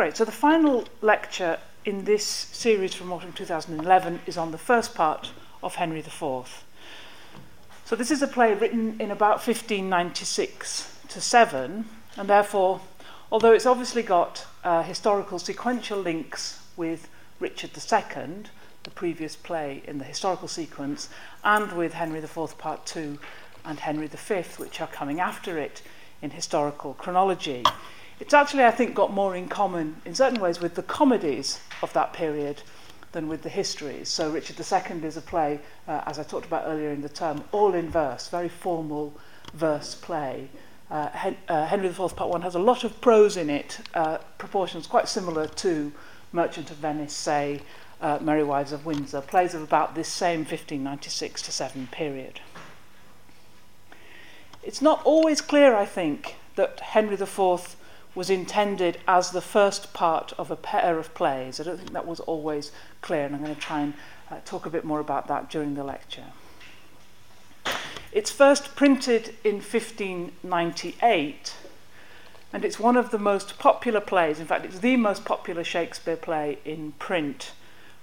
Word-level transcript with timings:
Great. 0.00 0.16
So 0.16 0.24
the 0.24 0.32
final 0.32 0.86
lecture 1.02 1.58
in 1.84 2.06
this 2.06 2.24
series 2.24 2.94
from 2.94 3.12
autumn 3.12 3.34
2011 3.34 4.20
is 4.24 4.38
on 4.38 4.50
the 4.50 4.56
first 4.56 4.94
part 4.94 5.30
of 5.62 5.74
Henry 5.74 5.98
IV. 5.98 6.64
So 7.84 7.96
this 7.96 8.10
is 8.10 8.22
a 8.22 8.26
play 8.26 8.54
written 8.54 8.98
in 8.98 9.10
about 9.10 9.46
1596 9.46 11.00
to 11.08 11.20
7, 11.20 11.84
and 12.16 12.28
therefore, 12.30 12.80
although 13.30 13.52
it's 13.52 13.66
obviously 13.66 14.02
got 14.02 14.46
uh, 14.64 14.82
historical 14.84 15.38
sequential 15.38 15.98
links 15.98 16.62
with 16.78 17.06
Richard 17.38 17.72
II, 17.76 18.44
the 18.84 18.90
previous 18.94 19.36
play 19.36 19.82
in 19.86 19.98
the 19.98 20.04
historical 20.04 20.48
sequence, 20.48 21.10
and 21.44 21.72
with 21.72 21.92
Henry 21.92 22.20
IV 22.20 22.56
Part 22.56 22.86
2 22.86 23.18
and 23.66 23.80
Henry 23.80 24.06
V, 24.06 24.34
which 24.56 24.80
are 24.80 24.86
coming 24.86 25.20
after 25.20 25.58
it 25.58 25.82
in 26.22 26.30
historical 26.30 26.94
chronology, 26.94 27.64
it's 28.20 28.34
actually, 28.34 28.64
I 28.64 28.70
think, 28.70 28.94
got 28.94 29.12
more 29.12 29.34
in 29.34 29.48
common 29.48 29.96
in 30.04 30.14
certain 30.14 30.40
ways 30.40 30.60
with 30.60 30.74
the 30.74 30.82
comedies 30.82 31.58
of 31.82 31.92
that 31.94 32.12
period 32.12 32.62
than 33.12 33.28
with 33.28 33.42
the 33.42 33.48
histories. 33.48 34.08
So 34.08 34.30
Richard 34.30 34.60
II 34.60 35.04
is 35.04 35.16
a 35.16 35.22
play, 35.22 35.60
uh, 35.88 36.02
as 36.06 36.18
I 36.18 36.22
talked 36.22 36.46
about 36.46 36.64
earlier 36.66 36.90
in 36.90 37.00
the 37.00 37.08
term, 37.08 37.42
all 37.50 37.74
in 37.74 37.90
verse, 37.90 38.28
very 38.28 38.48
formal 38.48 39.14
verse 39.54 39.94
play. 39.94 40.48
Uh, 40.90 41.08
Hen- 41.08 41.36
uh, 41.48 41.66
Henry 41.66 41.88
IV 41.88 42.14
Part 42.14 42.30
1 42.30 42.42
has 42.42 42.54
a 42.54 42.58
lot 42.58 42.84
of 42.84 43.00
prose 43.00 43.36
in 43.36 43.48
it, 43.48 43.80
uh, 43.94 44.18
proportions 44.38 44.86
quite 44.86 45.08
similar 45.08 45.46
to 45.46 45.92
Merchant 46.32 46.70
of 46.70 46.76
Venice, 46.76 47.14
say, 47.14 47.62
uh, 48.00 48.18
Merry 48.20 48.44
Wives 48.44 48.72
of 48.72 48.86
Windsor, 48.86 49.20
plays 49.20 49.54
of 49.54 49.62
about 49.62 49.94
this 49.94 50.08
same 50.08 50.40
1596 50.40 51.42
to 51.42 51.52
7 51.52 51.88
period. 51.90 52.40
It's 54.62 54.82
not 54.82 55.00
always 55.04 55.40
clear, 55.40 55.74
I 55.74 55.86
think, 55.86 56.36
that 56.56 56.80
Henry 56.80 57.14
IV 57.14 57.76
was 58.14 58.30
intended 58.30 58.98
as 59.06 59.30
the 59.30 59.40
first 59.40 59.92
part 59.92 60.32
of 60.38 60.50
a 60.50 60.56
pair 60.56 60.98
of 60.98 61.14
plays. 61.14 61.60
I 61.60 61.64
don't 61.64 61.78
think 61.78 61.92
that 61.92 62.06
was 62.06 62.20
always 62.20 62.72
clear, 63.00 63.24
and 63.24 63.34
I'm 63.34 63.42
going 63.42 63.54
to 63.54 63.60
try 63.60 63.80
and 63.80 63.94
uh, 64.30 64.36
talk 64.44 64.66
a 64.66 64.70
bit 64.70 64.84
more 64.84 65.00
about 65.00 65.28
that 65.28 65.48
during 65.48 65.74
the 65.74 65.84
lecture. 65.84 66.26
It's 68.12 68.30
first 68.30 68.74
printed 68.74 69.36
in 69.44 69.56
1598, 69.56 71.54
and 72.52 72.64
it's 72.64 72.80
one 72.80 72.96
of 72.96 73.12
the 73.12 73.18
most 73.18 73.58
popular 73.58 74.00
plays. 74.00 74.40
In 74.40 74.46
fact, 74.46 74.64
it's 74.64 74.80
the 74.80 74.96
most 74.96 75.24
popular 75.24 75.62
Shakespeare 75.62 76.16
play 76.16 76.58
in 76.64 76.92
print 76.92 77.52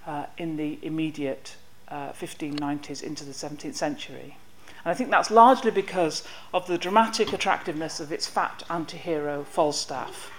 uh, 0.06 0.26
in 0.38 0.56
the 0.56 0.78
immediate 0.80 1.56
uh, 1.88 2.12
1590s 2.12 3.02
into 3.02 3.24
the 3.24 3.32
17th 3.32 3.74
century. 3.74 4.38
And 4.88 4.94
I 4.94 4.96
think 4.96 5.10
that's 5.10 5.30
largely 5.30 5.70
because 5.70 6.24
of 6.54 6.66
the 6.66 6.78
dramatic 6.78 7.34
attractiveness 7.34 8.00
of 8.00 8.10
its 8.10 8.26
fat 8.26 8.62
anti-hero 8.70 9.44
Falstaff. 9.44 10.32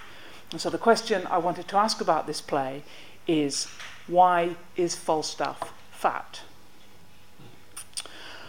And 0.51 0.59
so 0.59 0.71
the 0.71 0.79
question 0.79 1.27
I 1.27 1.37
wanted 1.37 1.67
to 1.67 1.77
ask 1.77 2.01
about 2.01 2.25
this 2.25 2.41
play 2.41 2.81
is 3.27 3.67
why 4.07 4.55
is 4.75 4.95
Falstaff 4.95 5.71
fat? 5.91 6.41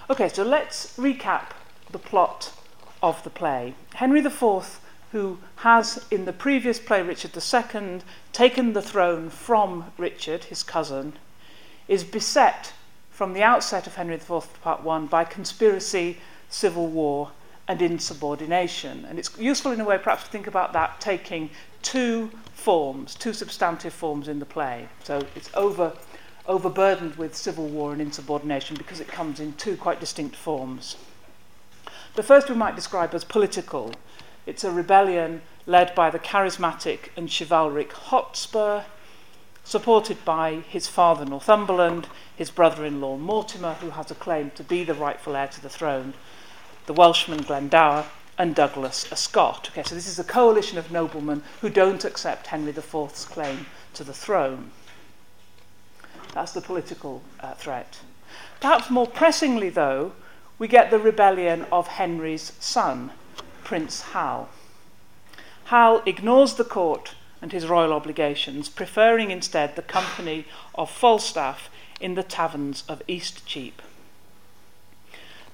Okay, 0.09 0.31
so 0.31 0.43
let's 0.43 0.97
recap 0.97 1.51
the 1.91 1.99
plot 1.99 2.55
of 3.03 3.23
the 3.23 3.29
play. 3.29 3.75
Henry 3.97 4.21
IV, 4.21 4.81
who 5.13 5.37
has 5.57 6.07
in 6.11 6.25
the 6.25 6.33
previous 6.33 6.79
play, 6.79 7.03
Richard 7.03 7.37
II, 7.37 8.01
taken 8.33 8.73
the 8.73 8.81
throne 8.81 9.29
from 9.29 9.93
Richard, 9.99 10.45
his 10.45 10.63
cousin, 10.63 11.13
is 11.89 12.05
beset 12.05 12.73
from 13.21 13.35
the 13.35 13.43
outset 13.43 13.87
of 13.87 13.97
Henry 13.97 14.15
IV 14.15 14.49
Part 14.63 14.83
1 14.83 15.07
by 15.09 15.25
conspiracy, 15.25 16.17
civil 16.49 16.87
war, 16.87 17.33
and 17.69 17.83
insubordination. 17.83 19.05
And 19.05 19.19
it's 19.19 19.37
useful 19.37 19.73
in 19.73 19.81
a 19.83 19.85
way 19.85 19.99
perhaps 19.99 20.25
to 20.25 20.31
think 20.31 20.47
about 20.47 20.73
that 20.73 21.03
taking 21.03 21.51
two 21.83 22.31
forms, 22.55 23.15
two 23.15 23.35
substantive 23.35 23.93
forms 23.93 24.27
in 24.27 24.39
the 24.39 24.47
play. 24.47 24.89
So 25.05 25.21
it's 25.37 25.51
over, 25.53 25.93
overburdened 26.47 27.17
with 27.17 27.37
civil 27.37 27.67
war 27.67 27.93
and 27.93 28.01
insubordination 28.01 28.77
because 28.77 29.01
it 29.01 29.09
comes 29.09 29.39
in 29.39 29.53
two 29.53 29.77
quite 29.77 30.01
distinct 30.01 30.35
forms. 30.35 30.97
The 32.15 32.23
first 32.23 32.49
we 32.49 32.55
might 32.55 32.75
describe 32.75 33.15
as 33.15 33.25
political. 33.25 33.93
It's 34.47 34.65
a 34.65 34.71
rebellion 34.71 35.43
led 35.67 35.95
by 35.95 36.09
the 36.09 36.19
charismatic 36.19 37.11
and 37.19 37.29
chivalric 37.29 37.93
Hotspur, 37.93 38.85
supported 39.71 40.25
by 40.25 40.57
his 40.69 40.89
father 40.89 41.25
Northumberland, 41.25 42.09
his 42.35 42.51
brother 42.51 42.85
in 42.85 43.01
law 43.01 43.17
Mortimer, 43.17 43.75
who 43.75 43.91
has 43.91 44.11
a 44.11 44.17
claim 44.17 44.51
to 44.57 44.65
be 44.65 44.83
the 44.83 44.95
rightful 44.95 45.37
heir 45.37 45.47
to 45.47 45.63
the 45.63 45.69
throne, 45.69 46.13
the 46.87 46.93
Welshman 46.93 47.43
Glendower, 47.43 48.07
and 48.37 48.55
Douglas, 48.55 49.07
a 49.13 49.17
Scot. 49.17 49.71
Okay, 49.71 49.85
so 49.85 49.95
this 49.95 50.09
is 50.09 50.19
a 50.19 50.25
coalition 50.25 50.77
of 50.77 50.91
noblemen 50.91 51.45
who 51.61 51.69
don't 51.69 52.05
accept 52.05 52.49
Henry 52.49 52.71
IV's 52.71 53.25
claim 53.27 53.67
to 53.95 54.03
the 54.03 54.13
throne. 54.13 54.73
That's 56.35 56.53
the 56.53 56.61
political 56.61 57.23
uh, 57.39 57.55
threat. 57.55 58.01
Perhaps 58.61 58.91
more 58.91 59.07
pressingly, 59.07 59.71
though, 59.71 60.13
we 60.59 60.67
get 60.67 60.91
the 60.91 60.99
rebellion 60.99 61.67
of 61.71 61.87
Henry's 61.87 62.53
son, 62.59 63.13
Prince 63.63 64.03
Hal. 64.03 64.49
Hal 65.67 66.03
ignores 66.07 66.55
the 66.55 66.65
court 66.65 67.15
and 67.43 67.53
his 67.53 67.67
royal 67.67 67.93
obligations, 67.93 68.69
preferring 68.69 69.31
instead 69.31 69.77
the 69.77 69.83
company 69.83 70.47
of 70.75 70.91
Falstaff 70.91 71.71
in 72.01 72.15
the 72.15 72.23
taverns 72.23 72.85
of 72.89 73.03
Eastcheap. 73.07 73.83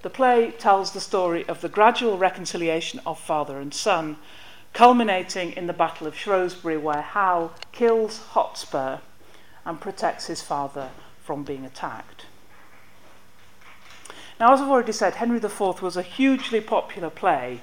The 0.03 0.11
play 0.11 0.53
tells 0.53 0.93
the 0.93 1.01
story 1.01 1.47
of 1.49 1.61
the 1.61 1.69
gradual 1.69 2.19
reconciliation 2.19 3.01
of 3.07 3.19
father 3.19 3.59
and 3.59 3.75
son, 3.75 4.19
culminating 4.73 5.53
in 5.53 5.67
the 5.67 5.73
Battle 5.73 6.07
of 6.07 6.17
Shrewsbury, 6.17 6.77
where 6.77 7.03
Hal 7.03 7.53
kills 7.73 8.19
Hotspur 8.19 8.99
and 9.65 9.81
protects 9.81 10.27
his 10.27 10.43
father 10.43 10.91
from 11.23 11.43
being 11.43 11.65
attacked. 11.65 12.27
Now, 14.39 14.53
as 14.53 14.61
I've 14.61 14.69
already 14.69 14.93
said, 14.93 15.15
Henry 15.15 15.39
IV 15.39 15.83
was 15.83 15.97
a 15.97 16.03
hugely 16.03 16.61
popular 16.61 17.11
play 17.11 17.61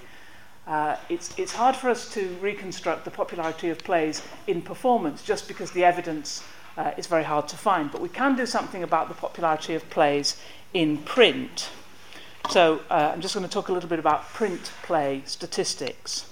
uh, 0.66 0.96
it's, 1.10 1.38
it's 1.38 1.54
hard 1.54 1.76
for 1.76 1.90
us 1.90 2.12
to 2.14 2.28
reconstruct 2.42 3.04
the 3.04 3.12
popularity 3.12 3.70
of 3.70 3.80
plays 3.80 4.22
in 4.48 4.62
performance 4.62 5.22
just 5.22 5.48
because 5.48 5.72
the 5.72 5.84
evidence 5.84 6.44
uh, 6.78 6.92
is 6.98 7.08
very 7.08 7.24
hard 7.24 7.48
to 7.50 7.58
find. 7.58 7.92
But 7.92 8.02
we 8.02 8.10
can 8.10 8.36
do 8.36 8.46
something 8.46 8.82
about 8.82 9.10
the 9.10 9.16
popularity 9.16 9.76
of 9.76 9.90
plays 9.90 10.38
in 10.74 10.98
print. 11.00 11.70
So 12.50 12.82
uh, 12.90 13.12
I'm 13.14 13.22
just 13.22 13.36
going 13.36 13.46
to 13.46 13.52
talk 13.52 13.68
a 13.68 13.74
little 13.74 13.90
bit 13.90 14.00
about 14.00 14.30
print 14.30 14.72
play 14.84 15.24
statistics. 15.26 16.30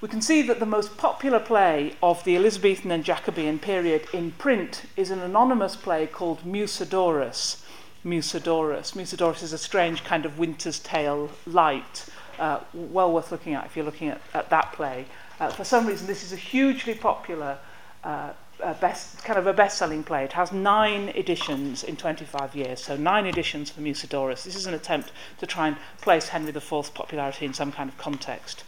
We 0.00 0.08
can 0.08 0.22
see 0.22 0.42
that 0.42 0.60
the 0.60 0.66
most 0.66 0.96
popular 0.96 1.40
play 1.40 1.96
of 2.00 2.22
the 2.22 2.36
Elizabethan 2.36 2.92
and 2.92 3.04
Jacobean 3.04 3.58
period 3.58 4.06
in 4.12 4.30
print 4.32 4.82
is 4.96 5.10
an 5.10 5.18
anonymous 5.18 5.74
play 5.74 6.06
called 6.06 6.46
Mucedorus. 6.46 7.64
Mucedorus. 8.04 8.94
Mucedorus 8.94 9.42
is 9.42 9.52
a 9.52 9.58
strange 9.58 10.04
kind 10.04 10.24
of 10.24 10.38
winter's 10.38 10.78
tale 10.78 11.30
light 11.44 12.06
uh, 12.38 12.60
well 12.72 13.12
worth 13.12 13.32
looking 13.32 13.54
at 13.54 13.66
if 13.66 13.76
you're 13.76 13.84
looking 13.84 14.08
at, 14.08 14.20
at 14.34 14.50
that 14.50 14.72
play. 14.72 15.06
Uh, 15.40 15.50
for 15.50 15.64
some 15.64 15.86
reason, 15.86 16.06
this 16.06 16.24
is 16.24 16.32
a 16.32 16.36
hugely 16.36 16.94
popular, 16.94 17.58
uh, 18.02 18.32
uh, 18.62 18.74
best, 18.74 19.22
kind 19.24 19.38
of 19.38 19.46
a 19.46 19.52
best-selling 19.52 20.02
play. 20.02 20.24
It 20.24 20.32
has 20.32 20.50
nine 20.50 21.10
editions 21.10 21.84
in 21.84 21.96
25 21.96 22.56
years, 22.56 22.82
so 22.82 22.96
nine 22.96 23.26
editions 23.26 23.70
for 23.70 23.80
Mucedorus. 23.80 24.44
This 24.44 24.56
is 24.56 24.66
an 24.66 24.74
attempt 24.74 25.12
to 25.38 25.46
try 25.46 25.68
and 25.68 25.76
place 26.00 26.28
Henry 26.28 26.50
IV's 26.50 26.90
popularity 26.90 27.46
in 27.46 27.54
some 27.54 27.70
kind 27.70 27.88
of 27.88 27.96
context. 27.98 28.64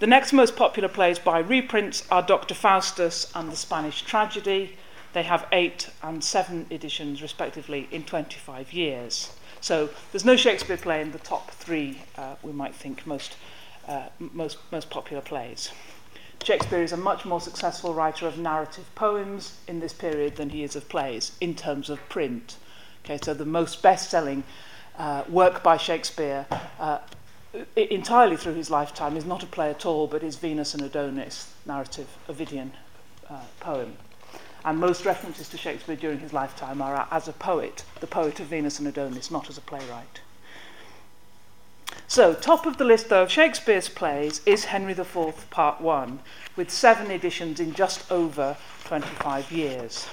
The 0.00 0.08
next 0.08 0.32
most 0.32 0.56
popular 0.56 0.88
plays 0.88 1.20
by 1.20 1.38
reprints 1.38 2.04
are 2.10 2.22
Dr. 2.22 2.54
Faustus 2.54 3.30
and 3.36 3.48
The 3.48 3.56
Spanish 3.56 4.02
Tragedy. 4.02 4.76
They 5.12 5.22
have 5.22 5.46
eight 5.52 5.90
and 6.02 6.24
seven 6.24 6.66
editions, 6.70 7.22
respectively, 7.22 7.86
in 7.92 8.02
25 8.02 8.72
years. 8.72 9.30
So 9.62 9.90
there's 10.10 10.24
no 10.24 10.34
Shakespeare 10.34 10.76
play 10.76 11.00
in 11.00 11.12
the 11.12 11.20
top 11.20 11.52
three, 11.52 12.02
uh, 12.18 12.34
we 12.42 12.50
might 12.52 12.74
think, 12.74 13.06
most, 13.06 13.36
uh, 13.86 14.08
most, 14.18 14.58
most 14.72 14.90
popular 14.90 15.22
plays. 15.22 15.70
Shakespeare 16.42 16.82
is 16.82 16.90
a 16.90 16.96
much 16.96 17.24
more 17.24 17.40
successful 17.40 17.94
writer 17.94 18.26
of 18.26 18.36
narrative 18.36 18.92
poems 18.96 19.58
in 19.68 19.78
this 19.78 19.92
period 19.92 20.34
than 20.34 20.50
he 20.50 20.64
is 20.64 20.74
of 20.74 20.88
plays 20.88 21.36
in 21.40 21.54
terms 21.54 21.88
of 21.88 22.00
print. 22.08 22.56
Okay, 23.04 23.20
so 23.22 23.34
the 23.34 23.44
most 23.44 23.82
best-selling 23.82 24.42
uh, 24.98 25.22
work 25.28 25.62
by 25.62 25.76
Shakespeare 25.76 26.44
uh, 26.80 26.98
entirely 27.76 28.36
through 28.36 28.54
his 28.54 28.68
lifetime 28.68 29.16
is 29.16 29.24
not 29.24 29.44
a 29.44 29.46
play 29.46 29.70
at 29.70 29.86
all, 29.86 30.08
but 30.08 30.24
is 30.24 30.34
Venus 30.34 30.74
and 30.74 30.82
Adonis, 30.82 31.54
narrative 31.64 32.08
Ovidian 32.28 32.72
uh, 33.30 33.42
poem. 33.60 33.96
And 34.64 34.78
most 34.78 35.04
references 35.04 35.48
to 35.48 35.56
Shakespeare 35.56 35.96
during 35.96 36.20
his 36.20 36.32
lifetime 36.32 36.80
are 36.80 37.08
as 37.10 37.26
a 37.26 37.32
poet, 37.32 37.84
the 38.00 38.06
poet 38.06 38.38
of 38.38 38.46
Venus 38.46 38.78
and 38.78 38.86
Adonis, 38.86 39.30
not 39.30 39.50
as 39.50 39.58
a 39.58 39.60
playwright. 39.62 40.20
So, 42.06 42.34
top 42.34 42.66
of 42.66 42.76
the 42.76 42.84
list, 42.84 43.08
though, 43.08 43.22
of 43.22 43.30
Shakespeare's 43.30 43.88
plays 43.88 44.42
is 44.44 44.66
Henry 44.66 44.92
IV, 44.92 45.46
Part 45.50 45.80
1, 45.80 46.20
with 46.56 46.70
seven 46.70 47.10
editions 47.10 47.58
in 47.58 47.72
just 47.72 48.10
over 48.12 48.56
25 48.84 49.50
years. 49.50 50.08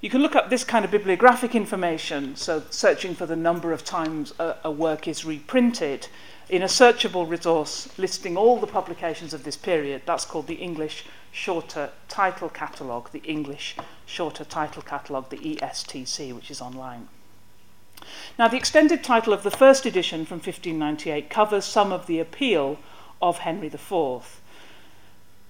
You 0.00 0.10
can 0.10 0.22
look 0.22 0.36
up 0.36 0.48
this 0.48 0.62
kind 0.62 0.84
of 0.84 0.92
bibliographic 0.92 1.56
information, 1.56 2.36
so 2.36 2.62
searching 2.70 3.16
for 3.16 3.26
the 3.26 3.34
number 3.34 3.72
of 3.72 3.84
times 3.84 4.32
a, 4.38 4.54
a 4.62 4.70
work 4.70 5.08
is 5.08 5.24
reprinted, 5.24 6.06
in 6.48 6.62
a 6.62 6.66
searchable 6.66 7.28
resource 7.28 7.88
listing 7.98 8.36
all 8.36 8.58
the 8.58 8.66
publications 8.66 9.34
of 9.34 9.42
this 9.42 9.56
period. 9.56 10.02
That's 10.06 10.24
called 10.24 10.46
the 10.46 10.54
English 10.54 11.04
Shorter 11.32 11.90
Title 12.08 12.48
Catalogue, 12.48 13.10
the 13.10 13.22
English 13.24 13.76
Shorter 14.06 14.44
Title 14.44 14.82
Catalogue, 14.82 15.30
the 15.30 15.36
ESTC, 15.56 16.32
which 16.32 16.50
is 16.50 16.60
online. 16.60 17.08
Now, 18.38 18.46
the 18.46 18.56
extended 18.56 19.02
title 19.02 19.32
of 19.32 19.42
the 19.42 19.50
first 19.50 19.84
edition 19.84 20.24
from 20.24 20.36
1598 20.36 21.28
covers 21.28 21.64
some 21.64 21.92
of 21.92 22.06
the 22.06 22.20
appeal 22.20 22.78
of 23.20 23.38
Henry 23.38 23.66
IV. 23.66 24.40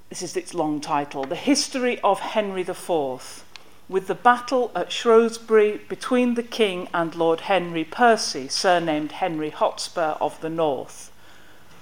This 0.09 0.23
is 0.23 0.37
its 0.39 0.55
long 0.55 0.81
title 0.81 1.25
The 1.25 1.37
History 1.37 2.01
of 2.01 2.21
Henry 2.21 2.63
IV 2.63 3.45
with 3.89 4.07
the 4.07 4.15
battle 4.15 4.71
at 4.75 4.93
Shrewsbury 4.93 5.81
between 5.89 6.35
the 6.35 6.43
king 6.43 6.89
and 6.93 7.15
Lord 7.15 7.41
Henry 7.41 7.85
Percy, 7.85 8.47
surnamed 8.49 9.13
Henry 9.13 9.51
Hotspur 9.51 10.17
of 10.21 10.39
the 10.41 10.51
North, 10.51 11.11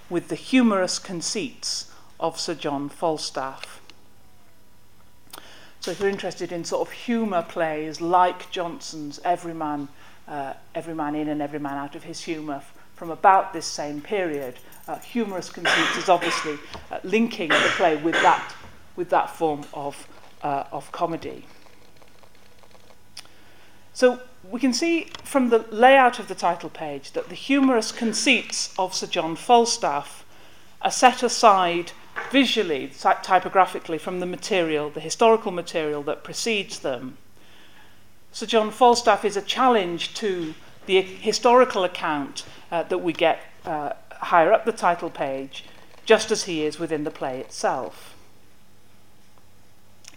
with 0.08 0.28
the 0.28 0.36
humorous 0.36 1.00
conceits 1.00 1.90
of 2.20 2.38
Sir 2.38 2.54
John 2.54 2.88
Falstaff. 2.88 3.80
So 5.80 5.90
if 5.90 6.00
you're 6.00 6.08
interested 6.08 6.52
in 6.52 6.64
sort 6.64 6.86
of 6.88 6.92
humour 6.92 7.42
plays 7.42 8.00
like 8.00 8.50
Jonson's 8.50 9.20
Every 9.24 9.54
Man, 9.54 9.88
uh, 10.28 10.54
Every 10.74 10.94
Man 10.94 11.14
In 11.14 11.28
and 11.28 11.42
Every 11.42 11.58
Man 11.58 11.76
Out 11.76 11.96
of 11.96 12.04
His 12.04 12.22
Humour 12.22 12.62
from 12.94 13.10
about 13.10 13.52
this 13.52 13.66
same 13.66 14.00
period, 14.00 14.54
uh, 14.88 14.98
humorous 15.00 15.50
conceits 15.50 15.96
is 15.96 16.08
obviously 16.08 16.58
uh, 16.90 16.98
linking 17.02 17.48
the 17.48 17.72
play 17.76 17.96
with 17.96 18.14
that, 18.14 18.54
with 18.94 19.10
that 19.10 19.30
form 19.30 19.64
of, 19.74 20.08
uh, 20.42 20.64
of 20.70 20.90
comedy. 20.92 21.44
So 23.96 24.20
we 24.50 24.60
can 24.60 24.74
see 24.74 25.04
from 25.24 25.48
the 25.48 25.64
layout 25.70 26.18
of 26.18 26.28
the 26.28 26.34
title 26.34 26.68
page 26.68 27.12
that 27.12 27.30
the 27.30 27.34
humorous 27.34 27.92
conceits 27.92 28.74
of 28.78 28.94
Sir 28.94 29.06
John 29.06 29.36
Falstaff 29.36 30.22
are 30.82 30.90
set 30.90 31.22
aside 31.22 31.92
visually, 32.30 32.90
typographically, 33.22 33.96
from 33.96 34.20
the 34.20 34.26
material, 34.26 34.90
the 34.90 35.00
historical 35.00 35.50
material 35.50 36.02
that 36.02 36.24
precedes 36.24 36.80
them. 36.80 37.16
Sir 38.32 38.44
John 38.44 38.70
Falstaff 38.70 39.24
is 39.24 39.34
a 39.34 39.40
challenge 39.40 40.12
to 40.16 40.52
the 40.84 41.00
historical 41.00 41.82
account 41.82 42.44
uh, 42.70 42.82
that 42.82 42.98
we 42.98 43.14
get 43.14 43.40
uh, 43.64 43.94
higher 44.10 44.52
up 44.52 44.66
the 44.66 44.72
title 44.72 45.08
page, 45.08 45.64
just 46.04 46.30
as 46.30 46.42
he 46.44 46.66
is 46.66 46.78
within 46.78 47.04
the 47.04 47.10
play 47.10 47.40
itself. 47.40 48.14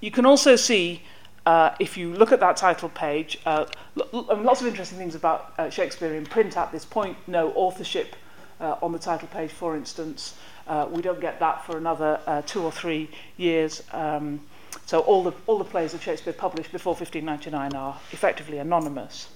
You 0.02 0.12
can 0.12 0.26
also 0.26 0.58
see 0.58 1.02
uh, 1.50 1.74
if 1.80 1.98
you 1.98 2.14
look 2.14 2.32
at 2.32 2.40
that 2.40 2.56
title 2.56 2.90
page, 2.90 3.40
uh, 3.44 3.66
lots 4.14 4.62
of 4.62 4.68
interesting 4.68 5.00
things 5.00 5.16
about 5.16 5.52
uh, 5.58 5.68
Shakespeare 5.68 6.14
in 6.14 6.24
print 6.24 6.56
at 6.56 6.72
this 6.72 6.86
point. 6.86 7.18
No 7.26 7.52
authorship 7.54 8.16
uh, 8.62 8.76
on 8.84 8.92
the 8.92 9.00
title 9.00 9.28
page, 9.30 9.50
for 9.50 9.76
instance. 9.76 10.38
Uh, 10.68 10.88
we 10.92 11.02
don't 11.02 11.20
get 11.20 11.40
that 11.40 11.66
for 11.66 11.76
another 11.76 12.44
two 12.46 12.62
or 12.62 12.72
three 12.72 13.10
years. 13.38 13.82
Um, 13.94 14.42
so 14.86 15.00
all 15.00 15.24
the, 15.24 15.34
all 15.48 15.58
the 15.58 15.64
plays 15.64 15.96
of 15.96 16.04
Shakespeare 16.04 16.34
published 16.34 16.72
before 16.72 16.94
1599 16.94 17.74
are 17.74 18.00
effectively 18.12 18.60
anonymous. 18.60 19.30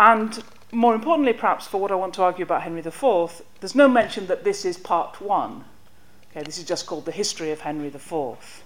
And 0.00 0.42
more 0.72 0.96
importantly, 0.96 1.32
perhaps, 1.32 1.68
for 1.68 1.80
what 1.80 1.92
I 1.92 1.94
want 1.94 2.12
to 2.14 2.24
argue 2.24 2.44
about 2.44 2.62
Henry 2.62 2.80
IV, 2.80 3.40
there's 3.60 3.76
no 3.76 3.86
mention 3.86 4.26
that 4.26 4.42
this 4.42 4.64
is 4.64 4.78
part 4.78 5.20
one. 5.20 5.64
Okay, 6.32 6.42
this 6.42 6.58
is 6.58 6.64
just 6.64 6.86
called 6.86 7.04
the 7.04 7.12
history 7.12 7.52
of 7.52 7.60
Henry 7.60 7.86
IV. 7.86 8.64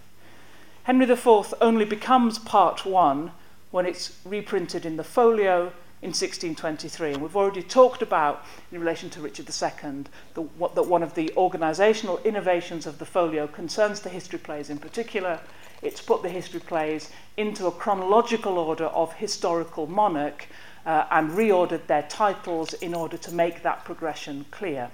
Henry 0.84 1.08
IV 1.08 1.54
only 1.60 1.84
becomes 1.84 2.38
part 2.38 2.86
one 2.86 3.32
when 3.70 3.86
it's 3.86 4.18
reprinted 4.24 4.86
in 4.86 4.96
the 4.96 5.04
folio 5.04 5.72
in 6.02 6.08
1623. 6.08 7.12
And 7.12 7.22
we've 7.22 7.36
already 7.36 7.62
talked 7.62 8.00
about, 8.00 8.44
in 8.72 8.80
relation 8.80 9.10
to 9.10 9.20
Richard 9.20 9.48
II, 9.48 10.04
the, 10.34 10.42
what, 10.42 10.74
that 10.74 10.84
one 10.84 11.02
of 11.02 11.14
the 11.14 11.32
organisational 11.36 12.24
innovations 12.24 12.86
of 12.86 12.98
the 12.98 13.04
folio 13.04 13.46
concerns 13.46 14.00
the 14.00 14.08
history 14.08 14.38
plays 14.38 14.70
in 14.70 14.78
particular. 14.78 15.38
It's 15.82 16.00
put 16.00 16.22
the 16.22 16.30
history 16.30 16.60
plays 16.60 17.10
into 17.36 17.66
a 17.66 17.72
chronological 17.72 18.58
order 18.58 18.86
of 18.86 19.12
historical 19.12 19.86
monarch 19.86 20.46
uh, 20.86 21.04
and 21.10 21.30
reordered 21.30 21.86
their 21.86 22.02
titles 22.02 22.72
in 22.74 22.94
order 22.94 23.18
to 23.18 23.32
make 23.32 23.62
that 23.62 23.84
progression 23.84 24.46
clear. 24.50 24.90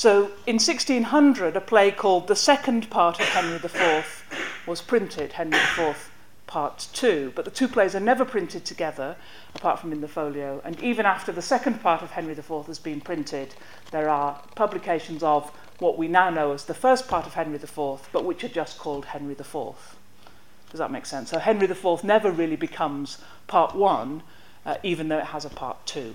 So 0.00 0.30
in 0.46 0.54
1600, 0.54 1.56
a 1.56 1.60
play 1.60 1.90
called 1.90 2.26
The 2.26 2.34
Second 2.34 2.88
Part 2.88 3.20
of 3.20 3.26
Henry 3.26 3.56
IV 3.56 4.24
was 4.66 4.80
printed, 4.80 5.34
Henry 5.34 5.58
IV 5.58 6.10
Part 6.46 6.88
2. 6.94 7.34
But 7.36 7.44
the 7.44 7.50
two 7.50 7.68
plays 7.68 7.94
are 7.94 8.00
never 8.00 8.24
printed 8.24 8.64
together, 8.64 9.16
apart 9.54 9.78
from 9.78 9.92
in 9.92 10.00
the 10.00 10.08
folio. 10.08 10.62
And 10.64 10.82
even 10.82 11.04
after 11.04 11.32
the 11.32 11.42
second 11.42 11.82
part 11.82 12.00
of 12.00 12.12
Henry 12.12 12.32
IV 12.32 12.64
has 12.66 12.78
been 12.78 13.02
printed, 13.02 13.54
there 13.90 14.08
are 14.08 14.40
publications 14.54 15.22
of 15.22 15.50
what 15.80 15.98
we 15.98 16.08
now 16.08 16.30
know 16.30 16.52
as 16.52 16.64
the 16.64 16.72
first 16.72 17.06
part 17.06 17.26
of 17.26 17.34
Henry 17.34 17.56
IV, 17.56 18.08
but 18.10 18.24
which 18.24 18.42
are 18.42 18.48
just 18.48 18.78
called 18.78 19.04
Henry 19.04 19.34
IV. 19.34 19.52
Does 20.70 20.78
that 20.78 20.90
make 20.90 21.04
sense? 21.04 21.28
So 21.28 21.38
Henry 21.38 21.68
IV 21.68 22.04
never 22.04 22.30
really 22.30 22.56
becomes 22.56 23.18
part 23.48 23.74
one, 23.74 24.22
uh, 24.64 24.76
even 24.82 25.08
though 25.08 25.18
it 25.18 25.26
has 25.26 25.44
a 25.44 25.50
part 25.50 25.84
two. 25.84 26.14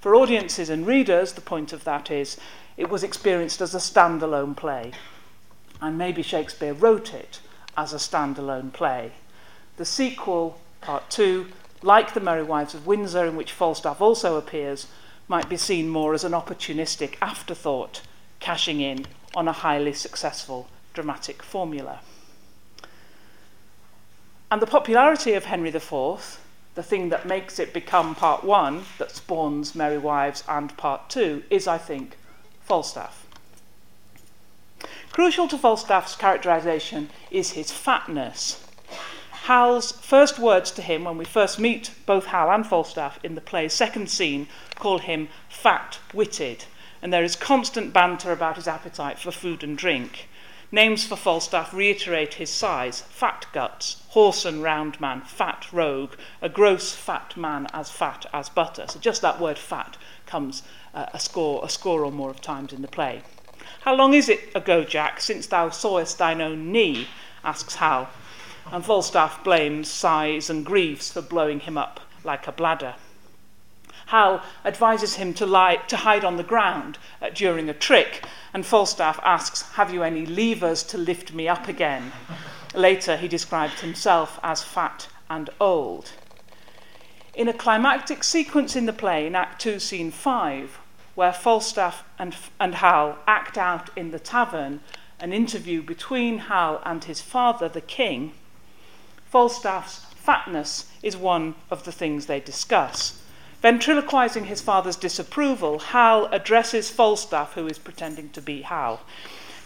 For 0.00 0.14
audiences 0.14 0.70
and 0.70 0.86
readers, 0.86 1.32
the 1.32 1.40
point 1.40 1.72
of 1.72 1.84
that 1.84 2.10
is 2.10 2.38
it 2.76 2.88
was 2.88 3.04
experienced 3.04 3.60
as 3.60 3.74
a 3.74 3.78
standalone 3.78 4.56
play. 4.56 4.92
And 5.80 5.98
maybe 5.98 6.22
Shakespeare 6.22 6.72
wrote 6.72 7.12
it 7.12 7.40
as 7.76 7.92
a 7.92 7.96
standalone 7.96 8.72
play. 8.72 9.12
The 9.76 9.84
sequel, 9.84 10.58
part 10.80 11.10
two, 11.10 11.48
like 11.82 12.14
The 12.14 12.20
Merry 12.20 12.42
Wives 12.42 12.74
of 12.74 12.86
Windsor, 12.86 13.26
in 13.26 13.36
which 13.36 13.52
Falstaff 13.52 14.00
also 14.00 14.36
appears, 14.36 14.86
might 15.28 15.48
be 15.48 15.56
seen 15.56 15.88
more 15.88 16.14
as 16.14 16.24
an 16.24 16.32
opportunistic 16.32 17.16
afterthought, 17.22 18.02
cashing 18.40 18.80
in 18.80 19.06
on 19.34 19.48
a 19.48 19.52
highly 19.52 19.92
successful 19.92 20.68
dramatic 20.92 21.42
formula. 21.42 22.00
And 24.50 24.60
the 24.60 24.66
popularity 24.66 25.34
of 25.34 25.44
Henry 25.44 25.68
IV, 25.68 26.40
the 26.80 26.86
thing 26.86 27.10
that 27.10 27.26
makes 27.26 27.58
it 27.58 27.74
become 27.74 28.14
part 28.14 28.42
one, 28.42 28.84
that 28.96 29.10
spawns 29.10 29.74
Merry 29.74 29.98
Wives 29.98 30.42
and 30.48 30.74
part 30.78 31.10
two, 31.10 31.42
is, 31.50 31.68
I 31.68 31.76
think, 31.76 32.16
Falstaff. 32.62 33.26
Crucial 35.12 35.46
to 35.48 35.58
Falstaff's 35.58 36.16
characterization 36.16 37.10
is 37.30 37.50
his 37.50 37.70
fatness. 37.70 38.66
Hal's 39.42 39.92
first 39.92 40.38
words 40.38 40.70
to 40.70 40.80
him 40.80 41.04
when 41.04 41.18
we 41.18 41.26
first 41.26 41.58
meet 41.58 41.90
both 42.06 42.24
Hal 42.24 42.50
and 42.50 42.66
Falstaff 42.66 43.22
in 43.22 43.34
the 43.34 43.42
play's 43.42 43.74
second 43.74 44.08
scene 44.08 44.48
call 44.76 45.00
him 45.00 45.28
fat 45.50 45.98
witted, 46.14 46.64
and 47.02 47.12
there 47.12 47.24
is 47.24 47.36
constant 47.36 47.92
banter 47.92 48.32
about 48.32 48.56
his 48.56 48.66
appetite 48.66 49.18
for 49.18 49.30
food 49.30 49.62
and 49.62 49.76
drink. 49.76 50.29
Names 50.72 51.04
for 51.04 51.16
Falstaff 51.16 51.74
reiterate 51.74 52.34
his 52.34 52.48
size 52.48 53.00
fat 53.00 53.46
guts, 53.52 54.02
horse 54.10 54.44
and 54.44 54.62
round 54.62 55.00
man, 55.00 55.20
fat 55.22 55.66
rogue, 55.72 56.12
a 56.40 56.48
gross 56.48 56.94
fat 56.94 57.36
man 57.36 57.66
as 57.72 57.90
fat 57.90 58.24
as 58.32 58.48
butter. 58.48 58.86
So 58.88 59.00
just 59.00 59.20
that 59.22 59.40
word 59.40 59.58
fat 59.58 59.96
comes 60.26 60.62
uh, 60.94 61.06
a, 61.12 61.18
score, 61.18 61.64
a 61.64 61.68
score 61.68 62.04
or 62.04 62.12
more 62.12 62.30
of 62.30 62.40
times 62.40 62.72
in 62.72 62.82
the 62.82 62.88
play. 62.88 63.22
How 63.80 63.96
long 63.96 64.14
is 64.14 64.28
it 64.28 64.54
ago, 64.54 64.84
Jack, 64.84 65.20
since 65.20 65.48
thou 65.48 65.70
sawest 65.70 66.18
thine 66.18 66.40
own 66.40 66.70
knee? 66.70 67.08
asks 67.42 67.74
Hal, 67.76 68.08
and 68.70 68.84
Falstaff 68.84 69.42
blames 69.42 69.90
sighs 69.90 70.48
and 70.48 70.64
griefs 70.64 71.10
for 71.10 71.20
blowing 71.20 71.60
him 71.60 71.76
up 71.76 72.00
like 72.22 72.46
a 72.46 72.52
bladder. 72.52 72.94
Hal 74.10 74.42
advises 74.64 75.14
him 75.14 75.32
to, 75.34 75.46
lie, 75.46 75.76
to 75.86 75.98
hide 75.98 76.24
on 76.24 76.36
the 76.36 76.42
ground 76.42 76.98
uh, 77.22 77.30
during 77.30 77.68
a 77.68 77.74
trick, 77.74 78.24
and 78.52 78.66
Falstaff 78.66 79.20
asks, 79.22 79.62
Have 79.74 79.94
you 79.94 80.02
any 80.02 80.26
levers 80.26 80.82
to 80.84 80.98
lift 80.98 81.32
me 81.32 81.46
up 81.46 81.68
again? 81.68 82.10
Later, 82.74 83.16
he 83.16 83.28
described 83.28 83.78
himself 83.78 84.40
as 84.42 84.64
fat 84.64 85.06
and 85.28 85.48
old. 85.60 86.10
In 87.34 87.46
a 87.46 87.52
climactic 87.52 88.24
sequence 88.24 88.74
in 88.74 88.86
the 88.86 88.92
play, 88.92 89.28
in 89.28 89.36
Act 89.36 89.62
2, 89.62 89.78
Scene 89.78 90.10
5, 90.10 90.80
where 91.14 91.32
Falstaff 91.32 92.02
and, 92.18 92.34
and 92.58 92.74
Hal 92.74 93.16
act 93.28 93.56
out 93.56 93.96
in 93.96 94.10
the 94.10 94.18
tavern 94.18 94.80
an 95.20 95.32
interview 95.32 95.82
between 95.82 96.38
Hal 96.38 96.82
and 96.84 97.04
his 97.04 97.20
father, 97.20 97.68
the 97.68 97.80
king, 97.80 98.32
Falstaff's 99.26 100.06
fatness 100.16 100.86
is 101.00 101.16
one 101.16 101.54
of 101.70 101.84
the 101.84 101.92
things 101.92 102.26
they 102.26 102.40
discuss. 102.40 103.19
Ventriloquizing 103.62 104.44
his 104.44 104.62
father's 104.62 104.96
disapproval, 104.96 105.78
Hal 105.78 106.26
addresses 106.32 106.90
Falstaff, 106.90 107.52
who 107.54 107.66
is 107.66 107.78
pretending 107.78 108.30
to 108.30 108.40
be 108.40 108.62
Hal. 108.62 109.02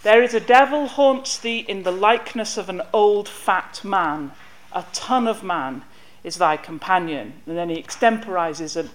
There 0.03 0.23
is 0.23 0.35
a 0.35 0.41
devil 0.41 0.89
haunts 0.89 1.39
thee 1.39 1.61
in 1.61 1.85
the 1.85 1.93
likeness 1.93 2.57
of 2.57 2.69
an 2.69 2.83
old 2.93 3.29
fat 3.29 3.83
man, 3.85 4.33
a 4.73 4.85
ton 4.93 5.29
of 5.29 5.45
man 5.45 5.85
is 6.25 6.37
thy 6.37 6.57
companion. 6.57 7.35
And 7.47 7.57
then 7.57 7.69
he 7.69 7.81
extemporizes 7.81 8.77
a, 8.77 8.89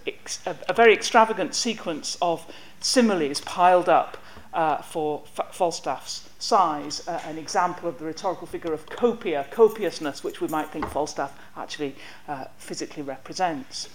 a, 0.49 0.55
a 0.67 0.73
very 0.73 0.93
extravagant 0.93 1.55
sequence 1.55 2.17
of 2.21 2.45
similes 2.81 3.41
piled 3.41 3.87
up 3.87 4.17
uh, 4.53 4.77
for 4.77 5.23
F- 5.37 5.55
Falstaff's 5.55 6.27
size, 6.39 7.07
uh, 7.07 7.21
an 7.25 7.37
example 7.37 7.87
of 7.87 7.99
the 7.99 8.05
rhetorical 8.05 8.47
figure 8.47 8.73
of 8.73 8.85
copia, 8.87 9.49
copiousness, 9.51 10.23
which 10.23 10.41
we 10.41 10.47
might 10.47 10.69
think 10.69 10.87
Falstaff 10.89 11.37
actually 11.55 11.95
uh, 12.27 12.45
physically 12.57 13.03
represents. 13.03 13.89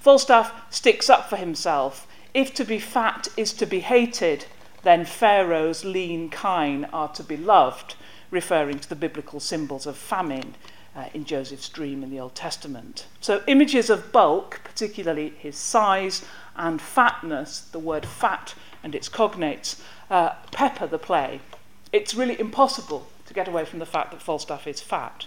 Falstaff 0.00 0.52
sticks 0.72 1.08
up 1.08 1.28
for 1.28 1.36
himself. 1.36 2.06
If 2.32 2.52
to 2.54 2.64
be 2.64 2.78
fat 2.78 3.28
is 3.36 3.52
to 3.54 3.66
be 3.66 3.80
hated, 3.80 4.46
then 4.82 5.04
Pharaoh's 5.04 5.84
lean 5.84 6.28
kine 6.28 6.84
are 6.92 7.08
to 7.08 7.22
be 7.22 7.36
loved, 7.36 7.96
referring 8.30 8.78
to 8.80 8.88
the 8.88 8.96
biblical 8.96 9.40
symbols 9.40 9.86
of 9.86 9.96
famine 9.96 10.54
uh, 10.96 11.06
in 11.14 11.24
Joseph's 11.24 11.68
dream 11.68 12.02
in 12.02 12.10
the 12.10 12.20
Old 12.20 12.34
Testament. 12.34 13.06
So, 13.20 13.42
images 13.46 13.90
of 13.90 14.12
bulk, 14.12 14.60
particularly 14.62 15.30
his 15.38 15.56
size 15.56 16.24
and 16.56 16.80
fatness, 16.80 17.60
the 17.60 17.78
word 17.78 18.06
fat 18.06 18.54
and 18.82 18.94
its 18.94 19.08
cognates, 19.08 19.80
uh, 20.10 20.34
pepper 20.52 20.86
the 20.86 20.98
play. 20.98 21.40
It's 21.92 22.14
really 22.14 22.38
impossible 22.38 23.08
to 23.26 23.34
get 23.34 23.48
away 23.48 23.64
from 23.64 23.78
the 23.78 23.86
fact 23.86 24.12
that 24.12 24.22
Falstaff 24.22 24.66
is 24.66 24.80
fat. 24.80 25.26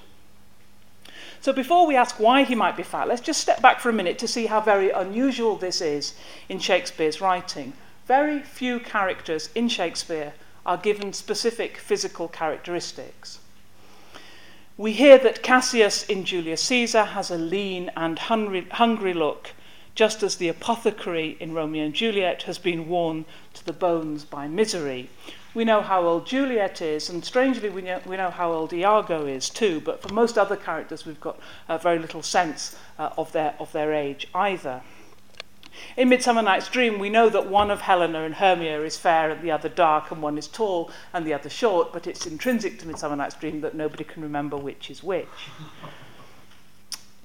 So, 1.39 1.53
before 1.53 1.87
we 1.87 1.95
ask 1.95 2.19
why 2.19 2.43
he 2.43 2.55
might 2.55 2.75
be 2.75 2.83
fat, 2.83 3.07
let's 3.07 3.21
just 3.21 3.41
step 3.41 3.61
back 3.61 3.79
for 3.79 3.89
a 3.89 3.93
minute 3.93 4.17
to 4.19 4.27
see 4.27 4.47
how 4.47 4.59
very 4.59 4.89
unusual 4.89 5.55
this 5.55 5.81
is 5.81 6.15
in 6.49 6.59
Shakespeare's 6.59 7.21
writing. 7.21 7.73
Very 8.05 8.39
few 8.39 8.79
characters 8.79 9.49
in 9.53 9.69
Shakespeare 9.69 10.33
are 10.65 10.77
given 10.77 11.13
specific 11.13 11.77
physical 11.77 12.27
characteristics. 12.27 13.39
We 14.77 14.93
hear 14.93 15.17
that 15.17 15.41
Cassius 15.41 16.03
in 16.03 16.23
Julius 16.23 16.61
Caesar 16.63 17.05
has 17.05 17.31
a 17.31 17.37
lean 17.37 17.89
and 17.95 18.19
hungry, 18.19 18.67
hungry 18.71 19.13
look, 19.13 19.51
just 19.95 20.21
as 20.21 20.35
the 20.35 20.49
apothecary 20.49 21.35
in 21.39 21.53
Romeo 21.53 21.85
and 21.85 21.93
Juliet 21.93 22.43
has 22.43 22.59
been 22.59 22.87
worn 22.87 23.25
to 23.55 23.65
the 23.65 23.73
bones 23.73 24.23
by 24.23 24.47
misery. 24.47 25.09
we 25.57 25.65
know 25.65 25.81
how 25.81 26.05
old 26.05 26.27
Juliet 26.27 26.83
is, 26.83 27.09
and 27.09 27.25
strangely, 27.25 27.67
we 27.67 27.81
know, 27.81 27.99
we 28.05 28.15
know 28.15 28.29
how 28.29 28.53
old 28.53 28.71
Iago 28.71 29.25
is 29.25 29.49
too, 29.49 29.81
but 29.81 30.03
for 30.03 30.13
most 30.13 30.37
other 30.37 30.55
characters, 30.55 31.03
we've 31.03 31.19
got 31.19 31.39
uh, 31.67 31.79
very 31.79 31.97
little 31.97 32.21
sense 32.21 32.75
uh, 32.99 33.09
of, 33.17 33.31
their, 33.31 33.55
of 33.59 33.71
their 33.71 33.91
age 33.91 34.27
either. 34.35 34.83
In 35.97 36.09
Midsummer 36.09 36.43
Night's 36.43 36.69
Dream, 36.69 36.99
we 36.99 37.09
know 37.09 37.27
that 37.29 37.49
one 37.49 37.71
of 37.71 37.81
Helena 37.81 38.21
and 38.23 38.35
Hermia 38.35 38.83
is 38.83 38.99
fair 38.99 39.31
and 39.31 39.41
the 39.41 39.49
other 39.49 39.67
dark, 39.67 40.11
and 40.11 40.21
one 40.21 40.37
is 40.37 40.47
tall 40.47 40.91
and 41.11 41.25
the 41.25 41.33
other 41.33 41.49
short, 41.49 41.91
but 41.91 42.05
it's 42.05 42.27
intrinsic 42.27 42.77
to 42.77 42.87
Midsummer 42.87 43.15
Night's 43.15 43.33
Dream 43.33 43.61
that 43.61 43.73
nobody 43.73 44.03
can 44.03 44.21
remember 44.21 44.57
which 44.57 44.91
is 44.91 45.01
which. 45.01 45.25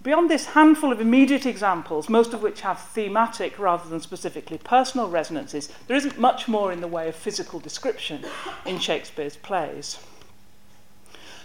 Beyond 0.03 0.29
this 0.29 0.47
handful 0.47 0.91
of 0.91 1.01
immediate 1.01 1.47
examples, 1.47 2.09
most 2.09 2.35
of 2.35 2.43
which 2.43 2.63
have 2.63 2.81
thematic 2.81 3.57
rather 3.57 3.89
than 3.89 4.01
specifically 4.01 4.59
personal 4.59 5.09
resonances, 5.09 5.69
there 5.87 5.97
isn't 5.97 6.19
much 6.19 6.49
more 6.49 6.73
in 6.73 6.81
the 6.81 6.89
way 6.89 7.09
of 7.09 7.15
physical 7.15 7.61
description 7.61 8.25
in 8.67 8.81
Shakespeare's 8.81 9.37
plays. 9.37 9.99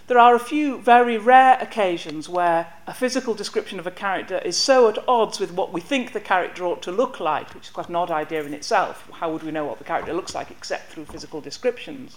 There 0.08 0.18
are 0.18 0.34
a 0.34 0.40
few 0.40 0.78
very 0.78 1.18
rare 1.18 1.58
occasions 1.60 2.30
where 2.30 2.72
a 2.86 2.94
physical 2.94 3.34
description 3.34 3.78
of 3.78 3.86
a 3.86 3.90
character 3.90 4.38
is 4.38 4.56
so 4.56 4.88
at 4.88 5.06
odds 5.06 5.38
with 5.38 5.52
what 5.52 5.70
we 5.70 5.82
think 5.82 6.14
the 6.14 6.18
character 6.20 6.64
ought 6.64 6.80
to 6.84 6.90
look 6.90 7.20
like, 7.20 7.52
which 7.52 7.64
is 7.64 7.70
quite 7.70 7.90
an 7.90 7.96
odd 7.96 8.10
idea 8.10 8.42
in 8.42 8.54
itself. 8.54 9.06
How 9.12 9.30
would 9.30 9.42
we 9.42 9.50
know 9.50 9.66
what 9.66 9.76
the 9.76 9.84
character 9.84 10.14
looks 10.14 10.34
like 10.34 10.50
except 10.50 10.90
through 10.90 11.04
physical 11.04 11.42
descriptions? 11.42 12.16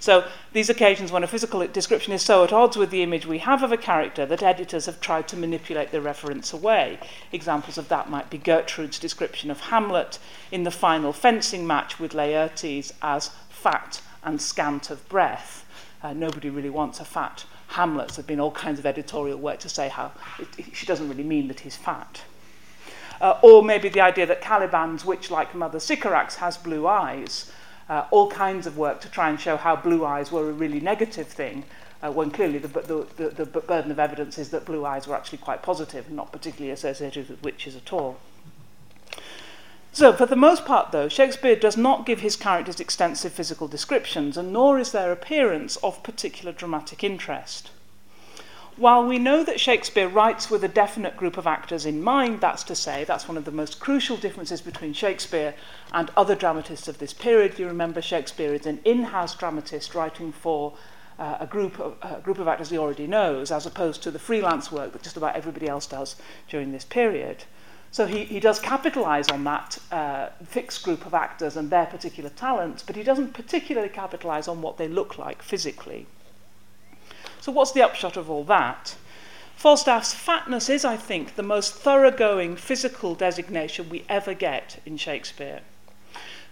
So, 0.00 0.26
these 0.54 0.70
occasions 0.70 1.12
when 1.12 1.24
a 1.24 1.26
physical 1.26 1.66
description 1.66 2.14
is 2.14 2.22
so 2.22 2.42
at 2.42 2.54
odds 2.54 2.78
with 2.78 2.88
the 2.88 3.02
image 3.02 3.26
we 3.26 3.40
have 3.40 3.62
of 3.62 3.70
a 3.70 3.76
character 3.76 4.24
that 4.24 4.42
editors 4.42 4.86
have 4.86 5.02
tried 5.02 5.28
to 5.28 5.36
manipulate 5.36 5.90
the 5.90 6.00
reference 6.00 6.54
away. 6.54 6.98
Examples 7.32 7.76
of 7.76 7.90
that 7.90 8.08
might 8.08 8.30
be 8.30 8.38
Gertrude's 8.38 8.98
description 8.98 9.50
of 9.50 9.60
Hamlet 9.60 10.18
in 10.50 10.62
the 10.62 10.70
final 10.70 11.12
fencing 11.12 11.66
match 11.66 12.00
with 12.00 12.14
Laertes 12.14 12.94
as 13.02 13.28
fat 13.50 14.00
and 14.24 14.40
scant 14.40 14.88
of 14.88 15.06
breath. 15.10 15.65
Uh, 16.06 16.12
nobody 16.12 16.48
really 16.48 16.70
wants 16.70 17.00
a 17.00 17.04
fat 17.04 17.44
Hamlet. 17.66 18.10
There's 18.10 18.24
been 18.24 18.38
all 18.38 18.52
kinds 18.52 18.78
of 18.78 18.86
editorial 18.86 19.38
work 19.38 19.58
to 19.58 19.68
say 19.68 19.88
how 19.88 20.12
it, 20.38 20.64
she 20.72 20.86
doesn't 20.86 21.08
really 21.08 21.24
mean 21.24 21.48
that 21.48 21.58
he's 21.58 21.74
fat. 21.74 22.22
Uh, 23.20 23.40
or 23.42 23.64
maybe 23.64 23.88
the 23.88 24.02
idea 24.02 24.24
that 24.24 24.40
Caliban's 24.40 25.04
witch-like 25.04 25.52
mother 25.52 25.80
Sycorax 25.80 26.36
has 26.36 26.56
blue 26.56 26.86
eyes. 26.86 27.50
Uh, 27.88 28.04
all 28.12 28.30
kinds 28.30 28.68
of 28.68 28.78
work 28.78 29.00
to 29.00 29.08
try 29.10 29.28
and 29.28 29.40
show 29.40 29.56
how 29.56 29.74
blue 29.74 30.04
eyes 30.04 30.30
were 30.30 30.48
a 30.48 30.52
really 30.52 30.78
negative 30.78 31.26
thing, 31.26 31.64
uh, 32.04 32.12
when 32.12 32.30
clearly 32.30 32.58
the, 32.58 32.68
the, 32.68 33.06
the, 33.16 33.44
the 33.44 33.60
burden 33.60 33.90
of 33.90 33.98
evidence 33.98 34.38
is 34.38 34.50
that 34.50 34.64
blue 34.64 34.86
eyes 34.86 35.08
were 35.08 35.16
actually 35.16 35.38
quite 35.38 35.60
positive 35.60 36.06
and 36.06 36.14
not 36.14 36.30
particularly 36.30 36.70
associated 36.70 37.28
with 37.28 37.42
witches 37.42 37.74
at 37.74 37.92
all. 37.92 38.16
So, 39.96 40.12
for 40.12 40.26
the 40.26 40.36
most 40.36 40.66
part, 40.66 40.92
though, 40.92 41.08
Shakespeare 41.08 41.56
does 41.56 41.78
not 41.78 42.04
give 42.04 42.20
his 42.20 42.36
characters 42.36 42.80
extensive 42.80 43.32
physical 43.32 43.66
descriptions, 43.66 44.36
and 44.36 44.52
nor 44.52 44.78
is 44.78 44.92
their 44.92 45.10
appearance 45.10 45.76
of 45.76 46.02
particular 46.02 46.52
dramatic 46.52 47.02
interest. 47.02 47.70
While 48.76 49.06
we 49.06 49.18
know 49.18 49.42
that 49.42 49.58
Shakespeare 49.58 50.06
writes 50.06 50.50
with 50.50 50.62
a 50.62 50.68
definite 50.68 51.16
group 51.16 51.38
of 51.38 51.46
actors 51.46 51.86
in 51.86 52.02
mind, 52.02 52.42
that's 52.42 52.62
to 52.64 52.74
say, 52.74 53.04
that's 53.04 53.26
one 53.26 53.38
of 53.38 53.46
the 53.46 53.50
most 53.50 53.80
crucial 53.80 54.18
differences 54.18 54.60
between 54.60 54.92
Shakespeare 54.92 55.54
and 55.94 56.10
other 56.14 56.34
dramatists 56.34 56.88
of 56.88 56.98
this 56.98 57.14
period. 57.14 57.58
You 57.58 57.66
remember 57.66 58.02
Shakespeare 58.02 58.52
is 58.52 58.66
an 58.66 58.80
in 58.84 59.04
house 59.04 59.34
dramatist 59.34 59.94
writing 59.94 60.30
for 60.30 60.74
uh, 61.18 61.38
a, 61.40 61.46
group 61.46 61.80
of, 61.80 61.96
a 62.02 62.20
group 62.20 62.38
of 62.38 62.48
actors 62.48 62.68
he 62.68 62.76
already 62.76 63.06
knows, 63.06 63.50
as 63.50 63.64
opposed 63.64 64.02
to 64.02 64.10
the 64.10 64.18
freelance 64.18 64.70
work 64.70 64.92
that 64.92 65.02
just 65.02 65.16
about 65.16 65.36
everybody 65.36 65.66
else 65.66 65.86
does 65.86 66.16
during 66.50 66.72
this 66.72 66.84
period. 66.84 67.44
So 67.96 68.04
he, 68.04 68.24
he 68.24 68.40
does 68.40 68.58
capitalize 68.58 69.30
on 69.30 69.44
that 69.44 69.78
uh, 69.90 70.28
fixed 70.44 70.82
group 70.82 71.06
of 71.06 71.14
actors 71.14 71.56
and 71.56 71.70
their 71.70 71.86
particular 71.86 72.28
talents, 72.28 72.82
but 72.82 72.94
he 72.94 73.02
doesn't 73.02 73.32
particularly 73.32 73.88
capitalize 73.88 74.48
on 74.48 74.60
what 74.60 74.76
they 74.76 74.86
look 74.86 75.16
like 75.16 75.40
physically. 75.40 76.06
So, 77.40 77.50
what's 77.50 77.72
the 77.72 77.80
upshot 77.80 78.18
of 78.18 78.28
all 78.28 78.44
that? 78.44 78.96
Falstaff's 79.56 80.12
fatness 80.12 80.68
is, 80.68 80.84
I 80.84 80.98
think, 80.98 81.36
the 81.36 81.42
most 81.42 81.72
thoroughgoing 81.72 82.56
physical 82.56 83.14
designation 83.14 83.88
we 83.88 84.04
ever 84.10 84.34
get 84.34 84.78
in 84.84 84.98
Shakespeare. 84.98 85.62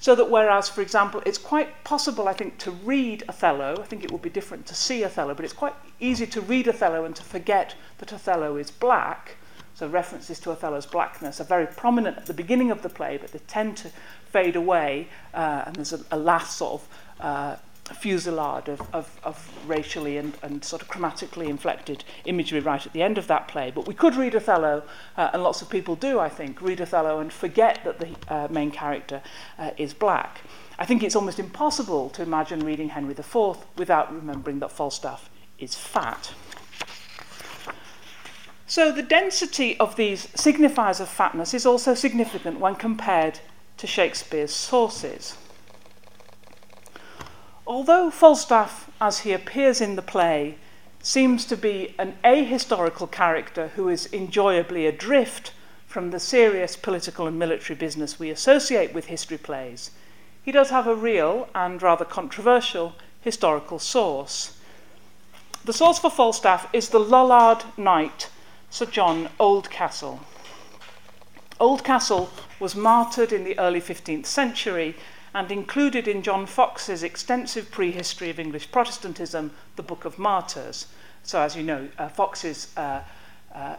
So 0.00 0.14
that 0.14 0.30
whereas, 0.30 0.70
for 0.70 0.80
example, 0.80 1.22
it's 1.26 1.36
quite 1.36 1.84
possible, 1.84 2.26
I 2.26 2.32
think, 2.32 2.56
to 2.60 2.70
read 2.70 3.22
Othello, 3.28 3.76
I 3.82 3.84
think 3.84 4.02
it 4.02 4.10
would 4.10 4.22
be 4.22 4.30
different 4.30 4.64
to 4.68 4.74
see 4.74 5.04
Othello, 5.04 5.34
but 5.34 5.44
it's 5.44 5.52
quite 5.52 5.74
easy 6.00 6.26
to 6.26 6.40
read 6.40 6.68
Othello 6.68 7.04
and 7.04 7.14
to 7.16 7.22
forget 7.22 7.74
that 7.98 8.14
Othello 8.14 8.56
is 8.56 8.70
black. 8.70 9.36
So 9.84 9.90
references 9.90 10.40
to 10.40 10.50
Othello's 10.50 10.86
blackness 10.86 11.42
are 11.42 11.44
very 11.44 11.66
prominent 11.66 12.16
at 12.16 12.24
the 12.24 12.32
beginning 12.32 12.70
of 12.70 12.80
the 12.80 12.88
play, 12.88 13.18
but 13.18 13.32
they 13.32 13.40
tend 13.40 13.76
to 13.76 13.90
fade 14.32 14.56
away, 14.56 15.08
uh, 15.34 15.64
and 15.66 15.76
there's 15.76 15.92
a, 15.92 16.00
a 16.10 16.16
last 16.16 16.56
sort 16.56 16.80
of 16.80 16.88
uh, 17.20 17.56
fusillade 17.92 18.68
of, 18.68 18.80
of, 18.94 19.20
of 19.24 19.68
racially 19.68 20.16
and, 20.16 20.38
and 20.42 20.64
sort 20.64 20.80
of 20.80 20.88
chromatically 20.88 21.48
inflected 21.48 22.02
imagery 22.24 22.60
right 22.60 22.86
at 22.86 22.94
the 22.94 23.02
end 23.02 23.18
of 23.18 23.26
that 23.26 23.46
play. 23.46 23.70
But 23.70 23.86
we 23.86 23.92
could 23.92 24.16
read 24.16 24.34
Othello, 24.34 24.84
uh, 25.18 25.28
and 25.34 25.42
lots 25.42 25.60
of 25.60 25.68
people 25.68 25.96
do, 25.96 26.18
I 26.18 26.30
think, 26.30 26.62
read 26.62 26.80
Othello 26.80 27.20
and 27.20 27.30
forget 27.30 27.84
that 27.84 27.98
the 27.98 28.34
uh, 28.34 28.48
main 28.50 28.70
character 28.70 29.20
uh, 29.58 29.72
is 29.76 29.92
black. 29.92 30.40
I 30.78 30.86
think 30.86 31.02
it's 31.02 31.14
almost 31.14 31.38
impossible 31.38 32.08
to 32.08 32.22
imagine 32.22 32.60
reading 32.60 32.88
Henry 32.88 33.12
IV 33.12 33.58
without 33.76 34.14
remembering 34.14 34.60
that 34.60 34.72
Falstaff 34.72 35.28
is 35.58 35.74
fat. 35.74 36.32
So 38.66 38.90
the 38.90 39.02
density 39.02 39.78
of 39.78 39.96
these 39.96 40.26
signifiers 40.28 41.00
of 41.00 41.08
fatness 41.08 41.52
is 41.52 41.66
also 41.66 41.94
significant 41.94 42.60
when 42.60 42.76
compared 42.76 43.40
to 43.76 43.86
Shakespeare's 43.86 44.54
sources. 44.54 45.36
Although 47.66 48.10
Falstaff, 48.10 48.90
as 49.00 49.20
he 49.20 49.32
appears 49.32 49.80
in 49.80 49.96
the 49.96 50.02
play, 50.02 50.56
seems 51.02 51.44
to 51.46 51.56
be 51.56 51.94
an 51.98 52.16
ahistorical 52.24 53.10
character 53.10 53.68
who 53.76 53.88
is 53.88 54.06
enjoyably 54.06 54.86
adrift 54.86 55.52
from 55.86 56.10
the 56.10 56.18
serious 56.18 56.76
political 56.76 57.26
and 57.26 57.38
military 57.38 57.78
business 57.78 58.18
we 58.18 58.30
associate 58.30 58.94
with 58.94 59.06
history 59.06 59.38
plays, 59.38 59.90
he 60.42 60.50
does 60.50 60.70
have 60.70 60.86
a 60.86 60.94
real 60.94 61.48
and 61.54 61.82
rather 61.82 62.04
controversial 62.04 62.94
historical 63.20 63.78
source. 63.78 64.58
The 65.64 65.72
source 65.72 65.98
for 65.98 66.10
Falstaff 66.10 66.68
is 66.72 66.88
the 66.88 66.98
Lollard 66.98 67.64
Knight 67.76 68.28
Sir 68.74 68.86
John 68.86 69.28
Oldcastle. 69.38 70.18
Oldcastle 71.60 72.28
was 72.58 72.74
martyred 72.74 73.32
in 73.32 73.44
the 73.44 73.56
early 73.56 73.80
15th 73.80 74.26
century 74.26 74.96
and 75.32 75.52
included 75.52 76.08
in 76.08 76.22
John 76.22 76.44
Fox's 76.44 77.04
extensive 77.04 77.70
prehistory 77.70 78.30
of 78.30 78.40
English 78.40 78.72
Protestantism, 78.72 79.52
the 79.76 79.84
Book 79.84 80.04
of 80.04 80.18
Martyrs. 80.18 80.88
So, 81.22 81.40
as 81.40 81.54
you 81.54 81.62
know, 81.62 81.88
uh, 81.98 82.08
Fox's 82.08 82.76
uh, 82.76 83.02
uh, 83.54 83.76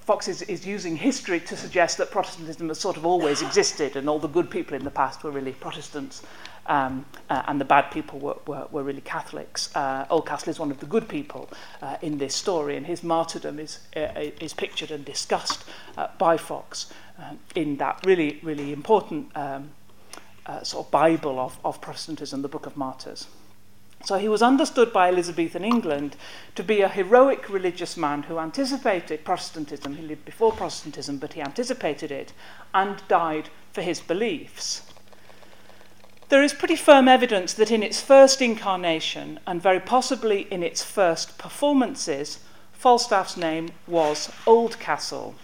Fox 0.00 0.28
is, 0.28 0.42
is 0.42 0.66
using 0.66 0.94
history 0.94 1.40
to 1.40 1.56
suggest 1.56 1.96
that 1.96 2.10
Protestantism 2.10 2.68
has 2.68 2.78
sort 2.78 2.98
of 2.98 3.06
always 3.06 3.40
existed 3.40 3.96
and 3.96 4.10
all 4.10 4.18
the 4.18 4.28
good 4.28 4.50
people 4.50 4.76
in 4.76 4.84
the 4.84 4.90
past 4.90 5.24
were 5.24 5.30
really 5.30 5.52
Protestants 5.52 6.22
um, 6.66 7.04
uh, 7.28 7.42
and 7.46 7.60
the 7.60 7.64
bad 7.64 7.90
people 7.90 8.18
were, 8.18 8.36
were, 8.46 8.66
were 8.70 8.82
really 8.82 9.00
Catholics. 9.00 9.74
Uh, 9.74 10.06
Oldcastle 10.10 10.48
is 10.48 10.58
one 10.58 10.70
of 10.70 10.80
the 10.80 10.86
good 10.86 11.08
people 11.08 11.48
uh, 11.82 11.96
in 12.02 12.18
this 12.18 12.34
story, 12.34 12.76
and 12.76 12.86
his 12.86 13.02
martyrdom 13.02 13.58
is, 13.58 13.80
uh, 13.96 14.08
is 14.40 14.54
pictured 14.54 14.90
and 14.90 15.04
discussed 15.04 15.64
uh, 15.96 16.08
by 16.18 16.36
Fox 16.36 16.92
uh, 17.18 17.34
in 17.54 17.76
that 17.76 18.00
really, 18.04 18.40
really 18.42 18.72
important 18.72 19.34
um, 19.36 19.70
uh, 20.46 20.62
sort 20.62 20.86
of 20.86 20.90
Bible 20.90 21.38
of, 21.38 21.58
of 21.64 21.80
Protestantism, 21.80 22.42
the 22.42 22.48
Book 22.48 22.66
of 22.66 22.76
Martyrs. 22.76 23.26
So 24.04 24.18
he 24.18 24.28
was 24.28 24.42
understood 24.42 24.92
by 24.92 25.08
Elizabethan 25.08 25.64
England 25.64 26.16
to 26.56 26.62
be 26.62 26.82
a 26.82 26.88
heroic 26.88 27.48
religious 27.48 27.96
man 27.96 28.24
who 28.24 28.38
anticipated 28.38 29.24
Protestantism. 29.24 29.96
He 29.96 30.06
lived 30.06 30.26
before 30.26 30.52
Protestantism, 30.52 31.16
but 31.16 31.32
he 31.32 31.40
anticipated 31.40 32.12
it 32.12 32.34
and 32.74 33.02
died 33.08 33.48
for 33.72 33.80
his 33.80 34.00
beliefs. 34.00 34.82
There 36.30 36.42
is 36.42 36.54
pretty 36.54 36.76
firm 36.76 37.06
evidence 37.06 37.52
that 37.54 37.70
in 37.70 37.82
its 37.82 38.00
first 38.00 38.40
incarnation, 38.40 39.40
and 39.46 39.60
very 39.60 39.80
possibly 39.80 40.42
in 40.50 40.62
its 40.62 40.82
first 40.82 41.36
performances, 41.36 42.38
Falstaff's 42.72 43.36
name 43.36 43.70
was 43.86 44.32
Oldcastle. 44.46 45.34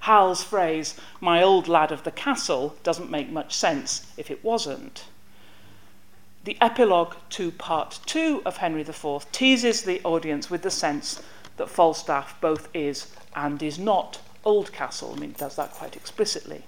Hal's 0.00 0.42
phrase, 0.42 0.94
my 1.20 1.42
old 1.42 1.66
lad 1.66 1.90
of 1.92 2.04
the 2.04 2.10
castle, 2.10 2.76
doesn't 2.82 3.10
make 3.10 3.30
much 3.30 3.54
sense 3.54 4.06
if 4.16 4.30
it 4.30 4.44
wasn't. 4.44 5.04
The 6.44 6.56
epilogue 6.60 7.16
to 7.30 7.50
part 7.50 8.00
two 8.06 8.42
of 8.46 8.58
Henry 8.58 8.82
IV 8.82 9.30
teases 9.32 9.82
the 9.82 10.00
audience 10.04 10.48
with 10.48 10.62
the 10.62 10.70
sense 10.70 11.22
that 11.56 11.68
Falstaff 11.68 12.40
both 12.40 12.68
is 12.74 13.12
and 13.34 13.62
is 13.62 13.78
not 13.78 14.20
Oldcastle. 14.44 15.14
I 15.16 15.20
mean, 15.20 15.30
it 15.30 15.38
does 15.38 15.56
that 15.56 15.72
quite 15.72 15.96
explicitly. 15.96 16.64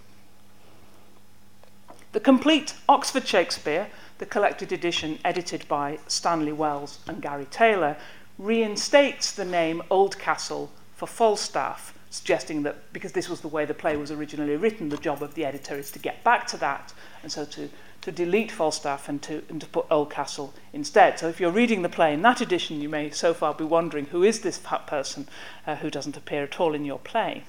The 2.13 2.19
complete 2.19 2.75
Oxford 2.89 3.25
Shakespeare, 3.25 3.87
the 4.19 4.27
collected 4.27 4.73
edition 4.73 5.21
edited 5.25 5.69
by 5.69 6.01
Stanley 6.09 6.51
Wells 6.51 6.99
and 7.07 7.23
Gary 7.23 7.47
Taylor, 7.53 7.97
reinstates 8.37 9.31
the 9.31 9.45
name 9.45 9.81
Oldcastle 9.93 10.71
for 10.97 11.07
Falstaff, 11.07 11.97
suggesting 12.11 12.65
that 12.65 12.93
because 12.93 13.13
this 13.13 13.29
was 13.29 13.43
the 13.43 13.49
way 13.49 13.65
the 13.65 13.75
play 13.75 13.97
was 13.97 14.11
originally 14.11 14.57
written, 14.57 14.89
the 14.89 14.97
job 14.97 15.23
of 15.23 15.35
the 15.35 15.45
editor 15.45 15.77
is 15.77 15.93
to 15.93 16.01
get 16.01 16.25
back 16.25 16.49
to 16.49 16.57
that, 16.57 16.93
and 17.23 17.31
so 17.31 17.45
to, 17.45 17.71
to 18.01 18.11
delete 18.11 18.51
Falstaff 18.51 19.09
and 19.09 19.23
to, 19.23 19.45
and 19.49 19.61
to 19.61 19.69
put 19.69 19.89
Oldcastle 19.89 20.53
instead. 20.73 21.17
So 21.21 21.29
if 21.29 21.39
you're 21.39 21.53
reading 21.53 21.83
the 21.83 21.89
play 21.89 22.13
in 22.13 22.23
that 22.23 22.41
edition, 22.41 22.81
you 22.81 22.89
may 22.89 23.11
so 23.11 23.33
far 23.33 23.55
be 23.55 23.63
wondering 23.63 24.07
who 24.07 24.25
is 24.25 24.41
this 24.41 24.59
person 24.59 25.29
uh, 25.65 25.77
who 25.77 25.91
doesn't 25.91 26.17
appear 26.17 26.43
at 26.43 26.59
all 26.59 26.75
in 26.75 26.85
your 26.85 26.99
play. 26.99 27.45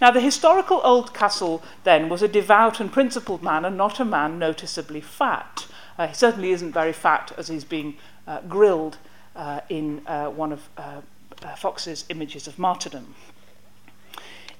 Now, 0.00 0.10
the 0.10 0.20
historical 0.20 0.80
Oldcastle 0.84 1.62
then 1.84 2.08
was 2.08 2.22
a 2.22 2.28
devout 2.28 2.80
and 2.80 2.92
principled 2.92 3.42
man 3.42 3.64
and 3.64 3.76
not 3.76 3.98
a 3.98 4.04
man 4.04 4.38
noticeably 4.38 5.00
fat. 5.00 5.66
Uh, 5.98 6.08
he 6.08 6.14
certainly 6.14 6.50
isn't 6.50 6.72
very 6.72 6.92
fat 6.92 7.32
as 7.38 7.48
he's 7.48 7.64
being 7.64 7.96
uh, 8.26 8.40
grilled 8.42 8.98
uh, 9.34 9.60
in 9.68 10.06
uh, 10.06 10.28
one 10.28 10.52
of 10.52 10.68
uh, 10.76 11.00
uh, 11.42 11.54
Fox's 11.54 12.04
images 12.08 12.46
of 12.46 12.58
martyrdom. 12.58 13.14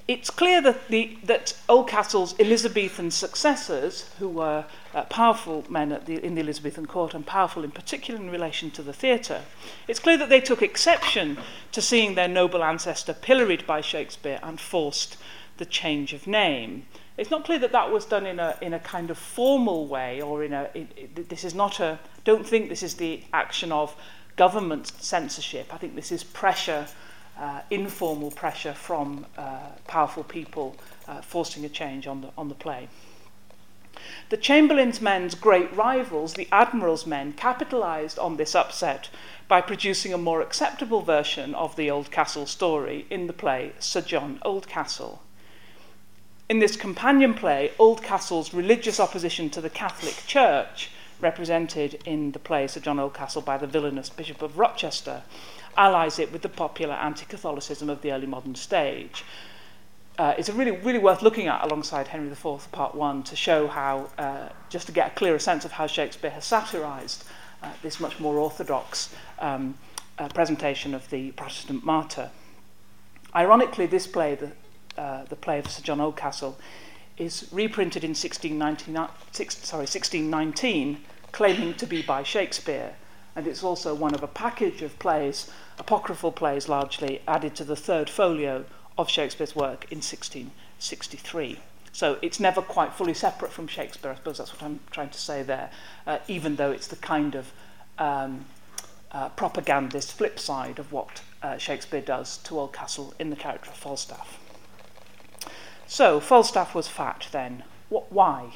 It's 0.09 0.31
clear 0.31 0.61
that, 0.63 0.87
the, 0.87 1.19
that 1.25 1.59
Oldcastle's 1.69 2.39
Elizabethan 2.39 3.11
successors, 3.11 4.09
who 4.21 4.29
were 4.29 4.65
uh, 4.95 5.03
powerful 5.05 5.65
men 5.69 5.89
the, 6.05 6.25
in 6.25 6.37
the 6.37 6.43
Elizabethan 6.43 6.87
court 6.87 7.13
and 7.13 7.27
powerful 7.27 7.65
in 7.65 7.73
particular 7.73 8.21
in 8.21 8.31
relation 8.31 8.71
to 8.73 8.83
the 8.83 8.93
theatre, 8.93 9.43
it's 9.89 9.99
clear 9.99 10.17
that 10.17 10.29
they 10.29 10.41
took 10.41 10.63
exception 10.63 11.39
to 11.73 11.83
seeing 11.83 12.15
their 12.15 12.29
noble 12.29 12.63
ancestor 12.63 13.15
pilloried 13.15 13.67
by 13.67 13.81
Shakespeare 13.81 14.39
and 14.45 14.61
forced 14.61 15.17
the 15.57 15.67
change 15.67 16.13
of 16.13 16.29
name. 16.29 16.87
It's 17.17 17.31
not 17.31 17.45
clear 17.45 17.59
that 17.59 17.73
that 17.73 17.91
was 17.91 18.05
done 18.05 18.27
in 18.27 18.39
a, 18.39 18.57
in 18.61 18.75
a 18.75 18.79
kind 18.79 19.11
of 19.11 19.19
formal 19.19 19.89
way 19.89 20.21
or 20.21 20.45
in 20.45 20.53
a, 20.53 20.71
it, 20.75 20.87
it, 20.97 21.29
this 21.29 21.43
is 21.43 21.55
not 21.55 21.81
a, 21.81 21.99
don't 22.25 22.47
think 22.47 22.69
this 22.69 22.83
is 22.85 22.95
the 22.95 23.23
action 23.33 23.73
of 23.73 23.97
government 24.37 24.87
censorship. 24.87 25.73
I 25.75 25.79
think 25.79 25.97
this 25.97 26.13
is 26.13 26.23
pressure, 26.23 26.87
uh, 27.39 27.61
informal 27.71 28.31
pressure 28.31 28.75
from 28.75 29.27
uh, 29.37 29.59
powerful 29.87 30.25
people 30.25 30.77
uh, 31.07 31.21
forcing 31.21 31.65
a 31.65 31.69
change 31.69 32.07
on 32.07 32.21
the, 32.23 32.31
on 32.37 32.49
the 32.49 32.55
play. 32.55 32.89
The 34.29 34.37
Chamberlain's 34.37 35.01
men's 35.01 35.35
great 35.35 35.75
rivals, 35.75 36.35
the 36.35 36.49
Admiral's 36.53 37.07
men, 37.07 37.33
capitalized 37.33 38.19
on 38.19 38.37
this 38.37 38.55
upset 38.55 39.09
by 39.49 39.61
producing 39.61 40.13
a 40.13 40.19
more 40.19 40.43
acceptable 40.43 41.01
version 41.01 41.55
of 41.55 41.77
the 41.77 41.91
Oldcastle 41.91 42.47
story 42.47 43.07
in 43.11 43.27
the 43.27 43.33
play 43.33 43.73
Sir 43.79 44.01
John 44.01 44.39
Oldcastle. 44.45 45.21
In 46.49 46.59
this 46.59 46.77
companion 46.77 47.35
play, 47.35 47.73
Oldcastle's 47.79 48.55
religious 48.55 49.01
opposition 49.01 49.51
to 49.51 49.61
the 49.61 49.71
Catholic 49.71 50.23
Church 50.27 50.91
represented 51.21 52.01
in 52.05 52.33
the 52.33 52.39
play 52.39 52.67
Sir 52.67 52.81
John 52.81 52.99
Oldcastle 52.99 53.45
by 53.45 53.57
the 53.57 53.67
villainous 53.67 54.11
Bishop 54.11 54.43
of 54.43 54.59
Rochester, 54.59 55.23
allies 55.77 56.19
it 56.19 56.33
with 56.33 56.43
the 56.43 56.49
popular 56.49 56.95
anti-Catholicism 56.95 57.89
of 57.91 58.03
the 58.03 58.13
early 58.13 58.27
modern 58.27 58.55
stage. 58.55 59.25
Uh, 60.19 60.35
it's 60.39 60.49
really, 60.49 60.71
really 60.71 60.99
worth 60.99 61.21
looking 61.21 61.47
at 61.47 61.63
alongside 61.63 62.09
Henry 62.09 62.31
IV, 62.31 62.73
Part 62.73 62.95
1, 62.95 63.23
to 63.25 63.37
show 63.37 63.69
how, 63.69 64.09
uh, 64.17 64.49
just 64.71 64.87
to 64.87 64.93
get 64.93 65.13
a 65.13 65.15
clearer 65.15 65.39
sense 65.39 65.65
of 65.67 65.73
how 65.73 65.87
Shakespeare 65.87 66.31
has 66.31 66.45
satirized 66.45 67.25
uh, 67.63 67.71
this 67.83 68.01
much 68.01 68.19
more 68.19 68.37
orthodox 68.39 69.15
um, 69.41 69.75
uh, 70.19 70.29
presentation 70.29 70.95
of 70.95 71.09
the 71.11 71.33
Protestant 71.33 71.85
martyr. 71.85 72.31
Ironically, 73.35 73.85
this 73.85 74.07
play, 74.07 74.35
the, 74.35 74.53
uh, 75.01 75.25
the 75.25 75.37
play 75.37 75.59
of 75.59 75.71
Sir 75.71 75.83
John 75.83 75.99
Oldcastle, 75.99 76.57
is 77.19 77.49
reprinted 77.53 78.03
in 78.03 78.11
1619, 78.11 78.95
sorry, 79.33 79.81
1619, 79.81 80.99
claiming 81.33 81.75
to 81.75 81.87
be 81.87 82.01
by 82.01 82.23
Shakespeare. 82.23 82.95
And 83.37 83.47
it's 83.47 83.63
also 83.63 83.95
one 83.95 84.15
of 84.15 84.23
a 84.23 84.27
package 84.27 84.83
of 84.83 84.99
plays, 84.99 85.51
apocryphal 85.79 86.33
plays 86.33 86.69
largely, 86.69 87.21
added 87.29 87.55
to 87.57 87.65
the 87.65 87.77
third 87.77 88.11
folio 88.11 88.65
of 88.97 89.11
Shakespeare's 89.11 89.55
work 89.55 89.85
in 89.93 89.99
1663. 89.99 91.61
So 91.93 92.19
it's 92.23 92.41
never 92.41 92.63
quite 92.63 92.95
fully 92.95 93.15
separate 93.15 93.53
from 93.53 93.67
Shakespeare, 93.67 94.11
I 94.11 94.15
suppose 94.17 94.39
that's 94.39 94.53
what 94.53 94.63
I'm 94.63 94.81
trying 94.91 95.11
to 95.11 95.19
say 95.19 95.43
there, 95.43 95.71
uh, 96.07 96.19
even 96.29 96.57
though 96.57 96.71
it's 96.71 96.87
the 96.89 96.97
kind 96.97 97.35
of 97.35 97.53
um, 97.99 98.47
uh, 99.13 99.29
propagandist 99.31 100.13
flip 100.13 100.39
side 100.39 100.79
of 100.79 100.93
what 100.93 101.23
uh, 101.43 101.57
Shakespeare 101.59 102.01
does 102.01 102.39
to 102.39 102.55
Oldcastle 102.55 103.15
in 103.19 103.31
the 103.31 103.37
character 103.37 103.71
of 103.71 103.77
Falstaff. 103.77 104.39
So, 105.87 106.21
Falstaff 106.21 106.75
was 106.75 106.89
fat 106.89 107.29
then. 107.33 107.65
What, 107.89 108.11
why? 108.11 108.53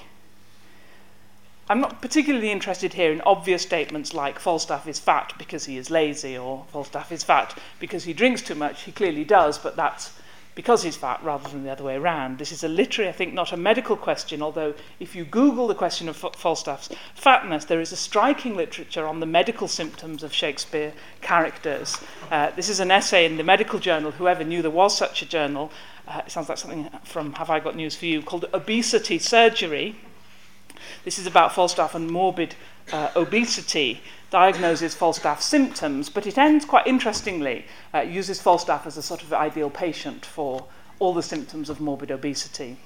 I'm 1.71 1.81
not 1.81 2.03
particularly 2.03 2.51
interested 2.51 2.95
here 2.95 3.13
in 3.13 3.21
obvious 3.21 3.63
statements 3.63 4.13
like 4.13 4.41
Falstaff 4.41 4.89
is 4.89 4.99
fat 4.99 5.35
because 5.39 5.67
he 5.67 5.77
is 5.77 5.89
lazy 5.89 6.37
or 6.37 6.65
Falstaff 6.73 7.13
is 7.13 7.23
fat 7.23 7.57
because 7.79 8.03
he 8.03 8.13
drinks 8.13 8.43
too 8.43 8.57
much. 8.57 8.83
He 8.83 8.91
clearly 8.91 9.23
does, 9.23 9.57
but 9.57 9.77
that's 9.77 10.13
because 10.57 10.83
he's 10.83 10.97
fat 10.97 11.23
rather 11.23 11.49
than 11.49 11.63
the 11.63 11.71
other 11.71 11.85
way 11.85 11.95
around. 11.95 12.39
This 12.39 12.51
is 12.51 12.65
a 12.65 12.69
literary, 12.69 13.09
I 13.09 13.13
think, 13.13 13.35
not 13.35 13.53
a 13.53 13.57
medical 13.57 13.97
question, 13.97 14.43
although 14.43 14.75
if 14.99 15.15
you 15.15 15.25
Google 15.25 15.69
the 15.69 15.77
question 15.77 16.09
of 16.09 16.17
Falstaff's 16.17 16.89
fatness, 17.15 17.67
there 17.67 17.81
is 17.81 17.93
a 17.93 17.97
striking 17.97 18.57
literature 18.57 19.07
on 19.07 19.21
the 19.21 19.27
medical 19.27 19.69
symptoms 19.69 20.25
of 20.25 20.35
Shakespeare 20.35 20.93
characters. 21.21 21.97
Uh, 22.33 22.51
this 22.57 22.69
is 22.69 22.81
an 22.81 22.91
essay 22.91 23.27
in 23.27 23.37
the 23.37 23.45
medical 23.45 23.79
journal, 23.79 24.11
whoever 24.11 24.43
knew 24.43 24.61
there 24.61 24.73
was 24.73 24.99
such 24.99 25.23
a 25.23 25.27
journal, 25.27 25.71
uh, 26.09 26.23
it 26.27 26.33
sounds 26.33 26.49
like 26.49 26.59
something 26.59 26.91
from 27.05 27.35
Have 27.35 27.49
I 27.49 27.61
Got 27.61 27.77
News 27.77 27.95
for 27.95 28.07
You, 28.07 28.23
called 28.23 28.47
Obesity 28.53 29.21
Surgery. 29.21 29.95
This 31.05 31.19
is 31.19 31.27
about 31.27 31.55
Falstaff 31.55 31.95
and 31.95 32.11
morbid 32.11 32.55
uh, 32.93 33.11
obesity, 33.17 34.01
diagnoses 34.31 34.95
Falstaff 34.95 35.43
symptoms, 35.43 36.09
but 36.09 36.27
it 36.27 36.39
ends 36.39 36.65
quite 36.65 36.87
interestingly, 36.87 37.67
uh, 37.95 38.01
uses 38.01 38.41
Falstaff 38.41 38.87
as 38.87 38.97
a 38.97 39.03
sort 39.03 39.23
of 39.23 39.33
ideal 39.33 39.71
patient 39.71 40.25
for 40.25 40.67
all 40.99 41.15
the 41.15 41.23
symptoms 41.23 41.71
of 41.71 41.81
morbid 41.81 42.11
obesity. 42.11 42.77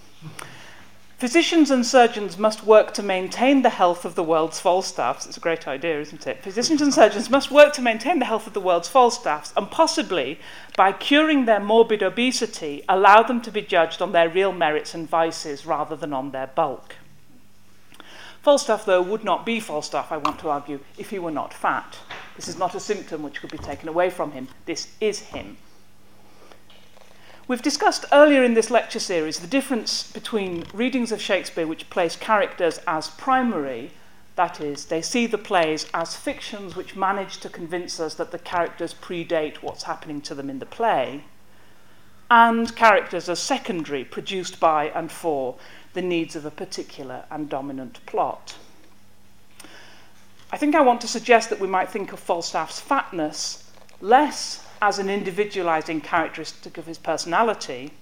Physicians 1.18 1.70
and 1.70 1.86
surgeons 1.86 2.36
must 2.36 2.64
work 2.64 2.92
to 2.94 3.02
maintain 3.02 3.62
the 3.62 3.70
health 3.70 4.04
of 4.04 4.14
the 4.14 4.22
world's 4.22 4.58
Falstaffs. 4.58 5.26
It's 5.26 5.36
a 5.36 5.40
great 5.40 5.68
idea, 5.68 6.00
isn't 6.00 6.26
it? 6.26 6.42
Physicians 6.42 6.82
and 6.82 6.92
surgeons 6.92 7.30
must 7.30 7.52
work 7.52 7.72
to 7.74 7.82
maintain 7.82 8.18
the 8.18 8.24
health 8.24 8.48
of 8.48 8.52
the 8.52 8.60
world's 8.60 8.88
Falstaffs 8.88 9.52
and 9.56 9.70
possibly, 9.70 10.40
by 10.76 10.90
curing 10.92 11.44
their 11.44 11.60
morbid 11.60 12.02
obesity, 12.02 12.82
allow 12.88 13.22
them 13.22 13.40
to 13.42 13.52
be 13.52 13.62
judged 13.62 14.02
on 14.02 14.12
their 14.12 14.28
real 14.28 14.52
merits 14.52 14.92
and 14.92 15.08
vices 15.08 15.64
rather 15.64 15.94
than 15.94 16.12
on 16.12 16.32
their 16.32 16.48
bulk. 16.48 16.96
Falstaff, 18.44 18.84
though, 18.84 19.00
would 19.00 19.24
not 19.24 19.46
be 19.46 19.58
Falstaff, 19.58 20.12
I 20.12 20.18
want 20.18 20.38
to 20.40 20.50
argue, 20.50 20.80
if 20.98 21.08
he 21.08 21.18
were 21.18 21.30
not 21.30 21.54
fat. 21.54 21.96
This 22.36 22.46
is 22.46 22.58
not 22.58 22.74
a 22.74 22.80
symptom 22.80 23.22
which 23.22 23.40
could 23.40 23.50
be 23.50 23.56
taken 23.56 23.88
away 23.88 24.10
from 24.10 24.32
him. 24.32 24.48
This 24.66 24.88
is 25.00 25.18
him. 25.18 25.56
We've 27.48 27.62
discussed 27.62 28.04
earlier 28.12 28.44
in 28.44 28.52
this 28.52 28.70
lecture 28.70 29.00
series 29.00 29.38
the 29.38 29.46
difference 29.46 30.12
between 30.12 30.66
readings 30.74 31.10
of 31.10 31.22
Shakespeare 31.22 31.66
which 31.66 31.88
place 31.88 32.16
characters 32.16 32.80
as 32.86 33.08
primary, 33.08 33.92
that 34.36 34.60
is, 34.60 34.84
they 34.84 35.00
see 35.00 35.26
the 35.26 35.38
plays 35.38 35.86
as 35.94 36.14
fictions 36.14 36.76
which 36.76 36.94
manage 36.94 37.38
to 37.38 37.48
convince 37.48 37.98
us 37.98 38.12
that 38.16 38.30
the 38.30 38.38
characters 38.38 38.92
predate 38.92 39.62
what's 39.62 39.84
happening 39.84 40.20
to 40.20 40.34
them 40.34 40.50
in 40.50 40.58
the 40.58 40.66
play, 40.66 41.24
and 42.30 42.76
characters 42.76 43.30
as 43.30 43.38
secondary, 43.38 44.04
produced 44.04 44.60
by 44.60 44.90
and 44.90 45.10
for 45.10 45.56
the 45.94 46.02
needs 46.02 46.36
of 46.36 46.44
a 46.44 46.50
particular 46.50 47.24
and 47.30 47.48
dominant 47.48 48.04
plot. 48.06 48.56
I 50.52 50.56
think 50.56 50.74
I 50.74 50.82
want 50.82 51.00
to 51.00 51.08
suggest 51.08 51.50
that 51.50 51.58
we 51.58 51.66
might 51.66 51.90
think 51.90 52.12
of 52.12 52.20
Falstaff's 52.20 52.80
fatness 52.80 53.70
less 54.00 54.64
as 54.82 54.98
an 54.98 55.08
individualizing 55.08 56.00
characteristic 56.00 56.76
of 56.76 56.86
his 56.86 56.98
personality 56.98 57.92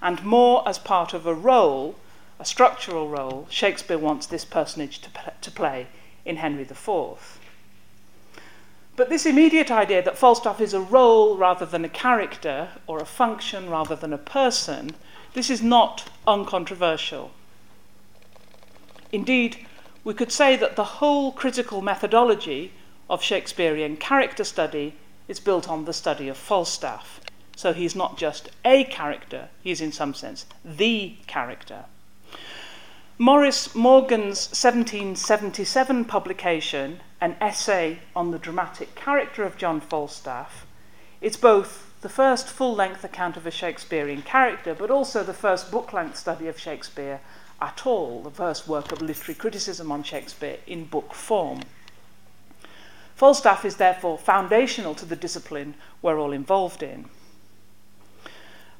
and 0.00 0.24
more 0.24 0.66
as 0.68 0.78
part 0.78 1.14
of 1.14 1.26
a 1.26 1.34
role, 1.34 1.96
a 2.38 2.44
structural 2.44 3.08
role, 3.08 3.46
Shakespeare 3.50 3.98
wants 3.98 4.26
this 4.26 4.44
personage 4.44 5.00
to, 5.00 5.10
to 5.40 5.50
play 5.50 5.86
in 6.24 6.36
Henry 6.36 6.62
IV. 6.62 7.38
But 8.96 9.08
this 9.08 9.26
immediate 9.26 9.70
idea 9.70 10.02
that 10.02 10.18
Falstaff 10.18 10.60
is 10.60 10.74
a 10.74 10.80
role 10.80 11.36
rather 11.36 11.66
than 11.66 11.84
a 11.84 11.88
character, 11.88 12.68
or 12.86 13.00
a 13.00 13.06
function 13.06 13.68
rather 13.68 13.96
than 13.96 14.12
a 14.12 14.18
person, 14.18 14.94
this 15.34 15.50
is 15.50 15.62
not 15.62 16.08
uncontroversial. 16.26 17.32
Indeed, 19.12 19.66
we 20.02 20.14
could 20.14 20.32
say 20.32 20.56
that 20.56 20.76
the 20.76 20.84
whole 20.84 21.32
critical 21.32 21.82
methodology 21.82 22.72
of 23.08 23.22
Shakespearean 23.22 23.96
character 23.96 24.44
study 24.44 24.94
is 25.28 25.40
built 25.40 25.68
on 25.68 25.84
the 25.84 25.92
study 25.92 26.28
of 26.28 26.36
Falstaff. 26.36 27.20
So 27.56 27.72
he's 27.72 27.94
not 27.94 28.16
just 28.16 28.50
a 28.64 28.84
character, 28.84 29.48
he's 29.62 29.80
in 29.80 29.92
some 29.92 30.14
sense 30.14 30.46
the 30.64 31.16
character. 31.26 31.84
Maurice 33.16 33.74
Morgann's 33.74 34.48
1777 34.48 36.04
publication, 36.04 37.00
an 37.20 37.36
essay 37.40 38.00
on 38.16 38.32
the 38.32 38.40
dramatic 38.40 38.96
character 38.96 39.44
of 39.44 39.56
John 39.56 39.80
Falstaff, 39.80 40.66
is 41.20 41.36
both 41.36 41.83
the 42.04 42.08
first 42.10 42.48
full 42.48 42.74
length 42.74 43.02
account 43.02 43.34
of 43.34 43.46
a 43.46 43.50
Shakespearean 43.50 44.20
character, 44.20 44.74
but 44.74 44.90
also 44.90 45.24
the 45.24 45.32
first 45.32 45.70
book 45.70 45.90
length 45.94 46.18
study 46.18 46.46
of 46.48 46.58
Shakespeare 46.58 47.18
at 47.62 47.86
all, 47.86 48.20
the 48.20 48.30
first 48.30 48.68
work 48.68 48.92
of 48.92 49.00
literary 49.00 49.34
criticism 49.34 49.90
on 49.90 50.02
Shakespeare 50.02 50.58
in 50.66 50.84
book 50.84 51.14
form. 51.14 51.60
Falstaff 53.16 53.64
is 53.64 53.76
therefore 53.76 54.18
foundational 54.18 54.94
to 54.96 55.06
the 55.06 55.16
discipline 55.16 55.76
we're 56.02 56.20
all 56.20 56.32
involved 56.32 56.82
in. 56.82 57.08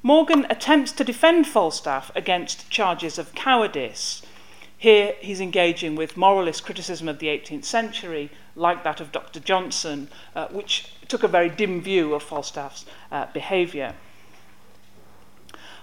Morgann 0.02 0.46
attempts 0.50 0.92
to 0.92 1.02
defend 1.02 1.46
Falstaff 1.46 2.10
against 2.14 2.68
charges 2.68 3.16
of 3.16 3.34
cowardice. 3.34 4.20
Here 4.76 5.14
he's 5.20 5.40
engaging 5.40 5.96
with 5.96 6.18
moralist 6.18 6.62
criticism 6.62 7.08
of 7.08 7.20
the 7.20 7.28
18th 7.28 7.64
century, 7.64 8.30
like 8.54 8.84
that 8.84 9.00
of 9.00 9.12
Dr. 9.12 9.40
Johnson, 9.40 10.08
uh, 10.36 10.48
which 10.48 10.92
took 11.08 11.22
a 11.22 11.28
very 11.28 11.48
dim 11.48 11.80
view 11.80 12.14
of 12.14 12.22
Falstaff's 12.22 12.86
uh, 13.12 13.26
behaviour. 13.32 13.94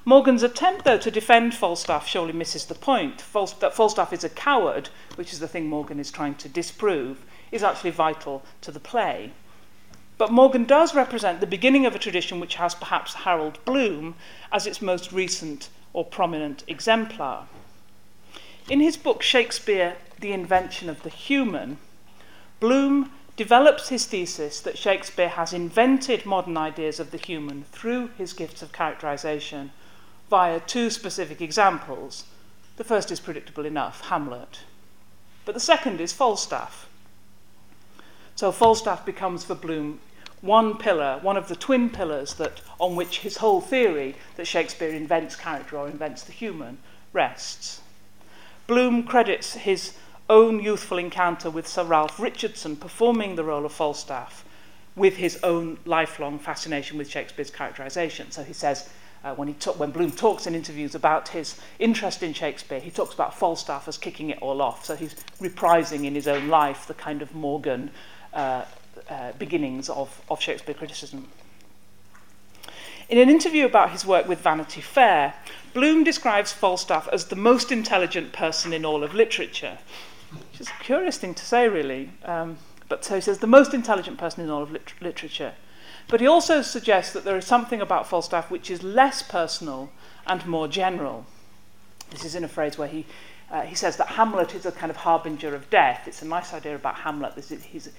Morgann's 0.03 0.41
attempt, 0.41 0.83
though, 0.83 0.97
to 0.97 1.11
defend 1.11 1.53
Falstaff 1.53 2.07
surely 2.07 2.33
misses 2.33 2.65
the 2.65 2.73
point. 2.73 3.19
Falst- 3.19 3.59
that 3.59 3.75
Falstaff 3.75 4.11
is 4.11 4.23
a 4.23 4.29
coward, 4.29 4.89
which 5.15 5.31
is 5.31 5.39
the 5.39 5.47
thing 5.47 5.67
Morgann 5.67 5.99
is 5.99 6.11
trying 6.11 6.33
to 6.35 6.49
disprove, 6.49 7.23
is 7.51 7.61
actually 7.61 7.91
vital 7.91 8.41
to 8.61 8.71
the 8.71 8.79
play. 8.79 9.31
But 10.17 10.31
Morgann 10.31 10.65
does 10.65 10.95
represent 10.95 11.39
the 11.39 11.47
beginning 11.47 11.85
of 11.85 11.95
a 11.95 11.99
tradition 11.99 12.39
which 12.39 12.55
has 12.55 12.73
perhaps 12.73 13.13
Harold 13.13 13.63
Bloom 13.65 14.15
as 14.51 14.65
its 14.65 14.81
most 14.81 15.11
recent 15.11 15.69
or 15.93 16.03
prominent 16.03 16.63
exemplar. 16.67 17.45
In 18.69 18.79
his 18.79 18.97
book 18.97 19.21
Shakespeare, 19.21 19.97
The 20.19 20.31
Invention 20.31 20.89
of 20.89 21.03
the 21.03 21.09
Human, 21.09 21.77
Bloom 22.59 23.11
develops 23.35 23.89
his 23.89 24.05
thesis 24.05 24.59
that 24.61 24.77
Shakespeare 24.77 25.29
has 25.29 25.53
invented 25.53 26.25
modern 26.25 26.57
ideas 26.57 26.99
of 26.99 27.11
the 27.11 27.17
human 27.17 27.63
through 27.71 28.09
his 28.17 28.33
gifts 28.33 28.61
of 28.61 28.71
characterization 28.71 29.71
via 30.29 30.59
two 30.59 30.89
specific 30.89 31.41
examples. 31.41 32.25
The 32.77 32.83
first 32.83 33.11
is 33.11 33.19
predictable 33.19 33.65
enough 33.65 34.01
Hamlet. 34.07 34.61
But 35.45 35.53
the 35.53 35.59
second 35.59 35.99
is 36.01 36.13
Falstaff. 36.13 36.87
So 38.35 38.51
Falstaff 38.51 39.05
becomes 39.05 39.43
for 39.43 39.55
Bloom 39.55 39.99
one 40.41 40.77
pillar, 40.77 41.19
one 41.21 41.37
of 41.37 41.47
the 41.47 41.55
twin 41.55 41.89
pillars 41.89 42.33
that, 42.35 42.61
on 42.79 42.95
which 42.95 43.19
his 43.19 43.37
whole 43.37 43.61
theory 43.61 44.15
that 44.35 44.47
Shakespeare 44.47 44.89
invents 44.89 45.35
character 45.35 45.77
or 45.77 45.87
invents 45.87 46.23
the 46.23 46.31
human 46.31 46.79
rests. 47.13 47.81
Bloom 48.67 49.03
credits 49.03 49.53
his 49.53 49.93
own 50.29 50.61
youthful 50.61 50.97
encounter 50.97 51.49
with 51.49 51.67
Sir 51.67 51.83
Ralph 51.83 52.19
Richardson 52.19 52.75
performing 52.75 53.35
the 53.35 53.43
role 53.43 53.65
of 53.65 53.73
Falstaff 53.73 54.45
with 54.95 55.17
his 55.17 55.39
own 55.43 55.77
lifelong 55.85 56.39
fascination 56.39 56.97
with 56.97 57.09
Shakespeare's 57.09 57.49
characterization. 57.49 58.31
So 58.31 58.43
he 58.43 58.53
says, 58.53 58.89
uh, 59.23 59.35
when, 59.35 59.47
he 59.47 59.53
when 59.77 59.91
Bloom 59.91 60.11
talks 60.11 60.47
in 60.47 60.55
interviews 60.55 60.95
about 60.95 61.29
his 61.29 61.59
interest 61.79 62.23
in 62.23 62.33
Shakespeare, 62.33 62.79
he 62.79 62.89
talks 62.89 63.13
about 63.13 63.37
Falstaff 63.37 63.87
as 63.87 63.97
kicking 63.97 64.29
it 64.29 64.39
all 64.41 64.61
off. 64.61 64.85
So 64.85 64.95
he's 64.95 65.15
reprising 65.39 66.05
in 66.05 66.15
his 66.15 66.27
own 66.27 66.47
life 66.47 66.87
the 66.87 66.93
kind 66.93 67.21
of 67.21 67.33
Morgann 67.35 67.91
uh, 68.33 68.65
uh, 69.09 69.31
beginnings 69.33 69.89
of, 69.89 70.21
of 70.29 70.41
Shakespeare 70.41 70.75
criticism. 70.75 71.27
In 73.09 73.17
an 73.17 73.29
interview 73.29 73.65
about 73.65 73.91
his 73.91 74.05
work 74.05 74.27
with 74.27 74.39
Vanity 74.39 74.81
Fair, 74.81 75.33
Bloom 75.73 76.03
describes 76.03 76.51
Falstaff 76.53 77.09
as 77.09 77.25
the 77.25 77.35
most 77.35 77.71
intelligent 77.71 78.31
person 78.31 78.73
in 78.73 78.85
all 78.85 79.03
of 79.03 79.13
literature, 79.13 79.77
which 80.31 80.61
is 80.61 80.67
a 80.67 80.83
curious 80.83 81.17
thing 81.17 81.33
to 81.33 81.45
say, 81.45 81.67
really. 81.67 82.11
Um, 82.25 82.57
but 82.89 83.05
so 83.05 83.15
he 83.15 83.21
says, 83.21 83.39
the 83.39 83.47
most 83.47 83.73
intelligent 83.73 84.17
person 84.17 84.43
in 84.43 84.49
all 84.49 84.63
of 84.63 84.71
lit- 84.71 84.93
literature. 85.01 85.53
But 86.07 86.19
he 86.19 86.27
also 86.27 86.61
suggests 86.61 87.13
that 87.13 87.23
there 87.23 87.37
is 87.37 87.45
something 87.45 87.81
about 87.81 88.07
Falstaff 88.07 88.51
which 88.51 88.69
is 88.69 88.83
less 88.83 89.21
personal 89.21 89.91
and 90.27 90.45
more 90.45 90.67
general. 90.67 91.25
This 92.09 92.25
is 92.25 92.35
in 92.35 92.43
a 92.43 92.49
phrase 92.49 92.77
where 92.77 92.87
he, 92.87 93.05
uh, 93.49 93.61
he 93.61 93.75
says 93.75 93.97
that 93.97 94.07
Hamlet 94.07 94.53
is 94.53 94.65
a 94.65 94.71
kind 94.71 94.89
of 94.89 94.97
harbinger 94.97 95.55
of 95.55 95.69
death. 95.69 96.07
It's 96.07 96.21
a 96.21 96.25
nice 96.25 96.53
idea 96.53 96.75
about 96.75 96.95
Hamlet. 96.95 97.35
This 97.35 97.51
is, 97.51 97.63
he's, 97.63 97.89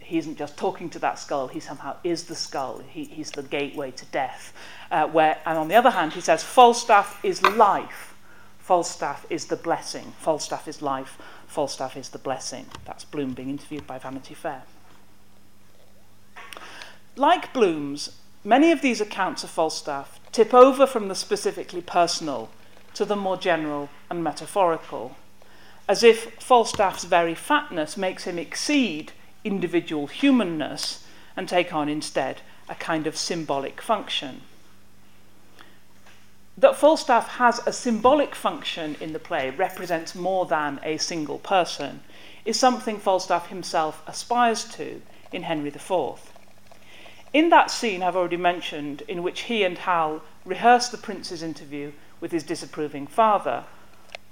he 0.00 0.18
isn't 0.18 0.36
just 0.36 0.56
talking 0.56 0.90
to 0.90 0.98
that 0.98 1.18
skull, 1.18 1.48
he 1.48 1.60
somehow 1.60 1.96
is 2.04 2.24
the 2.24 2.34
skull. 2.34 2.82
He, 2.86 3.04
he's 3.04 3.30
the 3.30 3.42
gateway 3.42 3.90
to 3.92 4.04
death. 4.06 4.52
Uh, 4.90 5.06
where, 5.06 5.38
and 5.46 5.56
on 5.56 5.68
the 5.68 5.74
other 5.74 5.90
hand, 5.90 6.12
he 6.12 6.20
says, 6.20 6.44
Falstaff 6.44 7.24
is 7.24 7.42
life. 7.42 8.14
Falstaff 8.58 9.26
is 9.30 9.46
the 9.46 9.56
blessing. 9.56 10.12
Falstaff 10.18 10.68
is 10.68 10.82
life. 10.82 11.18
Falstaff 11.54 11.96
is 11.96 12.08
the 12.08 12.18
blessing. 12.18 12.66
That's 12.84 13.04
Bloom 13.04 13.32
being 13.32 13.48
interviewed 13.48 13.86
by 13.86 13.96
Vanity 13.96 14.34
Fair. 14.34 14.64
Like 17.14 17.52
Bloom's, 17.52 18.10
many 18.42 18.72
of 18.72 18.82
these 18.82 19.00
accounts 19.00 19.44
of 19.44 19.50
Falstaff 19.50 20.18
tip 20.32 20.52
over 20.52 20.84
from 20.84 21.06
the 21.06 21.14
specifically 21.14 21.80
personal 21.80 22.50
to 22.94 23.04
the 23.04 23.14
more 23.14 23.36
general 23.36 23.88
and 24.10 24.24
metaphorical, 24.24 25.14
as 25.86 26.02
if 26.02 26.34
Falstaff's 26.42 27.04
very 27.04 27.36
fatness 27.36 27.96
makes 27.96 28.24
him 28.24 28.36
exceed 28.36 29.12
individual 29.44 30.08
humanness 30.08 31.06
and 31.36 31.48
take 31.48 31.72
on 31.72 31.88
instead 31.88 32.40
a 32.68 32.74
kind 32.74 33.06
of 33.06 33.16
symbolic 33.16 33.80
function. 33.80 34.40
That 36.56 36.76
Falstaff 36.76 37.36
has 37.36 37.60
a 37.66 37.72
symbolic 37.72 38.34
function 38.34 38.96
in 39.00 39.12
the 39.12 39.18
play, 39.18 39.50
represents 39.50 40.14
more 40.14 40.46
than 40.46 40.78
a 40.84 40.98
single 40.98 41.38
person, 41.38 42.00
is 42.44 42.58
something 42.58 42.98
Falstaff 42.98 43.48
himself 43.48 44.02
aspires 44.06 44.64
to 44.76 45.02
in 45.32 45.42
Henry 45.42 45.70
IV. 45.70 46.30
In 47.32 47.48
that 47.48 47.72
scene 47.72 48.02
I've 48.04 48.14
already 48.14 48.36
mentioned, 48.36 49.02
in 49.08 49.24
which 49.24 49.42
he 49.42 49.64
and 49.64 49.78
Hal 49.78 50.22
rehearse 50.44 50.88
the 50.88 50.96
prince's 50.96 51.42
interview 51.42 51.90
with 52.20 52.30
his 52.30 52.44
disapproving 52.44 53.08
father, 53.08 53.64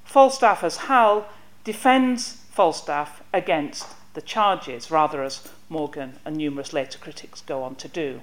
Falstaff 0.04 0.62
as 0.62 0.76
Hal 0.76 1.26
defends 1.64 2.34
Falstaff 2.50 3.22
against 3.32 3.86
the 4.14 4.22
charges, 4.22 4.90
rather 4.90 5.24
as 5.24 5.48
Morgann 5.68 6.20
and 6.24 6.36
numerous 6.36 6.72
later 6.72 6.98
critics 6.98 7.40
go 7.40 7.64
on 7.64 7.74
to 7.76 7.88
do. 7.88 8.20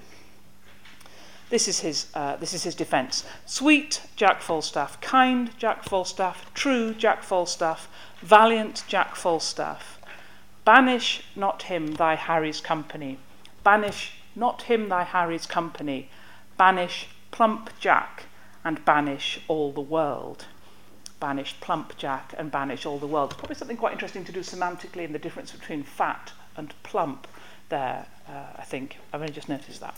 This 1.49 1.67
is 1.67 1.79
his, 1.79 2.07
uh, 2.13 2.35
this 2.35 2.53
is 2.53 2.63
his 2.63 2.75
defence. 2.75 3.25
Sweet 3.45 4.01
Jack 4.15 4.41
Falstaff, 4.41 5.01
kind 5.01 5.57
Jack 5.57 5.83
Falstaff, 5.83 6.53
true 6.53 6.93
Jack 6.93 7.23
Falstaff, 7.23 7.89
valiant 8.21 8.83
Jack 8.87 9.15
Falstaff. 9.15 9.99
Banish 10.63 11.23
not 11.35 11.63
him 11.63 11.95
thy 11.95 12.15
Harry's 12.15 12.61
company. 12.61 13.17
Banish 13.63 14.13
not 14.35 14.63
him 14.63 14.89
thy 14.89 15.03
Harry's 15.03 15.47
company. 15.47 16.09
Banish 16.57 17.07
plump 17.31 17.71
Jack 17.79 18.25
and 18.63 18.85
banish 18.85 19.41
all 19.47 19.71
the 19.71 19.81
world 19.81 20.45
banish 21.19 21.55
plump 21.59 21.97
Jack 21.97 22.33
and 22.37 22.51
banish 22.51 22.85
all 22.85 22.97
the 22.97 23.07
world. 23.07 23.37
Probably 23.37 23.55
something 23.55 23.77
quite 23.77 23.93
interesting 23.93 24.23
to 24.25 24.31
do 24.31 24.39
semantically 24.39 25.03
in 25.03 25.11
the 25.11 25.19
difference 25.19 25.51
between 25.51 25.83
fat 25.83 26.31
and 26.55 26.73
plump 26.83 27.27
there, 27.69 28.05
uh, 28.27 28.53
I 28.57 28.63
think. 28.63 28.97
I've 29.13 29.21
only 29.21 29.33
just 29.33 29.49
noticed 29.49 29.81
that. 29.81 29.95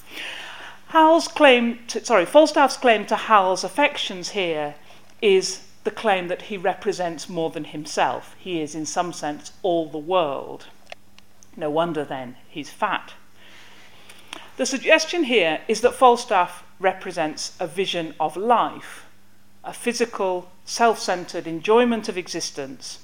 Hal's 0.92 1.30
claim 1.30 1.80
to, 1.88 2.04
sorry, 2.04 2.26
Falstaff's 2.26 2.76
claim 2.76 3.06
to 3.06 3.16
Hal's 3.16 3.64
affections 3.64 4.32
here 4.32 4.76
is 5.22 5.62
the 5.86 5.92
claim 5.92 6.28
that 6.28 6.44
he 6.44 6.58
represents 6.58 7.30
more 7.30 7.50
than 7.50 7.64
himself. 7.64 8.36
He 8.38 8.62
is, 8.62 8.76
in 8.76 8.86
some 8.86 9.14
sense, 9.14 9.54
all 9.64 9.88
the 9.88 9.98
world. 9.98 10.68
No 11.56 11.70
wonder 11.70 12.04
then 12.04 12.36
he's 12.50 12.70
fat. 12.70 13.14
The 14.58 14.66
suggestion 14.66 15.24
here 15.24 15.62
is 15.70 15.80
that 15.80 15.94
Falstaff 15.94 16.66
represents 16.78 17.56
a 17.58 17.68
vision 17.68 18.14
of 18.20 18.36
life, 18.36 19.06
a 19.64 19.72
physical, 19.72 20.52
self 20.66 21.00
centered 21.00 21.48
enjoyment 21.48 22.10
of 22.10 22.18
existence. 22.18 23.00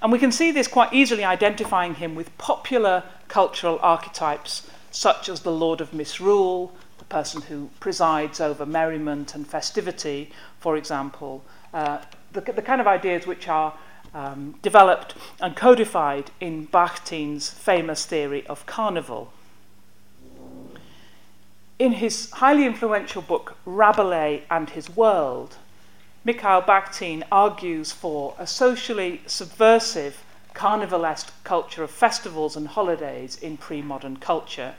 And 0.00 0.10
we 0.10 0.18
can 0.18 0.32
see 0.32 0.50
this 0.50 0.66
quite 0.66 0.94
easily 0.94 1.24
identifying 1.24 1.96
him 1.96 2.14
with 2.14 2.38
popular 2.38 3.02
cultural 3.28 3.78
archetypes 3.82 4.66
such 4.90 5.28
as 5.28 5.40
the 5.40 5.52
Lord 5.52 5.80
of 5.80 5.92
Misrule, 5.92 6.72
the 6.98 7.04
person 7.04 7.42
who 7.42 7.70
presides 7.80 8.40
over 8.40 8.66
merriment 8.66 9.34
and 9.34 9.46
festivity, 9.46 10.30
for 10.58 10.76
example, 10.76 11.44
uh, 11.72 11.98
the, 12.32 12.40
the 12.40 12.62
kind 12.62 12.80
of 12.80 12.86
ideas 12.86 13.26
which 13.26 13.48
are 13.48 13.74
um, 14.14 14.54
developed 14.62 15.14
and 15.40 15.54
codified 15.54 16.30
in 16.40 16.66
Bakhtin's 16.66 17.50
famous 17.50 18.06
theory 18.06 18.46
of 18.46 18.66
carnival. 18.66 19.32
In 21.78 21.92
his 21.92 22.30
highly 22.32 22.64
influential 22.64 23.22
book 23.22 23.56
Rabelais 23.64 24.42
and 24.50 24.70
His 24.70 24.90
World, 24.96 25.56
Mikhail 26.24 26.60
Bakhtin 26.60 27.22
argues 27.30 27.92
for 27.92 28.34
a 28.38 28.46
socially 28.46 29.20
subversive 29.26 30.24
carnivalesque 30.58 31.30
culture 31.44 31.84
of 31.84 31.90
festivals 31.90 32.56
and 32.56 32.66
holidays 32.66 33.36
in 33.36 33.56
pre 33.56 33.80
modern 33.80 34.16
culture. 34.16 34.74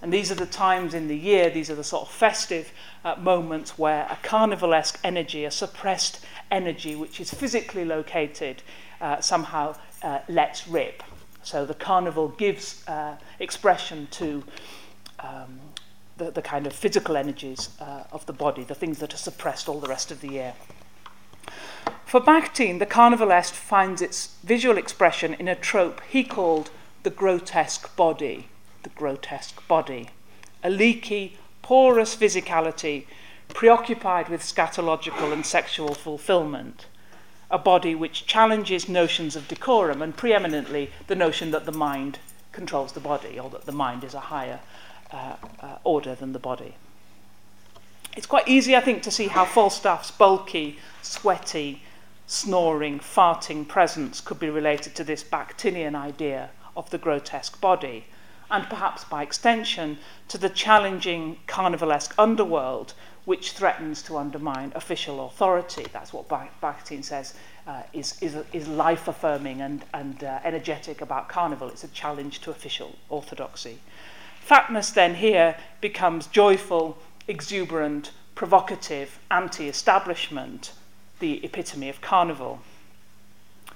And 0.00 0.12
these 0.12 0.30
are 0.30 0.36
the 0.36 0.46
times 0.46 0.94
in 0.94 1.08
the 1.08 1.16
year, 1.16 1.50
these 1.50 1.68
are 1.68 1.74
the 1.74 1.82
sort 1.82 2.06
of 2.06 2.14
festive 2.14 2.70
uh, 3.04 3.16
moments 3.16 3.76
where 3.76 4.06
a 4.08 4.16
carnivalesque 4.22 4.98
energy, 5.02 5.44
a 5.44 5.50
suppressed 5.50 6.24
energy 6.50 6.94
which 6.94 7.18
is 7.18 7.32
physically 7.34 7.84
located, 7.84 8.62
uh, 9.00 9.20
somehow 9.20 9.74
uh, 10.02 10.20
lets 10.28 10.68
rip. 10.68 11.02
So 11.42 11.66
the 11.66 11.74
carnival 11.74 12.28
gives 12.28 12.86
uh, 12.86 13.16
expression 13.40 14.06
to 14.12 14.44
um, 15.18 15.58
the, 16.18 16.30
the 16.30 16.42
kind 16.42 16.66
of 16.66 16.72
physical 16.72 17.16
energies 17.16 17.70
uh, 17.80 18.04
of 18.12 18.24
the 18.26 18.32
body, 18.32 18.62
the 18.62 18.74
things 18.74 18.98
that 18.98 19.12
are 19.12 19.18
suppressed 19.18 19.68
all 19.68 19.80
the 19.80 19.88
rest 19.88 20.12
of 20.12 20.20
the 20.20 20.28
year. 20.28 20.54
For 22.06 22.20
Bakhtin, 22.20 22.78
the 22.78 22.86
carnivalesque 22.86 23.52
finds 23.52 24.00
its 24.00 24.36
visual 24.44 24.78
expression 24.78 25.34
in 25.34 25.48
a 25.48 25.56
trope 25.56 26.00
he 26.08 26.22
called 26.22 26.70
the 27.02 27.10
grotesque 27.10 27.96
body. 27.96 28.48
The 28.84 28.90
grotesque 28.90 29.66
body. 29.66 30.10
A 30.62 30.70
leaky, 30.70 31.36
porous 31.62 32.14
physicality 32.14 33.06
preoccupied 33.48 34.28
with 34.28 34.40
scatological 34.40 35.32
and 35.32 35.44
sexual 35.44 35.94
fulfillment. 35.94 36.86
A 37.50 37.58
body 37.58 37.96
which 37.96 38.24
challenges 38.24 38.88
notions 38.88 39.34
of 39.34 39.48
decorum 39.48 40.00
and 40.00 40.16
preeminently 40.16 40.92
the 41.08 41.16
notion 41.16 41.50
that 41.50 41.66
the 41.66 41.72
mind 41.72 42.20
controls 42.52 42.92
the 42.92 43.00
body 43.00 43.36
or 43.36 43.50
that 43.50 43.66
the 43.66 43.72
mind 43.72 44.04
is 44.04 44.14
a 44.14 44.20
higher 44.20 44.60
uh, 45.10 45.34
uh, 45.58 45.78
order 45.82 46.14
than 46.14 46.32
the 46.32 46.38
body. 46.38 46.76
It's 48.16 48.26
quite 48.26 48.46
easy, 48.46 48.76
I 48.76 48.80
think, 48.80 49.02
to 49.02 49.10
see 49.10 49.26
how 49.26 49.44
Falstaff's 49.44 50.12
bulky, 50.12 50.78
sweaty, 51.02 51.82
snoring, 52.26 52.98
farting 52.98 53.66
presence 53.66 54.20
could 54.20 54.38
be 54.38 54.50
related 54.50 54.94
to 54.94 55.04
this 55.04 55.22
Bakhtinian 55.22 55.94
idea 55.94 56.50
of 56.76 56.90
the 56.90 56.98
grotesque 56.98 57.60
body, 57.60 58.06
and 58.50 58.68
perhaps 58.68 59.04
by 59.04 59.22
extension 59.22 59.98
to 60.28 60.38
the 60.38 60.48
challenging 60.48 61.38
carnivalesque 61.46 62.14
underworld 62.18 62.94
which 63.24 63.52
threatens 63.52 64.02
to 64.02 64.16
undermine 64.16 64.72
official 64.76 65.26
authority. 65.26 65.84
That's 65.92 66.12
what 66.12 66.28
Bakhtin 66.28 67.02
says 67.02 67.34
uh, 67.66 67.82
is, 67.92 68.16
is, 68.22 68.36
is 68.52 68.68
life 68.68 69.08
affirming 69.08 69.60
and, 69.60 69.84
and 69.92 70.22
uh, 70.22 70.38
energetic 70.44 71.00
about 71.00 71.28
carnival. 71.28 71.68
It's 71.68 71.82
a 71.82 71.88
challenge 71.88 72.40
to 72.42 72.52
official 72.52 72.94
orthodoxy. 73.08 73.80
Fatness 74.40 74.92
then 74.92 75.16
here 75.16 75.56
becomes 75.80 76.28
joyful, 76.28 76.98
exuberant, 77.26 78.12
provocative, 78.36 79.18
anti 79.28 79.68
establishment, 79.68 80.72
the 81.18 81.44
epitome 81.44 81.88
of 81.88 82.00
carnival. 82.00 82.60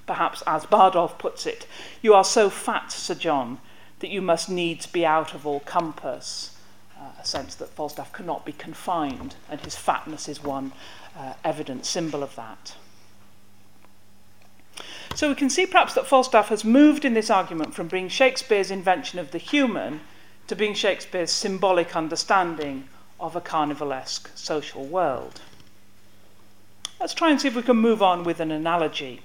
Perhaps, 0.06 0.42
as 0.46 0.66
Bardolph 0.66 1.18
puts 1.18 1.46
it, 1.46 1.66
you 2.02 2.14
are 2.14 2.24
so 2.24 2.50
fat, 2.50 2.92
Sir 2.92 3.14
John, 3.14 3.58
that 4.00 4.10
you 4.10 4.20
must 4.20 4.48
needs 4.48 4.86
be 4.86 5.06
out 5.06 5.34
of 5.34 5.46
all 5.46 5.60
compass. 5.60 6.56
Uh, 6.98 7.10
a 7.20 7.24
sense 7.24 7.54
that 7.54 7.70
Falstaff 7.70 8.12
cannot 8.12 8.44
be 8.44 8.52
confined, 8.52 9.36
and 9.48 9.60
his 9.60 9.76
fatness 9.76 10.28
is 10.28 10.42
one 10.42 10.72
uh, 11.16 11.34
evident 11.44 11.86
symbol 11.86 12.22
of 12.22 12.34
that. 12.36 12.74
So 15.14 15.28
we 15.28 15.34
can 15.34 15.50
see 15.50 15.66
perhaps 15.66 15.94
that 15.94 16.06
Falstaff 16.06 16.48
has 16.48 16.64
moved 16.64 17.04
in 17.04 17.14
this 17.14 17.30
argument 17.30 17.74
from 17.74 17.88
being 17.88 18.08
Shakespeare's 18.08 18.70
invention 18.70 19.18
of 19.18 19.32
the 19.32 19.38
human 19.38 20.00
to 20.46 20.56
being 20.56 20.74
Shakespeare's 20.74 21.30
symbolic 21.30 21.96
understanding 21.96 22.88
of 23.18 23.36
a 23.36 23.40
carnivalesque 23.40 24.28
social 24.36 24.84
world. 24.84 25.40
Let's 27.00 27.14
try 27.14 27.30
and 27.30 27.40
see 27.40 27.48
if 27.48 27.56
we 27.56 27.62
can 27.62 27.78
move 27.78 28.02
on 28.02 28.24
with 28.24 28.40
an 28.40 28.50
analogy. 28.50 29.22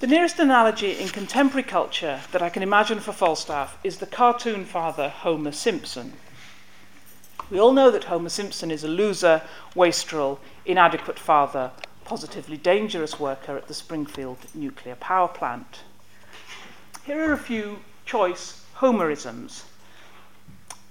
The 0.00 0.06
nearest 0.06 0.38
analogy 0.38 0.98
in 0.98 1.10
contemporary 1.10 1.62
culture 1.62 2.22
that 2.32 2.40
I 2.40 2.48
can 2.48 2.62
imagine 2.62 3.00
for 3.00 3.12
Falstaff 3.12 3.76
is 3.84 3.98
the 3.98 4.06
cartoon 4.06 4.64
father 4.64 5.10
Homer 5.10 5.52
Simpson. 5.52 6.14
We 7.50 7.60
all 7.60 7.74
know 7.74 7.90
that 7.90 8.04
Homer 8.04 8.30
Simpson 8.30 8.70
is 8.70 8.82
a 8.82 8.88
loser, 8.88 9.42
wastrel, 9.74 10.40
inadequate 10.64 11.18
father, 11.18 11.70
positively 12.06 12.56
dangerous 12.56 13.20
worker 13.20 13.54
at 13.58 13.68
the 13.68 13.74
Springfield 13.74 14.38
nuclear 14.54 14.94
power 14.94 15.28
plant. 15.28 15.80
Here 17.04 17.28
are 17.28 17.34
a 17.34 17.38
few 17.38 17.80
choice 18.06 18.64
Homerisms 18.78 19.64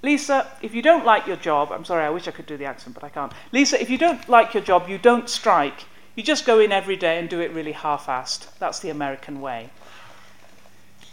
Lisa, 0.04 0.48
if 0.62 0.74
you 0.74 0.82
don't 0.82 1.06
like 1.06 1.28
your 1.28 1.38
job, 1.38 1.72
I'm 1.72 1.86
sorry, 1.86 2.04
I 2.04 2.10
wish 2.10 2.28
I 2.28 2.32
could 2.32 2.48
do 2.48 2.58
the 2.58 2.66
accent, 2.66 2.96
but 2.96 3.04
I 3.04 3.10
can't. 3.10 3.32
Lisa, 3.52 3.80
if 3.80 3.90
you 3.90 3.98
don't 3.98 4.28
like 4.28 4.54
your 4.54 4.64
job, 4.64 4.90
you 4.90 4.98
don't 4.98 5.30
strike. 5.30 5.86
You 6.16 6.24
just 6.24 6.46
go 6.46 6.60
in 6.60 6.72
every 6.72 6.96
day 6.96 7.20
and 7.20 7.30
do 7.30 7.40
it 7.40 7.52
really 7.52 7.72
half 7.74 8.08
assed. 8.08 8.58
That's 8.58 8.80
the 8.80 8.90
American 8.90 9.42
way. 9.42 9.70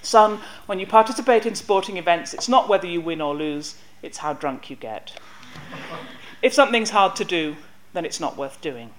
Son, 0.01 0.40
when 0.66 0.81
you 0.81 0.87
participate 0.87 1.44
in 1.44 1.55
sporting 1.55 1.98
events, 1.98 2.33
it's 2.33 2.48
not 2.48 2.68
whether 2.68 2.87
you 2.87 3.01
win 3.01 3.20
or 3.20 3.35
lose, 3.35 3.77
it's 4.01 4.18
how 4.18 4.33
drunk 4.33 4.70
you 4.70 4.77
get. 4.77 5.12
if 6.42 6.55
something's 6.55 6.90
hard 6.90 7.14
to 7.16 7.24
do, 7.24 7.57
then 7.92 8.05
it's 8.07 8.20
not 8.20 8.37
worth 8.37 8.61
doing. 8.61 8.90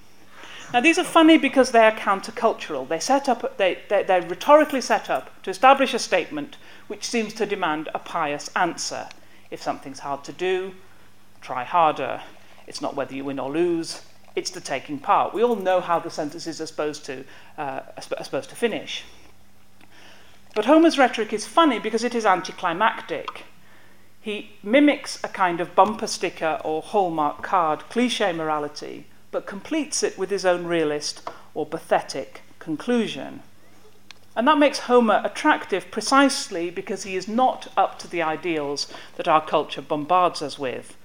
Now, 0.72 0.82
these 0.82 1.00
are 1.00 1.04
funny 1.04 1.38
because 1.38 1.72
they 1.72 1.84
are 1.84 1.92
countercultural. 1.92 2.88
They 2.88 3.00
set 3.00 3.28
up, 3.28 3.58
they, 3.58 3.80
they, 3.90 4.04
they're 4.04 4.22
rhetorically 4.22 4.82
set 4.82 5.10
up 5.10 5.42
to 5.42 5.50
establish 5.50 5.96
a 5.96 6.00
statement 6.00 6.58
which 6.88 7.06
seems 7.06 7.34
to 7.36 7.46
demand 7.48 7.90
a 7.96 8.00
pious 8.00 8.52
answer. 8.56 9.08
If 9.52 9.62
something's 9.62 10.00
hard 10.00 10.24
to 10.26 10.34
do, 10.34 10.74
try 11.42 11.64
harder. 11.64 12.22
It's 12.68 12.82
not 12.82 12.96
whether 12.96 13.16
you 13.16 13.26
win 13.26 13.40
or 13.40 13.52
lose, 13.52 14.04
it's 14.36 14.52
the 14.52 14.62
taking 14.62 15.00
part. 15.00 15.34
We 15.34 15.44
all 15.44 15.56
know 15.56 15.82
how 15.82 16.00
the 16.00 16.10
sentences 16.10 16.62
are 16.62 16.68
supposed 16.68 17.06
to, 17.06 17.26
uh, 17.58 17.82
are 17.98 18.24
supposed 18.24 18.50
to 18.50 18.56
finish. 18.56 19.04
But 20.56 20.66
Homer's 20.66 20.98
rhetoric 20.98 21.34
is 21.34 21.46
funny 21.46 21.80
because 21.80 22.04
it 22.04 22.16
is 22.16 22.26
anticlimactic. 22.26 23.46
He 24.22 24.52
mimics 24.64 25.24
a 25.24 25.28
kind 25.28 25.62
of 25.62 25.76
bumper 25.76 26.08
sticker 26.08 26.60
or 26.64 26.82
hallmark 26.82 27.42
card 27.42 27.82
cliche 27.90 28.32
morality, 28.34 29.08
but 29.32 29.46
completes 29.46 30.04
it 30.04 30.18
with 30.18 30.30
his 30.30 30.46
own 30.46 30.66
realist 30.66 31.30
or 31.54 31.66
pathetic 31.66 32.42
conclusion. 32.60 33.42
And 34.40 34.48
that 34.48 34.58
makes 34.58 34.80
Homer 34.80 35.22
attractive 35.26 35.92
precisely 35.92 36.70
because 36.70 37.04
he 37.04 37.18
is 37.18 37.28
not 37.28 37.68
up 37.76 38.00
to 38.00 38.08
the 38.08 38.22
ideals 38.22 38.88
that 39.18 39.28
our 39.28 39.46
culture 39.46 39.82
bombards 39.82 40.42
us 40.42 40.58
with. 40.58 40.96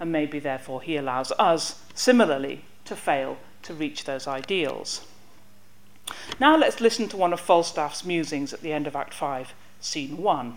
And 0.00 0.10
maybe 0.10 0.38
therefore 0.38 0.80
he 0.80 0.96
allows 0.96 1.30
us, 1.32 1.82
similarly, 1.92 2.64
to 2.86 2.96
fail 2.96 3.36
to 3.64 3.74
reach 3.74 4.04
those 4.04 4.26
ideals. 4.26 5.02
Now 6.40 6.56
let's 6.56 6.80
listen 6.80 7.08
to 7.08 7.18
one 7.18 7.34
of 7.34 7.40
Falstaff's 7.40 8.06
musings 8.06 8.54
at 8.54 8.62
the 8.62 8.72
end 8.72 8.86
of 8.86 8.96
Act 8.96 9.12
5, 9.12 9.52
Scene 9.82 10.16
1. 10.16 10.56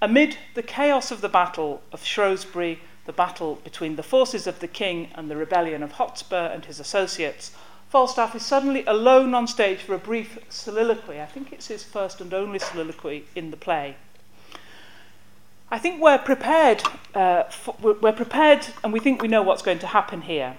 Amid 0.00 0.36
the 0.54 0.64
chaos 0.64 1.12
of 1.12 1.20
the 1.20 1.28
battle 1.28 1.80
of 1.92 2.04
Shrewsbury, 2.04 2.80
the 3.06 3.12
battle 3.12 3.60
between 3.62 3.94
the 3.94 4.02
forces 4.02 4.48
of 4.48 4.58
the 4.58 4.66
king 4.66 5.10
and 5.14 5.30
the 5.30 5.36
rebellion 5.36 5.84
of 5.84 5.92
Hotspur 5.92 6.46
and 6.52 6.64
his 6.64 6.80
associates, 6.80 7.52
Falstaff 7.92 8.34
is 8.34 8.42
suddenly 8.42 8.86
alone 8.86 9.34
on 9.34 9.46
stage 9.46 9.80
for 9.80 9.92
a 9.94 9.98
brief 9.98 10.38
soliloquy. 10.48 11.20
I 11.20 11.26
think 11.26 11.52
it's 11.52 11.66
his 11.66 11.84
first 11.84 12.22
and 12.22 12.32
only 12.32 12.58
soliloquy 12.58 13.26
in 13.36 13.50
the 13.50 13.56
play. 13.58 13.96
I 15.70 15.78
think 15.78 16.00
we're 16.00 16.16
prepared, 16.16 16.82
uh, 17.14 17.42
for, 17.42 17.76
we're 17.78 18.12
prepared 18.12 18.66
and 18.82 18.94
we 18.94 19.00
think 19.00 19.20
we 19.20 19.28
know 19.28 19.42
what's 19.42 19.60
going 19.60 19.78
to 19.80 19.86
happen 19.86 20.22
here. 20.22 20.56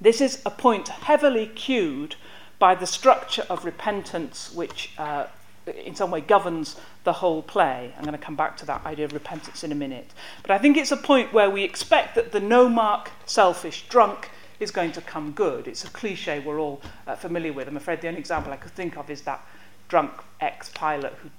This 0.00 0.22
is 0.22 0.40
a 0.46 0.50
point 0.50 0.88
heavily 0.88 1.48
cued 1.48 2.16
by 2.58 2.74
the 2.74 2.86
structure 2.86 3.44
of 3.50 3.66
repentance, 3.66 4.50
which 4.50 4.92
uh, 4.96 5.26
in 5.66 5.94
some 5.94 6.10
way 6.10 6.22
governs 6.22 6.76
the 7.04 7.12
whole 7.12 7.42
play. 7.42 7.92
I'm 7.94 8.04
going 8.04 8.18
to 8.18 8.24
come 8.24 8.36
back 8.36 8.56
to 8.56 8.64
that 8.64 8.86
idea 8.86 9.04
of 9.04 9.12
repentance 9.12 9.64
in 9.64 9.70
a 9.70 9.74
minute. 9.74 10.12
But 10.40 10.52
I 10.52 10.56
think 10.56 10.78
it's 10.78 10.92
a 10.92 10.96
point 10.96 11.34
where 11.34 11.50
we 11.50 11.62
expect 11.62 12.14
that 12.14 12.32
the 12.32 12.40
no 12.40 12.70
mark, 12.70 13.10
selfish 13.26 13.86
drunk 13.90 14.30
is 14.60 14.70
going 14.70 14.92
to 14.92 15.00
come 15.00 15.32
good. 15.32 15.68
It's 15.68 15.84
a 15.84 15.90
cliche 15.90 16.40
we're 16.40 16.58
all 16.58 16.80
uh, 17.06 17.14
familiar 17.14 17.52
with. 17.52 17.68
I'm 17.68 17.76
afraid 17.76 18.00
the 18.00 18.08
only 18.08 18.20
example 18.20 18.52
I 18.52 18.56
could 18.56 18.72
think 18.72 18.96
of 18.96 19.10
is 19.10 19.22
that 19.22 19.44
drunk 19.88 20.12
ex 20.40 20.70
pilot 20.70 21.14
who 21.22 21.30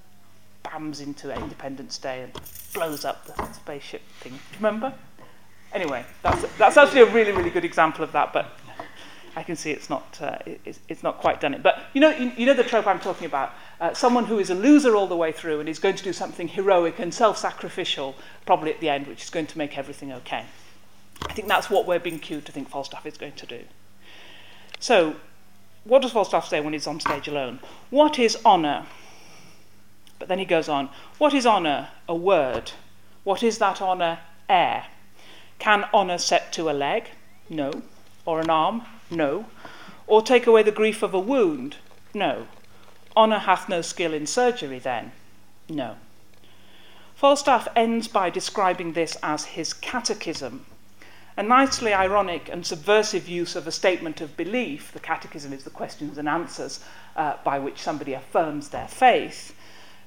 bams 0.63 1.01
into 1.01 1.33
Independence 1.33 1.97
Day 1.97 2.23
and 2.23 2.33
blows 2.73 3.05
up 3.05 3.25
the 3.25 3.53
spaceship 3.53 4.01
thing. 4.19 4.33
Do 4.33 4.37
you 4.37 4.55
remember? 4.57 4.93
Anyway, 5.73 6.03
that's, 6.23 6.45
that's 6.57 6.77
actually 6.77 7.01
a 7.01 7.11
really, 7.11 7.31
really 7.31 7.51
good 7.51 7.65
example 7.65 8.03
of 8.03 8.11
that, 8.11 8.33
but 8.33 8.57
I 9.35 9.43
can 9.43 9.55
see 9.55 9.71
it's 9.71 9.89
not, 9.89 10.17
uh, 10.21 10.37
it's, 10.65 10.79
it's 10.89 11.03
not 11.03 11.19
quite 11.19 11.39
done 11.39 11.53
it. 11.53 11.61
But 11.61 11.83
you 11.93 12.01
know, 12.01 12.09
you, 12.09 12.31
you 12.35 12.45
know 12.45 12.55
the 12.55 12.63
trope 12.63 12.87
I'm 12.87 12.99
talking 12.99 13.25
about? 13.25 13.53
Uh, 13.79 13.93
someone 13.93 14.25
who 14.25 14.39
is 14.39 14.49
a 14.49 14.55
loser 14.55 14.95
all 14.95 15.07
the 15.07 15.15
way 15.15 15.31
through 15.31 15.59
and 15.59 15.69
is 15.69 15.79
going 15.79 15.95
to 15.95 16.03
do 16.03 16.11
something 16.11 16.47
heroic 16.47 16.99
and 16.99 17.13
self 17.13 17.37
sacrificial, 17.37 18.15
probably 18.45 18.73
at 18.73 18.79
the 18.79 18.89
end, 18.89 19.07
which 19.07 19.23
is 19.23 19.29
going 19.29 19.47
to 19.47 19.57
make 19.57 19.77
everything 19.77 20.11
okay. 20.11 20.45
I 21.27 21.33
think 21.33 21.47
that's 21.47 21.69
what 21.69 21.85
we're 21.85 21.99
being 21.99 22.19
cued 22.19 22.45
to 22.45 22.51
think 22.51 22.69
Falstaff 22.69 23.05
is 23.05 23.17
going 23.17 23.33
to 23.33 23.45
do. 23.45 23.63
So, 24.79 25.15
what 25.83 26.01
does 26.01 26.11
Falstaff 26.11 26.47
say 26.47 26.61
when 26.61 26.73
he's 26.73 26.87
on 26.87 26.99
stage 26.99 27.27
alone? 27.27 27.59
What 27.89 28.19
is 28.19 28.37
honour? 28.45 28.85
But 30.17 30.27
then 30.27 30.39
he 30.39 30.45
goes 30.45 30.69
on, 30.69 30.89
What 31.17 31.33
is 31.33 31.45
honour? 31.45 31.89
A 32.07 32.15
word. 32.15 32.71
What 33.23 33.43
is 33.43 33.57
that 33.57 33.81
honour? 33.81 34.19
Air. 34.47 34.85
Can 35.59 35.85
honour 35.93 36.17
set 36.17 36.53
to 36.53 36.69
a 36.69 36.71
leg? 36.71 37.09
No. 37.49 37.83
Or 38.25 38.39
an 38.39 38.49
arm? 38.49 38.83
No. 39.09 39.45
Or 40.07 40.21
take 40.21 40.47
away 40.47 40.63
the 40.63 40.71
grief 40.71 41.03
of 41.03 41.13
a 41.13 41.19
wound? 41.19 41.77
No. 42.13 42.47
Honour 43.15 43.39
hath 43.39 43.69
no 43.69 43.81
skill 43.81 44.13
in 44.13 44.25
surgery, 44.25 44.79
then? 44.79 45.11
No. 45.67 45.97
Falstaff 47.15 47.67
ends 47.75 48.07
by 48.07 48.29
describing 48.29 48.93
this 48.93 49.17
as 49.21 49.45
his 49.45 49.73
catechism, 49.73 50.65
a 51.39 51.43
nicely 51.43 51.93
ironic 51.93 52.49
and 52.49 52.65
subversive 52.65 53.29
use 53.29 53.55
of 53.55 53.65
a 53.65 53.71
statement 53.71 54.19
of 54.19 54.35
belief. 54.35 54.91
The 54.91 54.99
catechism 54.99 55.53
is 55.53 55.63
the 55.63 55.69
questions 55.69 56.17
and 56.17 56.27
answers 56.27 56.81
uh, 57.15 57.35
by 57.45 57.59
which 57.59 57.81
somebody 57.81 58.11
affirms 58.11 58.67
their 58.67 58.89
faith, 58.89 59.55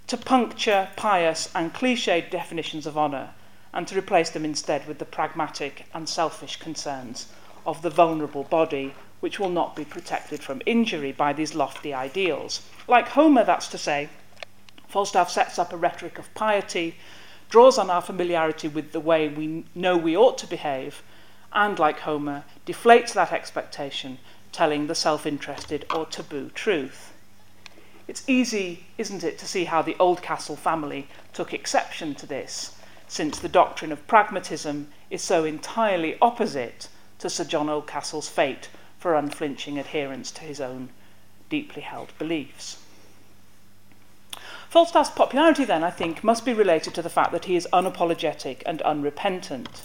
to 0.08 0.18
puncture 0.18 0.90
pious 0.94 1.50
and 1.54 1.72
cliched 1.72 2.28
definitions 2.28 2.86
of 2.86 2.98
honour 2.98 3.30
and 3.72 3.88
to 3.88 3.96
replace 3.96 4.28
them 4.28 4.44
instead 4.44 4.86
with 4.86 4.98
the 4.98 5.06
pragmatic 5.06 5.86
and 5.94 6.06
selfish 6.06 6.56
concerns 6.56 7.28
of 7.64 7.80
the 7.80 7.88
vulnerable 7.88 8.44
body, 8.44 8.94
which 9.20 9.40
will 9.40 9.48
not 9.48 9.74
be 9.74 9.86
protected 9.86 10.42
from 10.42 10.60
injury 10.66 11.12
by 11.12 11.32
these 11.32 11.54
lofty 11.54 11.94
ideals. 11.94 12.60
Like 12.86 13.08
Homer, 13.08 13.42
that's 13.42 13.68
to 13.68 13.78
say, 13.78 14.10
Falstaff 14.86 15.30
sets 15.30 15.58
up 15.58 15.72
a 15.72 15.78
rhetoric 15.78 16.18
of 16.18 16.34
piety, 16.34 16.96
draws 17.48 17.78
on 17.78 17.88
our 17.88 18.02
familiarity 18.02 18.68
with 18.68 18.92
the 18.92 19.00
way 19.00 19.30
we 19.30 19.64
know 19.74 19.96
we 19.96 20.14
ought 20.14 20.36
to 20.36 20.46
behave, 20.46 21.02
and, 21.54 21.78
like 21.78 22.00
Homer, 22.00 22.44
deflates 22.66 23.12
that 23.12 23.32
expectation, 23.32 24.18
telling 24.52 24.86
the 24.86 24.94
self 24.94 25.26
interested 25.26 25.84
or 25.94 26.06
taboo 26.06 26.50
truth. 26.54 27.12
It's 28.08 28.28
easy, 28.28 28.86
isn't 28.98 29.24
it, 29.24 29.38
to 29.38 29.46
see 29.46 29.64
how 29.64 29.82
the 29.82 29.96
Oldcastle 29.98 30.56
family 30.56 31.08
took 31.32 31.54
exception 31.54 32.14
to 32.16 32.26
this 32.26 32.76
since 33.12 33.38
the 33.38 33.48
doctrine 33.48 33.92
of 33.92 34.06
pragmatism 34.06 34.88
is 35.10 35.20
so 35.20 35.44
entirely 35.44 36.16
opposite 36.22 36.88
to 37.18 37.28
Sir 37.28 37.44
John 37.44 37.68
Oldcastle's 37.68 38.28
fate 38.28 38.70
for 38.98 39.14
unflinching 39.14 39.78
adherence 39.78 40.30
to 40.32 40.40
his 40.40 40.62
own 40.62 40.88
deeply 41.50 41.82
held 41.82 42.16
beliefs. 42.18 42.82
Falstaff's 44.70 45.10
popularity, 45.10 45.66
then, 45.66 45.84
I 45.84 45.90
think, 45.90 46.24
must 46.24 46.46
be 46.46 46.54
related 46.54 46.94
to 46.94 47.02
the 47.02 47.10
fact 47.10 47.32
that 47.32 47.44
he 47.44 47.54
is 47.54 47.68
unapologetic 47.70 48.62
and 48.64 48.80
unrepentant. 48.80 49.82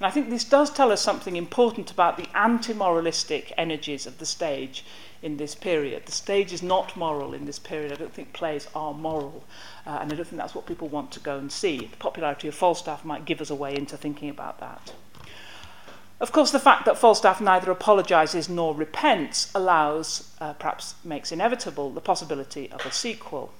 And 0.00 0.06
I 0.06 0.10
think 0.10 0.30
this 0.30 0.44
does 0.44 0.70
tell 0.70 0.90
us 0.90 1.02
something 1.02 1.36
important 1.36 1.90
about 1.90 2.16
the 2.16 2.26
anti 2.34 2.72
moralistic 2.72 3.52
energies 3.58 4.06
of 4.06 4.16
the 4.16 4.24
stage 4.24 4.82
in 5.20 5.36
this 5.36 5.54
period. 5.54 6.06
The 6.06 6.12
stage 6.12 6.54
is 6.54 6.62
not 6.62 6.96
moral 6.96 7.34
in 7.34 7.44
this 7.44 7.58
period. 7.58 7.92
I 7.92 7.96
don't 7.96 8.14
think 8.14 8.32
plays 8.32 8.66
are 8.74 8.94
moral, 8.94 9.44
uh, 9.86 9.98
and 10.00 10.10
I 10.10 10.16
don't 10.16 10.24
think 10.24 10.40
that's 10.40 10.54
what 10.54 10.64
people 10.64 10.88
want 10.88 11.12
to 11.12 11.20
go 11.20 11.36
and 11.36 11.52
see. 11.52 11.84
The 11.84 11.98
popularity 11.98 12.48
of 12.48 12.54
Falstaff 12.54 13.04
might 13.04 13.26
give 13.26 13.42
us 13.42 13.50
a 13.50 13.54
way 13.54 13.76
into 13.76 13.98
thinking 13.98 14.30
about 14.30 14.58
that. 14.60 14.94
Of 16.18 16.32
course, 16.32 16.50
the 16.50 16.58
fact 16.58 16.86
that 16.86 16.96
Falstaff 16.96 17.42
neither 17.42 17.70
apologises 17.70 18.48
nor 18.48 18.74
repents 18.74 19.52
allows, 19.54 20.34
uh, 20.40 20.54
perhaps 20.54 20.94
makes 21.04 21.30
inevitable, 21.30 21.90
the 21.90 22.00
possibility 22.00 22.72
of 22.72 22.86
a 22.86 22.92
sequel. 22.92 23.52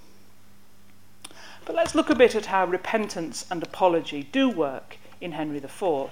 But 1.66 1.76
let's 1.76 1.94
look 1.94 2.08
a 2.08 2.14
bit 2.14 2.34
at 2.34 2.46
how 2.46 2.64
repentance 2.64 3.44
and 3.50 3.62
apology 3.62 4.22
do 4.22 4.48
work 4.48 4.96
in 5.20 5.32
Henry 5.32 5.58
IV. 5.58 6.10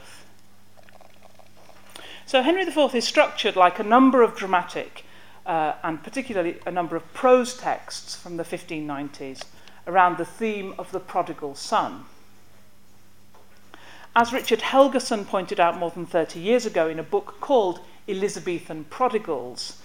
So, 2.27 2.43
Henry 2.43 2.63
IV 2.63 2.95
is 2.95 3.07
structured 3.07 3.57
like 3.57 3.79
a 3.79 3.83
number 3.83 4.23
of 4.23 4.37
dramatic 4.37 5.05
uh, 5.49 5.73
and 5.83 6.03
particularly 6.03 6.57
a 6.67 6.71
number 6.71 6.95
of 6.95 7.13
prose 7.15 7.57
texts 7.57 8.15
from 8.15 8.37
the 8.37 8.45
1590s 8.45 9.45
around 9.87 10.19
the 10.19 10.25
theme 10.25 10.75
of 10.79 10.93
the 10.93 11.01
prodigal 11.01 11.55
son. 11.55 12.05
As 14.15 14.33
Richard 14.33 14.61
Helgerson 14.61 15.27
pointed 15.27 15.59
out 15.59 15.79
more 15.79 15.91
than 15.91 16.05
30 16.05 16.39
years 16.39 16.67
ago 16.67 16.89
in 16.89 16.99
a 16.99 17.03
book 17.03 17.37
called 17.41 17.81
Elizabethan 18.07 18.85
Prodigals, 18.85 19.81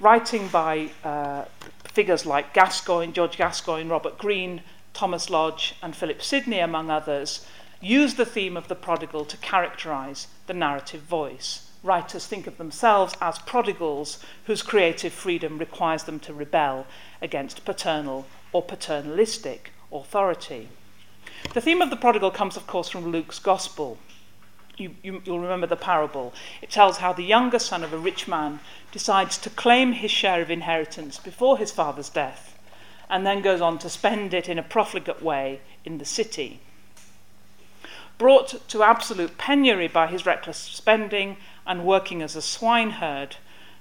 writing 0.00 0.48
by 0.48 0.90
uh, 1.02 1.44
figures 1.84 2.26
like 2.26 2.52
Gascoigne, 2.52 3.12
George 3.12 3.38
Gascoigne, 3.38 3.88
Robert 3.88 4.18
Greene, 4.18 4.60
Thomas 4.92 5.30
Lodge, 5.30 5.76
and 5.82 5.96
Philip 5.96 6.20
Sidney, 6.20 6.58
among 6.58 6.90
others, 6.90 7.46
use 7.84 8.14
the 8.14 8.26
theme 8.26 8.56
of 8.56 8.68
the 8.68 8.74
prodigal 8.74 9.24
to 9.24 9.36
characterize 9.38 10.28
the 10.46 10.54
narrative 10.54 11.02
voice 11.02 11.70
writers 11.84 12.26
think 12.26 12.46
of 12.46 12.56
themselves 12.56 13.14
as 13.20 13.38
prodigals 13.40 14.18
whose 14.46 14.62
creative 14.62 15.12
freedom 15.12 15.58
requires 15.58 16.04
them 16.04 16.18
to 16.18 16.32
rebel 16.32 16.86
against 17.20 17.64
paternal 17.64 18.26
or 18.52 18.62
paternalistic 18.62 19.70
authority. 19.92 20.68
The 21.52 21.60
theme 21.60 21.82
of 21.82 21.90
the 21.90 21.96
prodigal 21.96 22.30
comes, 22.30 22.56
of 22.56 22.66
course, 22.66 22.88
from 22.88 23.12
Luke's 23.12 23.38
Gospel. 23.38 23.98
You, 24.78 24.96
you, 25.02 25.22
will 25.26 25.38
remember 25.38 25.66
the 25.66 25.76
parable. 25.76 26.32
It 26.62 26.70
tells 26.70 26.98
how 26.98 27.12
the 27.12 27.22
younger 27.22 27.58
son 27.58 27.84
of 27.84 27.92
a 27.92 27.98
rich 27.98 28.26
man 28.26 28.60
decides 28.90 29.38
to 29.38 29.50
claim 29.50 29.92
his 29.92 30.10
share 30.10 30.40
of 30.40 30.50
inheritance 30.50 31.18
before 31.18 31.58
his 31.58 31.70
father's 31.70 32.08
death 32.08 32.58
and 33.10 33.26
then 33.26 33.42
goes 33.42 33.60
on 33.60 33.78
to 33.78 33.90
spend 33.90 34.32
it 34.32 34.48
in 34.48 34.58
a 34.58 34.62
profligate 34.62 35.22
way 35.22 35.60
in 35.84 35.98
the 35.98 36.04
city. 36.04 36.60
Brought 38.16 38.68
to 38.68 38.84
absolute 38.84 39.38
penury 39.38 39.88
by 39.88 40.06
his 40.06 40.24
reckless 40.24 40.56
spending 40.56 41.36
and 41.66 41.84
working 41.84 42.22
as 42.22 42.36
a 42.36 42.42
swineherd, 42.42 43.36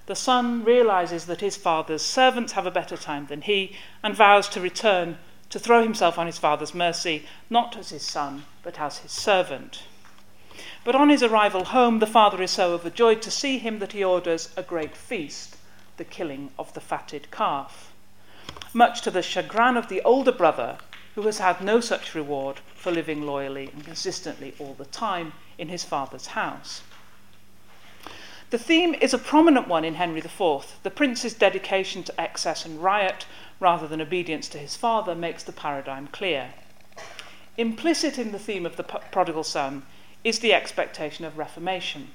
the 0.07 0.15
son 0.15 0.63
realizes 0.63 1.27
that 1.27 1.41
his 1.41 1.55
father's 1.55 2.01
servants 2.01 2.53
have 2.53 2.65
a 2.65 2.71
better 2.71 2.97
time 2.97 3.27
than 3.27 3.41
he 3.41 3.75
and 4.01 4.15
vows 4.15 4.49
to 4.49 4.59
return 4.59 5.19
to 5.51 5.59
throw 5.59 5.83
himself 5.83 6.17
on 6.17 6.25
his 6.25 6.39
father's 6.39 6.73
mercy, 6.73 7.27
not 7.47 7.77
as 7.77 7.89
his 7.89 8.01
son, 8.01 8.45
but 8.63 8.79
as 8.79 8.97
his 8.97 9.11
servant. 9.11 9.83
But 10.83 10.95
on 10.95 11.09
his 11.09 11.21
arrival 11.21 11.65
home, 11.65 11.99
the 11.99 12.07
father 12.07 12.41
is 12.41 12.49
so 12.49 12.73
overjoyed 12.73 13.21
to 13.21 13.31
see 13.31 13.59
him 13.59 13.77
that 13.79 13.91
he 13.91 14.03
orders 14.03 14.49
a 14.57 14.63
great 14.63 14.97
feast, 14.97 15.57
the 15.97 16.03
killing 16.03 16.49
of 16.57 16.73
the 16.73 16.81
fatted 16.81 17.29
calf. 17.29 17.91
Much 18.73 19.01
to 19.01 19.11
the 19.11 19.21
chagrin 19.21 19.77
of 19.77 19.89
the 19.89 20.01
older 20.01 20.31
brother, 20.31 20.79
who 21.13 21.21
has 21.21 21.37
had 21.37 21.61
no 21.61 21.79
such 21.79 22.15
reward 22.15 22.61
for 22.83 22.91
living 22.91 23.25
loyally 23.25 23.69
and 23.73 23.85
consistently 23.85 24.53
all 24.59 24.73
the 24.73 24.85
time 24.85 25.31
in 25.57 25.69
his 25.69 25.85
father's 25.85 26.27
house. 26.27 26.81
The 28.49 28.57
theme 28.57 28.93
is 28.93 29.13
a 29.13 29.17
prominent 29.17 29.69
one 29.69 29.85
in 29.85 29.95
Henry 29.95 30.19
IV. 30.19 30.79
The 30.83 30.91
prince's 30.93 31.33
dedication 31.33 32.03
to 32.03 32.21
excess 32.21 32.65
and 32.65 32.83
riot 32.83 33.25
rather 33.61 33.87
than 33.87 34.01
obedience 34.01 34.49
to 34.49 34.57
his 34.57 34.75
father 34.75 35.15
makes 35.15 35.43
the 35.43 35.53
paradigm 35.53 36.07
clear. 36.07 36.53
Implicit 37.57 38.19
in 38.19 38.33
the 38.33 38.37
theme 38.37 38.65
of 38.65 38.75
the 38.75 38.83
prodigal 38.83 39.45
son 39.45 39.83
is 40.25 40.39
the 40.39 40.53
expectation 40.53 41.23
of 41.23 41.37
reformation. 41.37 42.09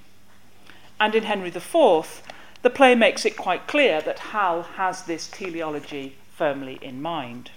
And 1.00 1.14
in 1.14 1.22
Henry 1.22 1.48
IV, 1.48 2.22
the 2.60 2.70
play 2.70 2.94
makes 2.94 3.24
it 3.24 3.38
quite 3.38 3.66
clear 3.66 4.02
that 4.02 4.18
Hal 4.18 4.64
has 4.76 5.04
this 5.04 5.28
teleology 5.28 6.16
firmly 6.36 6.78
in 6.82 7.00
mind. 7.00 7.52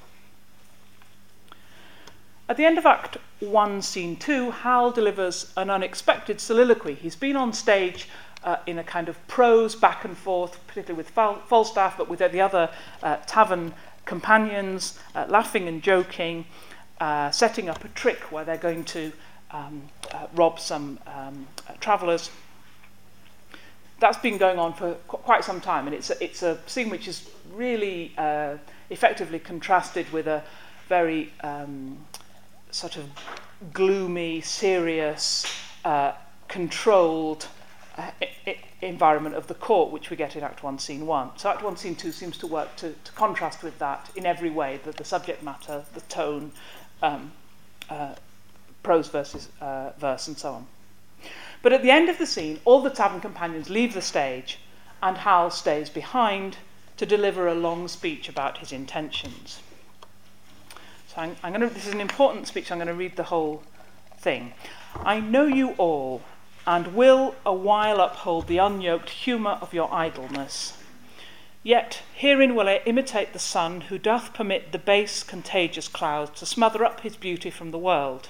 At 2.51 2.57
the 2.57 2.65
end 2.65 2.77
of 2.77 2.85
Act 2.85 3.15
1, 3.39 3.81
Scene 3.81 4.17
2, 4.17 4.51
Hal 4.51 4.91
delivers 4.91 5.53
an 5.55 5.69
unexpected 5.69 6.41
soliloquy. 6.41 6.95
He's 6.95 7.15
been 7.15 7.37
on 7.37 7.53
stage 7.53 8.09
uh, 8.43 8.57
in 8.67 8.77
a 8.77 8.83
kind 8.83 9.07
of 9.07 9.25
prose 9.29 9.73
back 9.73 10.03
and 10.03 10.17
forth, 10.17 10.59
particularly 10.67 10.97
with 10.97 11.11
Falstaff, 11.11 11.97
but 11.97 12.09
with 12.09 12.19
the 12.19 12.41
other 12.41 12.69
uh, 13.01 13.15
tavern 13.25 13.73
companions, 14.03 14.99
uh, 15.15 15.27
laughing 15.29 15.69
and 15.69 15.81
joking, 15.81 16.43
uh, 16.99 17.31
setting 17.31 17.69
up 17.69 17.85
a 17.85 17.87
trick 17.87 18.19
where 18.33 18.43
they're 18.43 18.57
going 18.57 18.83
to 18.83 19.13
um, 19.51 19.83
uh, 20.11 20.27
rob 20.35 20.59
some 20.59 20.99
um, 21.07 21.47
uh, 21.69 21.73
travellers. 21.79 22.31
That's 24.01 24.17
been 24.17 24.37
going 24.37 24.59
on 24.59 24.73
for 24.73 24.95
qu- 25.07 25.19
quite 25.19 25.45
some 25.45 25.61
time, 25.61 25.87
and 25.87 25.95
it's 25.95 26.09
a, 26.09 26.21
it's 26.21 26.43
a 26.43 26.59
scene 26.67 26.89
which 26.89 27.07
is 27.07 27.29
really 27.53 28.11
effectively 28.89 29.39
contrasted 29.39 30.11
with 30.11 30.27
a 30.27 30.43
very 30.89 31.31
um, 31.45 31.97
sort 32.71 32.97
of 32.97 33.05
gloomy, 33.73 34.41
serious, 34.41 35.45
controlled 36.47 37.47
environment 38.81 39.35
of 39.35 39.47
the 39.47 39.53
court, 39.53 39.91
which 39.91 40.09
we 40.09 40.17
get 40.17 40.35
in 40.35 40.43
Act 40.43 40.63
1, 40.63 40.79
Scene 40.79 41.05
1. 41.05 41.37
So 41.37 41.49
Act 41.49 41.63
1, 41.63 41.77
Scene 41.77 41.95
2 41.95 42.11
seems 42.11 42.37
to 42.39 42.47
work 42.47 42.75
to, 42.77 42.93
to 42.93 43.11
contrast 43.13 43.63
with 43.63 43.77
that 43.79 44.09
in 44.15 44.25
every 44.25 44.49
way, 44.49 44.79
the, 44.83 44.91
the 44.91 45.03
subject 45.03 45.43
matter, 45.43 45.85
the 45.93 46.01
tone, 46.01 46.51
um, 47.01 47.31
uh, 47.89 48.15
prose 48.83 49.07
versus 49.09 49.49
uh, 49.61 49.91
verse, 49.97 50.27
and 50.27 50.37
so 50.37 50.53
on. 50.53 50.67
But 51.61 51.73
at 51.73 51.83
the 51.83 51.91
end 51.91 52.09
of 52.09 52.17
the 52.17 52.25
scene, 52.25 52.59
all 52.65 52.81
the 52.81 52.89
tavern 52.89 53.21
companions 53.21 53.69
leave 53.69 53.93
the 53.93 54.01
stage, 54.01 54.59
and 55.03 55.17
Hal 55.17 55.51
stays 55.51 55.89
behind 55.89 56.57
to 56.97 57.05
deliver 57.05 57.47
a 57.47 57.53
long 57.53 57.87
speech 57.87 58.27
about 58.29 58.57
his 58.59 58.71
intentions. 58.71 59.61
So 61.13 61.19
I'm, 61.19 61.35
I'm 61.43 61.51
going 61.51 61.67
to, 61.67 61.73
this 61.73 61.87
is 61.87 61.93
an 61.93 61.99
important 61.99 62.47
speech, 62.47 62.71
I'm 62.71 62.77
going 62.77 62.87
to 62.87 62.93
read 62.93 63.17
the 63.17 63.23
whole 63.23 63.63
thing. 64.17 64.53
I 64.95 65.19
know 65.19 65.45
you 65.45 65.71
all 65.71 66.21
and 66.65 66.95
will 66.95 67.35
a 67.45 67.53
while 67.53 67.99
uphold 67.99 68.47
the 68.47 68.57
unyoked 68.57 69.09
humour 69.09 69.57
of 69.61 69.73
your 69.73 69.93
idleness. 69.93 70.77
Yet 71.63 72.03
herein 72.13 72.55
will 72.55 72.69
I 72.69 72.81
imitate 72.85 73.33
the 73.33 73.39
sun 73.39 73.81
who 73.81 73.97
doth 73.97 74.33
permit 74.33 74.71
the 74.71 74.79
base 74.79 75.21
contagious 75.21 75.89
clouds 75.89 76.39
to 76.39 76.45
smother 76.45 76.85
up 76.85 77.01
his 77.01 77.17
beauty 77.17 77.49
from 77.49 77.71
the 77.71 77.77
world, 77.77 78.29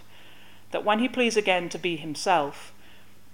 that 0.71 0.83
when 0.83 0.97
he 0.97 1.07
please 1.07 1.37
again 1.37 1.69
to 1.69 1.77
be 1.77 1.97
himself, 1.97 2.73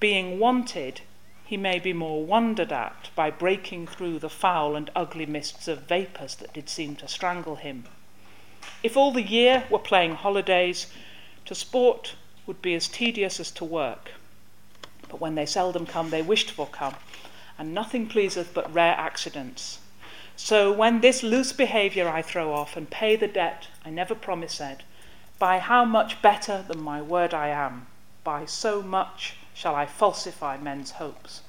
being 0.01 0.39
wanted, 0.39 1.01
he 1.45 1.55
may 1.55 1.79
be 1.79 1.93
more 1.93 2.25
wondered 2.25 2.73
at 2.73 3.11
by 3.15 3.31
breaking 3.31 3.87
through 3.87 4.19
the 4.19 4.29
foul 4.29 4.75
and 4.75 4.89
ugly 4.93 5.25
mists 5.25 5.69
of 5.69 5.87
vapours 5.87 6.35
that 6.35 6.53
did 6.53 6.67
seem 6.67 6.97
to 6.97 7.07
strangle 7.07 7.55
him. 7.55 7.85
If 8.83 8.95
all 8.95 9.11
the 9.11 9.21
year 9.21 9.65
were 9.69 9.79
playing 9.79 10.15
holidays, 10.15 10.87
to 11.45 11.55
sport 11.55 12.15
would 12.45 12.61
be 12.61 12.75
as 12.75 12.87
tedious 12.87 13.39
as 13.39 13.51
to 13.51 13.65
work. 13.65 14.11
But 15.09 15.21
when 15.21 15.35
they 15.35 15.45
seldom 15.45 15.85
come, 15.85 16.09
they 16.09 16.21
wished 16.21 16.51
for 16.51 16.67
come, 16.67 16.95
and 17.57 17.73
nothing 17.73 18.07
pleaseth 18.07 18.53
but 18.53 18.73
rare 18.73 18.95
accidents. 18.97 19.79
So 20.35 20.71
when 20.71 21.01
this 21.01 21.23
loose 21.23 21.51
behaviour 21.51 22.07
I 22.07 22.21
throw 22.21 22.53
off 22.53 22.77
and 22.77 22.89
pay 22.89 23.15
the 23.15 23.27
debt 23.27 23.67
I 23.83 23.89
never 23.89 24.13
promised, 24.13 24.61
by 25.39 25.59
how 25.59 25.83
much 25.85 26.21
better 26.21 26.63
than 26.67 26.81
my 26.81 27.01
word 27.01 27.33
I 27.33 27.47
am, 27.47 27.87
by 28.23 28.45
so 28.45 28.81
much 28.81 29.35
shall 29.53 29.75
I 29.75 29.85
falsify 29.85 30.57
men's 30.57 30.91
hopes. 30.91 31.41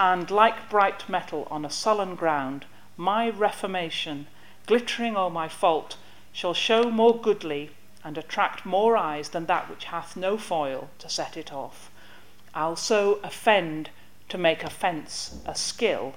And 0.00 0.30
like 0.30 0.68
bright 0.68 1.08
metal 1.08 1.46
on 1.50 1.64
a 1.64 1.70
sullen 1.70 2.16
ground, 2.16 2.66
my 2.96 3.28
reformation, 3.28 4.26
glittering 4.66 5.16
o'er 5.16 5.30
my 5.30 5.48
fault, 5.48 5.96
shall 6.36 6.52
show 6.52 6.90
more 6.90 7.18
goodly 7.18 7.70
and 8.04 8.18
attract 8.18 8.66
more 8.66 8.94
eyes 8.94 9.30
than 9.30 9.46
that 9.46 9.70
which 9.70 9.84
hath 9.86 10.18
no 10.18 10.36
foil 10.36 10.90
to 10.98 11.08
set 11.08 11.34
it 11.34 11.50
off. 11.50 11.90
I'll 12.52 12.76
so 12.76 13.20
offend 13.24 13.88
to 14.28 14.36
make 14.36 14.62
offence 14.62 15.38
a 15.46 15.54
skill, 15.54 16.14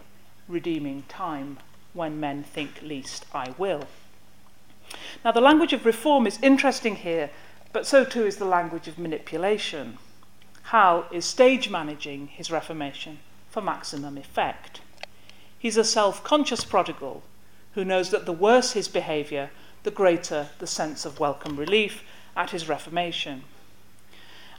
redeeming 0.49 1.03
time 1.07 1.57
when 1.93 2.19
men 2.19 2.43
think 2.43 2.81
least 2.81 3.27
I 3.33 3.55
will. 3.57 3.87
Now, 5.23 5.31
the 5.31 5.39
language 5.39 5.71
of 5.71 5.85
reform 5.85 6.27
is 6.27 6.37
interesting 6.41 6.97
here, 6.97 7.29
but 7.71 7.87
so 7.87 8.03
too 8.03 8.25
is 8.25 8.35
the 8.35 8.45
language 8.45 8.89
of 8.89 8.99
manipulation. 8.99 9.99
Hal 10.63 11.05
is 11.13 11.23
stage 11.23 11.69
managing 11.69 12.27
his 12.27 12.51
reformation 12.51 13.19
for 13.49 13.61
maximum 13.61 14.17
effect. 14.17 14.81
He's 15.57 15.77
a 15.77 15.85
self 15.85 16.25
conscious 16.25 16.65
prodigal 16.65 17.23
who 17.75 17.85
knows 17.85 18.09
that 18.09 18.25
the 18.25 18.33
worse 18.33 18.73
his 18.73 18.89
behaviour, 18.89 19.51
the 19.83 19.91
greater 19.91 20.49
the 20.59 20.67
sense 20.67 21.05
of 21.05 21.19
welcome 21.19 21.55
relief 21.55 22.03
at 22.35 22.51
his 22.51 22.67
reformation. 22.67 23.43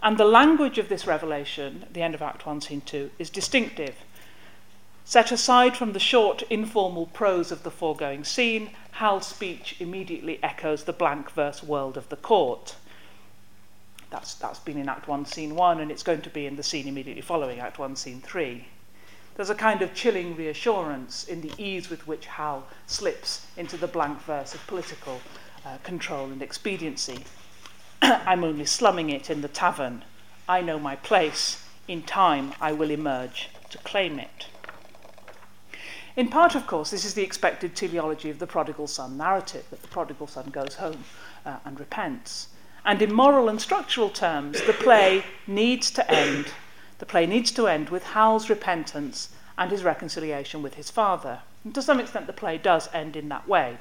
And 0.03 0.16
the 0.16 0.25
language 0.25 0.79
of 0.79 0.89
this 0.89 1.07
revelation, 1.07 1.83
at 1.83 1.95
the 1.95 2.03
end 2.03 2.14
of 2.14 2.23
Act 2.23 2.47
1, 2.47 2.62
Scene 2.62 2.81
2, 2.81 3.11
is 3.18 3.29
distinctive. 3.29 3.97
Set 5.05 5.33
aside 5.33 5.77
from 5.77 5.93
the 5.93 5.99
short, 5.99 6.43
informal 6.43 7.07
prose 7.07 7.53
of 7.53 7.62
the 7.62 7.71
foregoing 7.71 8.25
scene, 8.25 8.71
Hal's 8.93 9.27
speech 9.27 9.77
immediately 9.79 10.39
echoes 10.43 10.85
the 10.85 10.93
blank 10.93 11.31
verse 11.31 11.62
world 11.62 11.97
of 11.97 12.09
the 12.09 12.16
court. 12.16 12.77
That's, 14.11 14.35
that's 14.35 14.59
been 14.59 14.79
in 14.79 14.89
Act 14.89 15.07
1, 15.07 15.27
Scene 15.27 15.55
1, 15.55 15.81
and 15.81 15.91
it's 15.91 16.03
going 16.03 16.23
to 16.23 16.31
be 16.31 16.47
in 16.47 16.57
the 16.57 16.62
scene 16.62 16.89
immediately 16.89 17.23
following 17.23 17.61
Act 17.61 17.79
1, 17.79 17.97
Scene 17.97 18.21
3. 18.21 18.66
There's 19.41 19.49
a 19.49 19.55
kind 19.55 19.80
of 19.80 19.95
chilling 19.95 20.36
reassurance 20.36 21.24
in 21.24 21.41
the 21.41 21.51
ease 21.57 21.88
with 21.88 22.07
which 22.07 22.26
Hal 22.26 22.66
slips 22.86 23.47
into 23.57 23.78
the 23.78 23.86
blank 23.86 24.20
verse 24.20 24.55
of 24.55 24.66
political 24.66 25.22
uh, 25.64 25.78
control 25.82 26.26
and 26.26 26.43
expediency. 26.43 27.24
I'm 28.03 28.45
only 28.45 28.66
slumming 28.66 29.09
it 29.09 29.30
in 29.30 29.41
the 29.41 29.49
tavern. 29.49 30.05
I 30.47 30.61
know 30.61 30.78
my 30.78 30.95
place. 30.95 31.64
In 31.88 32.03
time, 32.03 32.53
I 32.61 32.72
will 32.72 32.91
emerge 32.91 33.49
to 33.70 33.78
claim 33.78 34.18
it. 34.18 34.49
In 36.16 36.28
part, 36.28 36.55
of 36.55 36.66
course, 36.66 36.91
this 36.91 37.07
is 37.07 37.14
the 37.14 37.22
expected 37.22 37.74
teleology 37.74 38.28
of 38.28 38.41
the 38.41 38.47
prodigal 38.47 38.88
son 38.88 39.16
narrative, 39.16 39.64
that 39.70 39.80
the 39.80 39.88
prodigal 39.88 40.26
son 40.26 40.51
goes 40.51 40.74
home 40.74 41.05
uh, 41.47 41.61
and 41.64 41.80
repents. 41.80 42.49
And 42.84 43.01
in 43.01 43.14
moral 43.14 43.49
and 43.49 43.59
structural 43.59 44.11
terms, 44.11 44.61
the 44.66 44.74
play 44.74 45.24
needs 45.47 45.91
to 45.93 46.11
end. 46.11 46.53
The 47.01 47.07
play 47.07 47.26
needs 47.26 47.51
to 47.53 47.66
end 47.66 47.90
with 47.90 48.05
Hal's 48.05 48.48
repentance 48.48 49.30
and 49.59 49.72
his 49.72 49.82
reconciliation 49.82 50.62
with 50.62 50.74
his 50.74 50.90
father. 50.90 51.40
And 51.64 51.74
to 51.74 51.82
some 51.82 51.98
extent, 51.98 52.28
the 52.28 52.32
play 52.32 52.57
does 52.57 52.88
end 52.94 53.16
in 53.16 53.28
that 53.30 53.48
way. 53.48 53.78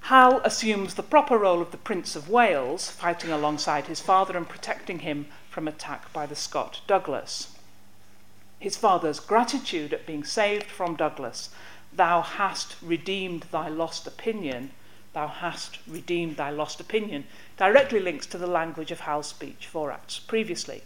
Hal 0.00 0.40
assumes 0.42 0.94
the 0.94 1.02
proper 1.04 1.38
role 1.38 1.62
of 1.62 1.70
the 1.70 1.76
Prince 1.76 2.16
of 2.16 2.28
Wales, 2.28 2.90
fighting 2.90 3.30
alongside 3.30 3.86
his 3.86 4.00
father 4.00 4.36
and 4.36 4.48
protecting 4.48 4.98
him 4.98 5.26
from 5.48 5.68
attack 5.68 6.12
by 6.12 6.26
the 6.26 6.34
Scot 6.34 6.80
Douglas 6.88 7.54
his 8.60 8.76
father's 8.76 9.20
gratitude 9.20 9.92
at 9.92 10.06
being 10.06 10.24
saved 10.24 10.66
from 10.66 10.96
Douglas. 10.96 11.50
Thou 11.92 12.22
hast 12.22 12.74
redeemed 12.82 13.44
thy 13.52 13.68
lost 13.68 14.06
opinion. 14.06 14.72
Thou 15.12 15.28
hast 15.28 15.78
redeemed 15.86 16.36
thy 16.36 16.50
lost 16.50 16.80
opinion. 16.80 17.24
Directly 17.56 18.00
links 18.00 18.26
to 18.26 18.38
the 18.38 18.46
language 18.46 18.90
of 18.90 19.00
Hal's 19.00 19.28
speech 19.28 19.66
four 19.66 19.92
acts 19.92 20.18
previously. 20.18 20.82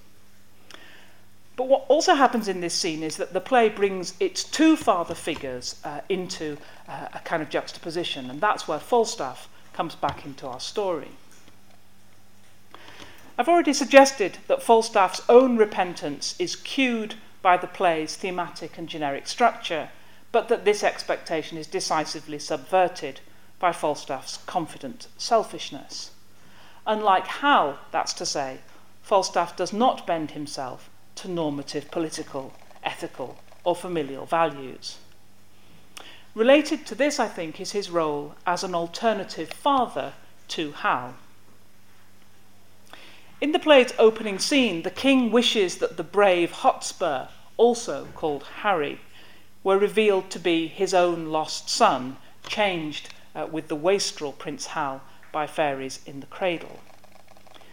But 1.55 1.69
what 1.69 1.85
also 1.89 2.15
happens 2.15 2.49
in 2.49 2.61
this 2.61 2.75
scene 2.75 3.03
is 3.03 3.19
that 3.19 3.35
the 3.35 3.41
play 3.41 3.69
brings 3.69 4.15
its 4.19 4.43
two 4.43 4.75
father 4.75 5.15
figures 5.15 5.77
uh, 5.85 6.01
into 6.09 6.57
uh, 6.89 7.09
a 7.13 7.19
kind 7.21 7.43
of 7.43 7.51
juxtaposition, 7.51 8.31
and 8.31 8.41
that's 8.41 8.67
where 8.67 8.79
Falstaff 8.79 9.49
comes 9.75 9.95
back 9.95 10.25
into 10.25 10.47
our 10.47 10.61
story. 10.61 11.11
I've 13.37 13.49
already 13.49 13.73
suggested 13.73 14.39
that 14.47 14.63
Falstaff's 14.63 15.23
own 15.29 15.57
repentance 15.57 16.35
is 16.39 16.57
cued 16.57 17.17
by 17.43 17.57
the 17.57 17.67
play's 17.67 18.17
thematic 18.17 18.79
and 18.79 18.89
generic 18.89 19.27
structure, 19.27 19.91
but 20.31 20.49
that 20.49 20.65
this 20.65 20.83
expectation 20.83 21.59
is 21.59 21.67
decisively 21.67 22.39
subverted 22.39 23.21
by 23.59 23.73
Falstaff's 23.73 24.39
confident 24.47 25.09
selfishness. 25.19 26.13
Unlike 26.87 27.27
Hal, 27.27 27.79
that's 27.91 28.13
to 28.15 28.27
say, 28.27 28.59
Falstaff 29.03 29.57
does 29.57 29.73
not 29.73 30.07
bend 30.07 30.31
himself 30.33 30.89
to 31.17 31.29
normative 31.29 31.91
political, 31.91 32.53
ethical, 32.83 33.37
or 33.65 33.77
familial 33.77 34.27
values. 34.27 34.99
Related 36.35 36.87
to 36.87 36.95
this, 36.95 37.21
I 37.21 37.29
think, 37.29 37.61
is 37.61 37.73
his 37.73 37.91
role 37.91 38.35
as 38.47 38.65
an 38.65 38.75
alternative 38.75 39.51
father 39.51 40.15
to 40.49 40.73
Hal. 40.73 41.15
In 43.41 43.53
the 43.53 43.59
play's 43.59 43.93
opening 43.99 44.39
scene, 44.39 44.83
the 44.83 44.91
king 44.91 45.31
wishes 45.31 45.79
that 45.79 45.97
the 45.97 46.05
brave 46.05 46.53
Hotspur, 46.53 47.29
also 47.57 48.07
called 48.15 48.45
Harry, 48.63 49.01
were 49.65 49.79
revealed 49.79 50.31
to 50.31 50.39
be 50.39 50.69
his 50.69 50.95
own 50.95 51.27
lost 51.27 51.69
son, 51.69 52.17
changed 52.47 53.11
uh, 53.35 53.47
with 53.51 53.69
the 53.69 53.77
wastrel 53.77 54.33
Prince 54.33 54.67
Hal 54.67 55.03
by 55.33 55.47
fairies 55.47 56.01
in 56.07 56.21
the 56.21 56.27
cradle. 56.27 56.81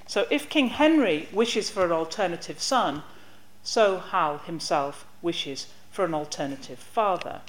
So 0.08 0.26
if 0.32 0.50
King 0.50 0.70
Henry 0.70 1.30
wishes 1.32 1.70
for 1.70 1.86
an 1.86 1.92
alternative 1.92 2.60
son, 2.60 3.04
so 3.64 3.99
Hal 3.99 4.39
himself 4.39 5.05
wishes 5.22 5.68
for 5.91 6.05
an 6.05 6.14
alternative 6.14 6.80
father. 6.80 7.41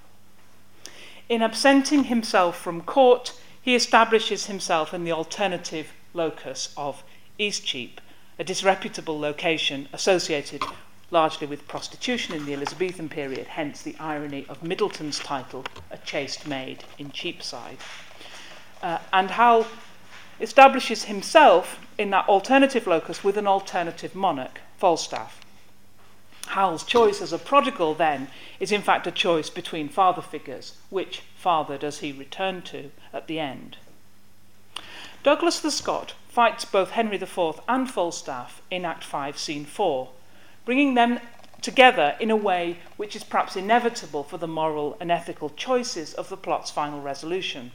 In 1.29 1.43
absenting 1.43 2.05
himself 2.05 2.59
from 2.59 2.81
court, 2.81 3.39
he 3.63 3.75
establishes 3.75 4.47
himself 4.47 4.93
in 4.93 5.05
the 5.05 5.13
alternative 5.13 5.93
locus 6.13 6.73
of 6.77 7.03
Eastcheap, 7.39 8.01
a 8.39 8.45
disreputable 8.45 9.19
location 9.19 9.89
associated 9.93 10.63
largely 11.11 11.47
with 11.47 11.67
prostitution 11.67 12.35
in 12.35 12.47
the 12.47 12.55
Elizabethan 12.55 13.09
period, 13.09 13.47
hence 13.47 13.83
the 13.83 13.97
irony 13.99 14.47
of 14.49 14.63
Middleton's 14.63 15.19
title, 15.19 15.65
A 15.91 15.99
Chaste 15.99 16.47
Maid 16.47 16.85
in 16.99 17.11
Cheapside. 17.11 17.79
Uh, 18.83 18.99
and 19.13 19.31
Hal 19.33 19.67
establishes 20.41 21.05
himself 21.05 21.85
in 21.99 22.11
that 22.11 22.29
alternative 22.29 22.87
locus 22.87 23.25
with 23.25 23.37
an 23.37 23.47
alternative 23.47 24.15
monarch, 24.15 24.61
Falstaff. 24.79 25.41
Hal's 26.51 26.83
choice 26.85 27.21
as 27.21 27.33
a 27.33 27.39
prodigal, 27.39 27.95
then, 27.95 28.29
is 28.59 28.73
in 28.73 28.83
fact 28.83 29.07
a 29.07 29.13
choice 29.13 29.51
between 29.51 29.89
father 29.89 30.23
figures. 30.23 30.79
Which 30.89 31.23
father 31.37 31.79
does 31.79 32.01
he 32.01 32.13
return 32.13 32.63
to 32.63 32.91
at 33.13 33.27
the 33.27 33.39
end? 33.39 33.77
Douglas 35.23 35.61
the 35.61 35.71
Scot 35.71 36.15
fights 36.29 36.65
both 36.65 36.91
Henry 36.91 37.17
IV 37.17 37.61
and 37.69 37.91
Falstaff 37.91 38.63
in 38.71 38.85
Act 38.85 39.05
5, 39.05 39.39
Scene 39.39 39.65
4, 39.65 40.09
bringing 40.65 40.95
them 40.95 41.21
together 41.61 42.17
in 42.19 42.31
a 42.31 42.37
way 42.37 42.79
which 42.97 43.15
is 43.15 43.23
perhaps 43.23 43.55
inevitable 43.55 44.25
for 44.25 44.39
the 44.39 44.49
moral 44.49 44.97
and 44.99 45.13
ethical 45.13 45.51
choices 45.51 46.15
of 46.15 46.29
the 46.31 46.37
plot's 46.37 46.71
final 46.71 47.01
resolution. 47.01 47.73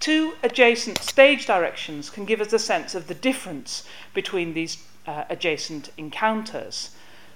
Two 0.00 0.34
adjacent 0.42 0.98
stage 0.98 1.46
directions 1.46 2.10
can 2.10 2.24
give 2.24 2.40
us 2.40 2.52
a 2.52 2.58
sense 2.58 2.94
of 2.94 3.06
the 3.06 3.14
difference 3.14 3.84
between 4.12 4.54
these 4.54 4.78
uh, 5.06 5.24
adjacent 5.28 5.90
encounters. 5.96 6.90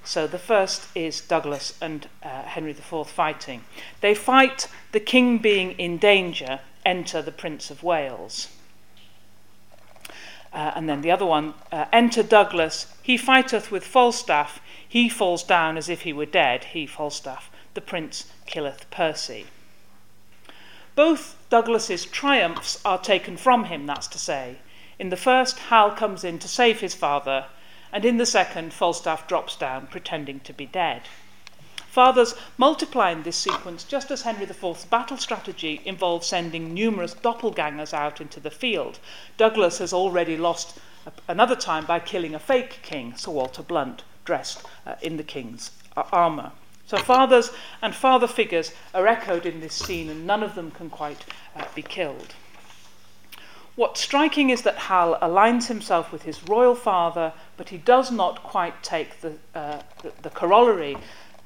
So 0.08 0.26
the 0.26 0.38
first 0.38 0.88
is 0.94 1.20
Douglas 1.20 1.74
and 1.82 2.08
uh, 2.22 2.44
Henry 2.44 2.70
IV 2.70 3.06
fighting. 3.06 3.66
They 4.00 4.14
fight 4.14 4.66
the 4.92 5.00
king 5.00 5.36
being 5.36 5.72
in 5.72 5.98
danger, 5.98 6.60
enter 6.82 7.20
the 7.20 7.30
Prince 7.30 7.70
of 7.70 7.82
Wales. 7.82 8.48
Uh, 10.50 10.72
and 10.74 10.88
then 10.88 11.02
the 11.02 11.10
other 11.10 11.26
one, 11.26 11.52
uh, 11.70 11.84
enter 11.92 12.22
Douglas, 12.22 12.86
he 13.02 13.18
fighteth 13.18 13.70
with 13.70 13.84
Falstaff, 13.84 14.62
he 14.88 15.10
falls 15.10 15.42
down 15.42 15.76
as 15.76 15.90
if 15.90 16.00
he 16.00 16.14
were 16.14 16.24
dead, 16.24 16.64
he 16.72 16.86
Falstaff. 16.86 17.50
the 17.74 17.82
prince 17.82 18.32
killeth 18.46 18.90
Percy. 18.90 19.44
Both 20.94 21.36
Douglas's 21.50 22.06
triumphs 22.06 22.80
are 22.82 22.98
taken 22.98 23.36
from 23.36 23.64
him, 23.64 23.84
that's 23.84 24.08
to 24.08 24.18
say. 24.18 24.56
In 24.98 25.10
the 25.10 25.18
first, 25.18 25.58
Hal 25.68 25.90
comes 25.90 26.24
in 26.24 26.38
to 26.38 26.48
save 26.48 26.80
his 26.80 26.94
father, 26.94 27.48
and 27.92 28.04
in 28.04 28.16
the 28.18 28.26
second, 28.26 28.72
Falstaff 28.72 29.26
drops 29.26 29.56
down 29.56 29.86
pretending 29.86 30.40
to 30.40 30.52
be 30.52 30.66
dead. 30.66 31.02
Fathers 31.88 32.34
multiply 32.56 33.10
in 33.10 33.22
this 33.22 33.36
sequence 33.36 33.82
just 33.82 34.10
as 34.10 34.22
Henry 34.22 34.44
IV's 34.44 34.84
battle 34.84 35.16
strategy 35.16 35.80
involves 35.84 36.26
sending 36.26 36.74
numerous 36.74 37.14
doppelgangers 37.14 37.94
out 37.94 38.20
into 38.20 38.38
the 38.38 38.50
field. 38.50 38.98
Douglas 39.36 39.78
has 39.78 39.92
already 39.92 40.36
lost 40.36 40.78
another 41.26 41.56
time 41.56 41.86
by 41.86 41.98
killing 41.98 42.34
a 42.34 42.38
fake 42.38 42.80
king, 42.82 43.16
Sir 43.16 43.30
Walter 43.30 43.62
Blunt, 43.62 44.04
dressed 44.24 44.62
uh, 44.86 44.96
in 45.00 45.16
the 45.16 45.22
king's 45.22 45.70
uh, 45.96 46.04
armour. 46.12 46.52
So 46.86 46.98
fathers 46.98 47.50
and 47.82 47.94
father 47.94 48.26
figures 48.26 48.72
are 48.94 49.06
echoed 49.06 49.44
in 49.44 49.60
this 49.60 49.74
scene, 49.74 50.08
and 50.08 50.26
none 50.26 50.42
of 50.42 50.54
them 50.54 50.70
can 50.70 50.90
quite 50.90 51.24
uh, 51.56 51.64
be 51.74 51.82
killed. 51.82 52.34
What's 53.78 54.00
striking 54.00 54.50
is 54.50 54.62
that 54.62 54.76
Hal 54.76 55.16
aligns 55.22 55.68
himself 55.68 56.10
with 56.10 56.22
his 56.22 56.42
royal 56.48 56.74
father, 56.74 57.32
but 57.56 57.68
he 57.68 57.78
does 57.78 58.10
not 58.10 58.42
quite 58.42 58.82
take 58.82 59.20
the, 59.20 59.34
uh, 59.54 59.82
the, 60.02 60.12
the 60.22 60.30
corollary, 60.30 60.96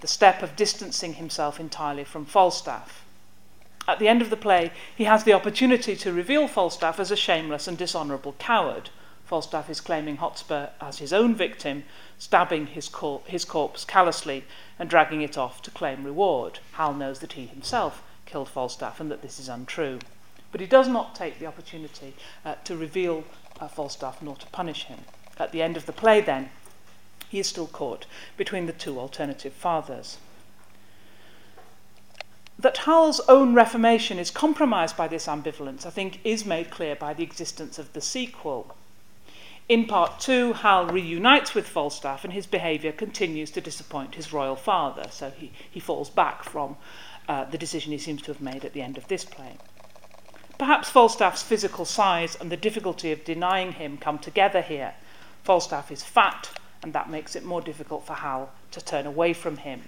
the 0.01 0.07
step 0.07 0.43
of 0.43 0.57
distancing 0.57 1.13
himself 1.13 1.61
entirely 1.61 2.05
from 2.05 2.25
Falstaff. 2.25 3.05
At 3.87 3.99
the 3.99 4.09
end 4.09 4.23
of 4.23 4.31
the 4.31 4.39
play, 4.39 4.73
he 4.97 5.05
has 5.05 5.25
the 5.25 5.35
opportunity 5.35 5.95
to 5.95 6.11
reveal 6.11 6.49
Falstaff 6.49 6.99
as 6.99 7.11
a 7.11 7.17
shameless 7.17 7.69
and 7.69 7.77
dishonourable 7.77 8.35
coward. 8.39 8.89
Falstaff 9.27 9.69
is 9.69 9.83
claiming 9.83 10.17
Hotspur 10.17 10.69
as 10.81 11.01
his 11.01 11.13
own 11.13 11.35
victim, 11.35 11.85
stabbing 12.19 12.69
his, 12.69 12.89
cor- 12.89 13.21
his 13.27 13.45
corpse 13.45 13.85
callously 13.85 14.45
and 14.79 14.89
dragging 14.89 15.21
it 15.21 15.37
off 15.37 15.61
to 15.61 15.71
claim 15.71 16.03
reward. 16.03 16.61
Hal 16.73 16.95
knows 16.95 17.19
that 17.19 17.35
he 17.35 17.45
himself 17.45 18.03
killed 18.25 18.49
Falstaff 18.49 19.01
and 19.01 19.11
that 19.11 19.21
this 19.21 19.39
is 19.39 19.51
untrue. 19.51 19.99
But 20.53 20.61
he 20.61 20.67
does 20.67 20.87
not 20.87 21.15
take 21.15 21.39
the 21.39 21.47
opportunity 21.47 22.15
uh, 22.45 22.57
to 22.65 22.77
reveal 22.77 23.25
uh, 23.59 23.69
Falstaff 23.69 24.23
nor 24.23 24.37
to 24.37 24.47
punish 24.49 24.85
him. 24.85 25.01
At 25.39 25.51
the 25.51 25.63
end 25.63 25.77
of 25.77 25.87
the 25.87 25.93
play, 25.93 26.21
then, 26.21 26.51
he 27.31 27.39
is 27.39 27.49
still 27.49 27.67
caught 27.67 28.05
between 28.37 28.67
the 28.67 28.73
two 28.73 29.01
alternative 29.01 29.55
fathers. 29.55 30.19
That 32.59 32.77
Hal's 32.79 33.21
own 33.29 33.55
reformation 33.55 34.19
is 34.19 34.31
compromised 34.31 34.97
by 34.97 35.09
this 35.09 35.27
ambivalence, 35.27 35.87
I 35.87 35.91
think, 35.91 36.21
is 36.23 36.45
made 36.45 36.71
clear 36.71 36.95
by 36.95 37.15
the 37.15 37.25
existence 37.25 37.79
of 37.79 37.93
the 37.95 38.03
sequel. 38.03 38.77
In 39.69 39.87
part 39.87 40.21
two, 40.21 40.53
Hal 40.53 40.87
reunites 40.87 41.55
with 41.55 41.67
Falstaff 41.67 42.25
and 42.25 42.33
his 42.33 42.47
behaviour 42.47 42.93
continues 42.93 43.51
to 43.53 43.61
disappoint 43.63 44.17
his 44.17 44.33
royal 44.33 44.57
father, 44.57 45.07
so 45.11 45.31
he, 45.31 45.51
he 45.69 45.81
falls 45.81 46.11
back 46.11 46.43
from 46.45 46.77
uh, 47.27 47.45
the 47.47 47.59
decision 47.59 47.93
he 47.93 47.99
seems 47.99 48.21
to 48.23 48.33
have 48.33 48.43
made 48.43 48.65
at 48.65 48.75
the 48.75 48.83
end 48.83 48.99
of 48.99 49.09
this 49.09 49.25
play. 49.25 49.57
Perhaps 50.63 50.91
Falstaff's 50.91 51.43
physical 51.43 51.85
size 51.85 52.37
and 52.37 52.49
the 52.49 52.57
difficulty 52.57 53.11
of 53.11 53.25
denying 53.25 53.73
him 53.73 53.99
come 53.99 54.21
together 54.21 54.61
here. 54.63 54.95
Falstaff 55.43 55.91
is 55.91 56.05
fat, 56.05 56.51
and 56.85 56.93
that 56.93 57.11
makes 57.11 57.35
it 57.35 57.45
more 57.45 57.61
difficult 57.61 58.07
for 58.07 58.15
Hal 58.15 58.49
to 58.71 58.81
turn 58.81 59.05
away 59.05 59.33
from 59.33 59.57
him. 59.57 59.83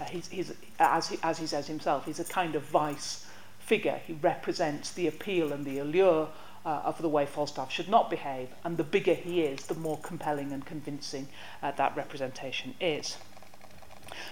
Uh, 0.00 0.06
he's, 0.06 0.26
he's, 0.26 0.52
as, 0.80 1.06
he, 1.06 1.20
as 1.22 1.38
he 1.38 1.46
says 1.46 1.68
himself, 1.68 2.04
he's 2.04 2.18
a 2.18 2.24
kind 2.24 2.56
of 2.56 2.64
vice 2.64 3.26
figure. 3.60 4.00
He 4.08 4.14
represents 4.14 4.90
the 4.90 5.06
appeal 5.06 5.52
and 5.52 5.64
the 5.64 5.78
allure 5.78 6.28
uh, 6.66 6.68
of 6.84 7.00
the 7.00 7.08
way 7.08 7.24
Falstaff 7.24 7.70
should 7.70 7.88
not 7.88 8.10
behave, 8.10 8.48
and 8.64 8.76
the 8.76 8.82
bigger 8.82 9.14
he 9.14 9.42
is, 9.42 9.66
the 9.66 9.74
more 9.74 9.98
compelling 9.98 10.50
and 10.50 10.66
convincing 10.66 11.28
uh, 11.62 11.70
that 11.76 11.96
representation 11.96 12.74
is. 12.80 13.18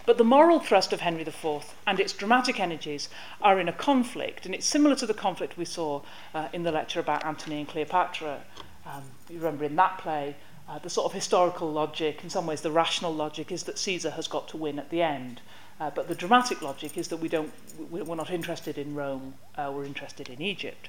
But 0.05 0.18
the 0.18 0.24
moral 0.24 0.61
thrust 0.61 0.93
of 0.93 1.01
Henry 1.01 1.22
IV 1.22 1.74
and 1.87 2.01
its 2.01 2.12
dramatic 2.12 2.61
energies 2.61 3.09
are 3.41 3.61
in 3.61 3.68
a 3.68 3.72
conflict, 3.72 4.47
and 4.47 4.55
it's 4.55 4.66
similar 4.66 4.97
to 4.97 5.07
the 5.07 5.14
conflict 5.14 5.57
we 5.57 5.64
saw 5.64 6.03
uh, 6.34 6.49
in 6.53 6.62
the 6.62 6.72
lecture 6.72 7.01
about 7.01 7.24
Antony 7.24 7.59
and 7.59 7.68
Cleopatra. 7.68 8.43
Um, 8.84 9.03
you 9.28 9.39
remember 9.39 9.64
in 9.64 9.76
that 9.76 9.99
play, 9.99 10.37
uh, 10.68 10.78
the 10.78 10.91
sort 10.91 11.07
of 11.07 11.12
historical 11.12 11.70
logic, 11.70 12.24
in 12.24 12.30
some 12.30 12.47
ways 12.47 12.61
the 12.61 12.70
rational 12.70 13.14
logic, 13.14 13.53
is 13.53 13.64
that 13.64 13.78
Caesar 13.78 14.11
has 14.11 14.26
got 14.26 14.49
to 14.49 14.57
win 14.57 14.78
at 14.78 14.91
the 14.91 15.03
end. 15.03 15.41
Uh, 15.78 15.91
but 15.91 16.09
the 16.09 16.14
dramatic 16.14 16.62
logic 16.62 16.97
is 16.97 17.09
that 17.09 17.18
we 17.18 17.28
don't, 17.28 17.53
we're 17.91 18.14
not 18.14 18.30
interested 18.30 18.78
in 18.78 18.95
Rome, 18.95 19.34
uh, 19.57 19.70
we're 19.74 19.84
interested 19.84 20.28
in 20.28 20.41
Egypt. 20.41 20.89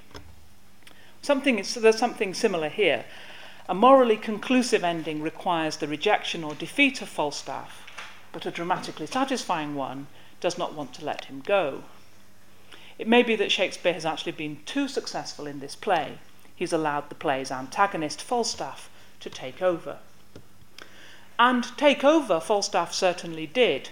Something 1.22 1.60
is, 1.60 1.74
there's 1.76 1.98
something 1.98 2.34
similar 2.34 2.70
here. 2.70 3.06
A 3.68 3.74
morally 3.74 4.16
conclusive 4.16 4.84
ending 4.84 5.22
requires 5.22 5.78
the 5.78 5.88
rejection 5.88 6.44
or 6.44 6.56
defeat 6.56 7.02
of 7.02 7.10
Falstaff, 7.10 7.87
but 8.32 8.46
a 8.46 8.52
dramatically 8.52 9.08
satisfying 9.08 9.76
one 9.76 10.08
does 10.40 10.58
not 10.58 10.74
want 10.74 10.94
to 10.94 11.06
let 11.06 11.26
him 11.26 11.42
go. 11.42 11.84
It 13.00 13.08
may 13.08 13.24
be 13.24 13.36
that 13.36 13.52
Shakespeare 13.52 13.94
has 13.94 14.06
actually 14.06 14.32
been 14.32 14.60
too 14.66 14.88
successful 14.88 15.46
in 15.48 15.60
this 15.60 15.76
play. 15.76 16.18
He's 16.56 16.74
allowed 16.74 17.10
the 17.10 17.16
play's 17.16 17.52
antagonist, 17.52 18.22
Falstaff, 18.22 18.90
to 19.20 19.30
take 19.30 19.62
over. 19.62 20.00
And 21.40 21.78
take 21.78 22.04
over, 22.04 22.40
Falstaff 22.40 22.94
certainly 22.94 23.46
did. 23.46 23.90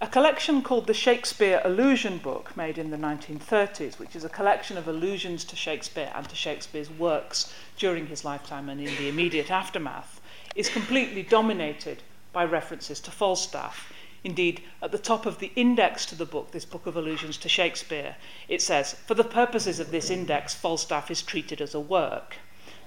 A 0.00 0.06
collection 0.06 0.62
called 0.62 0.86
the 0.86 0.94
Shakespeare 0.94 1.60
Allusion 1.64 2.18
Book, 2.18 2.56
made 2.56 2.78
in 2.78 2.90
the 2.90 2.96
1930s, 2.96 3.98
which 3.98 4.16
is 4.16 4.24
a 4.24 4.28
collection 4.28 4.76
of 4.76 4.88
allusions 4.88 5.44
to 5.44 5.56
Shakespeare 5.56 6.10
and 6.14 6.28
to 6.28 6.34
Shakespeare's 6.34 6.90
works 6.90 7.52
during 7.78 8.06
his 8.06 8.24
lifetime 8.24 8.68
and 8.68 8.80
in 8.80 8.96
the 8.96 9.08
immediate 9.08 9.50
aftermath, 9.50 10.20
is 10.54 10.68
completely 10.68 11.22
dominated 11.22 12.02
by 12.34 12.44
references 12.44 13.00
to 13.00 13.10
Falstaff. 13.10 13.90
Indeed, 14.24 14.62
at 14.82 14.90
the 14.90 14.98
top 14.98 15.26
of 15.26 15.38
the 15.38 15.52
index 15.54 16.04
to 16.06 16.14
the 16.14 16.26
book, 16.26 16.50
this 16.50 16.64
book 16.64 16.86
of 16.86 16.96
allusions 16.96 17.36
to 17.38 17.48
Shakespeare, 17.48 18.16
it 18.48 18.60
says, 18.60 18.94
For 19.06 19.14
the 19.14 19.24
purposes 19.24 19.80
of 19.80 19.90
this 19.90 20.10
index, 20.10 20.54
Falstaff 20.54 21.10
is 21.10 21.22
treated 21.22 21.60
as 21.60 21.74
a 21.74 21.80
work. 21.80 22.36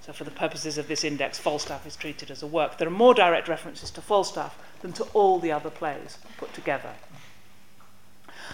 So, 0.02 0.14
for 0.14 0.24
the 0.24 0.32
purposes 0.32 0.78
of 0.78 0.88
this 0.88 1.04
index, 1.04 1.38
Falstaff 1.38 1.86
is 1.86 1.96
treated 1.96 2.32
as 2.32 2.42
a 2.42 2.48
work. 2.48 2.78
There 2.78 2.88
are 2.88 2.92
more 2.92 3.14
direct 3.14 3.48
references 3.48 3.92
to 3.92 4.02
Falstaff 4.02 4.58
than 4.82 4.94
to 4.94 5.04
all 5.14 5.40
the 5.40 5.52
other 5.52 5.70
plays 5.70 6.18
put 6.38 6.54
together. 6.54 6.94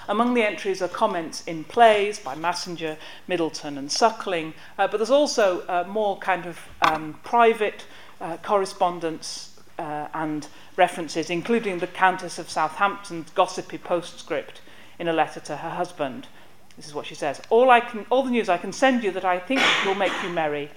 Among 0.08 0.34
the 0.34 0.44
entries 0.44 0.82
are 0.82 0.88
comments 0.88 1.44
in 1.46 1.64
plays 1.64 2.20
by 2.20 2.36
Massinger, 2.36 2.98
Middleton, 3.28 3.78
and 3.78 3.92
Suckling, 3.92 4.54
uh, 4.78 4.88
but 4.88 4.98
there's 4.98 5.12
also 5.12 5.62
uh, 5.68 5.86
more 5.88 6.18
kind 6.18 6.46
of 6.46 6.60
um, 6.82 7.20
private 7.24 7.86
uh, 8.20 8.38
correspondence 8.38 9.53
uh, 9.78 10.08
and 10.14 10.48
references, 10.76 11.30
including 11.30 11.80
the 11.80 11.88
Countess 11.88 12.38
of 12.40 12.50
Southampton's 12.50 13.30
gossipy 13.32 13.78
postscript 13.78 14.62
in 15.00 15.08
a 15.08 15.14
letter 15.14 15.40
to 15.42 15.58
her 15.58 15.72
husband. 15.72 16.28
This 16.76 16.88
is 16.88 16.94
what 16.94 17.06
she 17.06 17.16
says 17.16 17.42
All, 17.50 17.70
I 17.70 17.80
can, 17.80 18.06
all 18.10 18.24
the 18.24 18.32
news 18.32 18.50
I 18.50 18.58
can 18.58 18.74
send 18.74 19.04
you 19.04 19.12
that 19.12 19.26
I 19.26 19.40
think 19.40 19.62
will 19.86 19.96
make 19.96 20.14
you 20.24 20.30
merry 20.30 20.72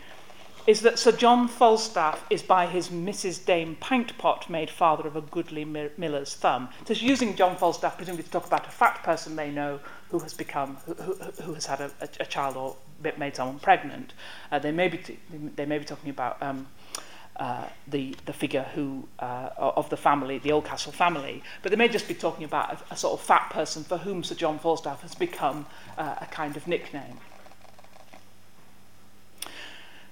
is 0.67 0.81
that 0.81 0.99
Sir 0.99 1.13
John 1.13 1.47
Falstaff 1.47 2.27
is 2.29 2.43
by 2.43 2.67
his 2.67 2.89
Mrs. 2.89 3.45
Dame 3.45 3.77
Pintpot 3.81 4.51
made 4.51 4.69
father 4.69 5.07
of 5.07 5.15
a 5.15 5.21
goodly 5.21 5.65
miller's 5.65 6.35
thumb. 6.35 6.69
So 6.87 6.95
she's 6.95 7.09
using 7.09 7.37
John 7.37 7.57
Falstaff 7.57 7.97
presumably 7.97 8.25
to 8.25 8.31
talk 8.31 8.47
about 8.47 8.67
a 8.67 8.71
fat 8.71 9.03
person 9.05 9.37
they 9.37 9.51
know 9.51 9.79
who 10.11 10.19
has 10.19 10.35
become, 10.35 10.77
who, 10.87 10.95
who, 10.95 11.15
who 11.43 11.55
has 11.55 11.67
had 11.67 11.81
a, 11.81 11.91
a, 12.01 12.09
a, 12.21 12.27
child 12.27 12.57
or 12.57 12.77
made 13.17 13.37
someone 13.37 13.61
pregnant. 13.61 14.13
Uh, 14.51 14.59
they, 14.59 14.73
may 14.73 14.89
be 14.89 14.99
t- 14.99 15.19
they 15.55 15.67
may 15.67 15.79
be 15.79 15.85
talking 15.85 16.11
about 16.11 16.43
um, 16.43 16.67
uh, 17.39 17.67
the, 17.87 18.15
the 18.25 18.33
figure 18.33 18.67
who, 18.75 19.07
uh, 19.19 19.51
of 19.59 19.91
the 19.91 19.97
family, 19.97 20.39
the 20.39 20.51
Oldcastle 20.51 20.93
family, 20.93 21.43
but 21.63 21.71
they 21.71 21.77
may 21.77 21.89
just 21.89 22.09
be 22.09 22.15
talking 22.15 22.45
about 22.45 22.81
a, 22.91 22.95
a 22.95 22.97
sort 22.97 23.19
of 23.19 23.25
fat 23.25 23.51
person 23.51 23.85
for 23.85 23.99
whom 23.99 24.25
Sir 24.25 24.35
John 24.35 24.59
Falstaff 24.59 25.03
has 25.03 25.15
become 25.15 25.67
uh, 25.99 26.17
a 26.21 26.27
kind 26.27 26.57
of 26.57 26.67
nickname. 26.67 27.19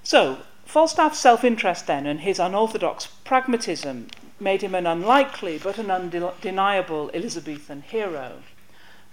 So, 0.02 0.38
Falstaff's 0.66 1.18
self 1.18 1.44
interest 1.44 1.86
then 1.86 2.06
and 2.06 2.20
his 2.20 2.38
unorthodox 2.38 3.06
pragmatism 3.24 4.08
made 4.40 4.62
him 4.62 4.74
an 4.74 4.86
unlikely 4.86 5.58
but 5.58 5.78
an 5.78 5.90
undeniable 5.90 7.10
Elizabethan 7.14 7.82
hero. 7.82 8.42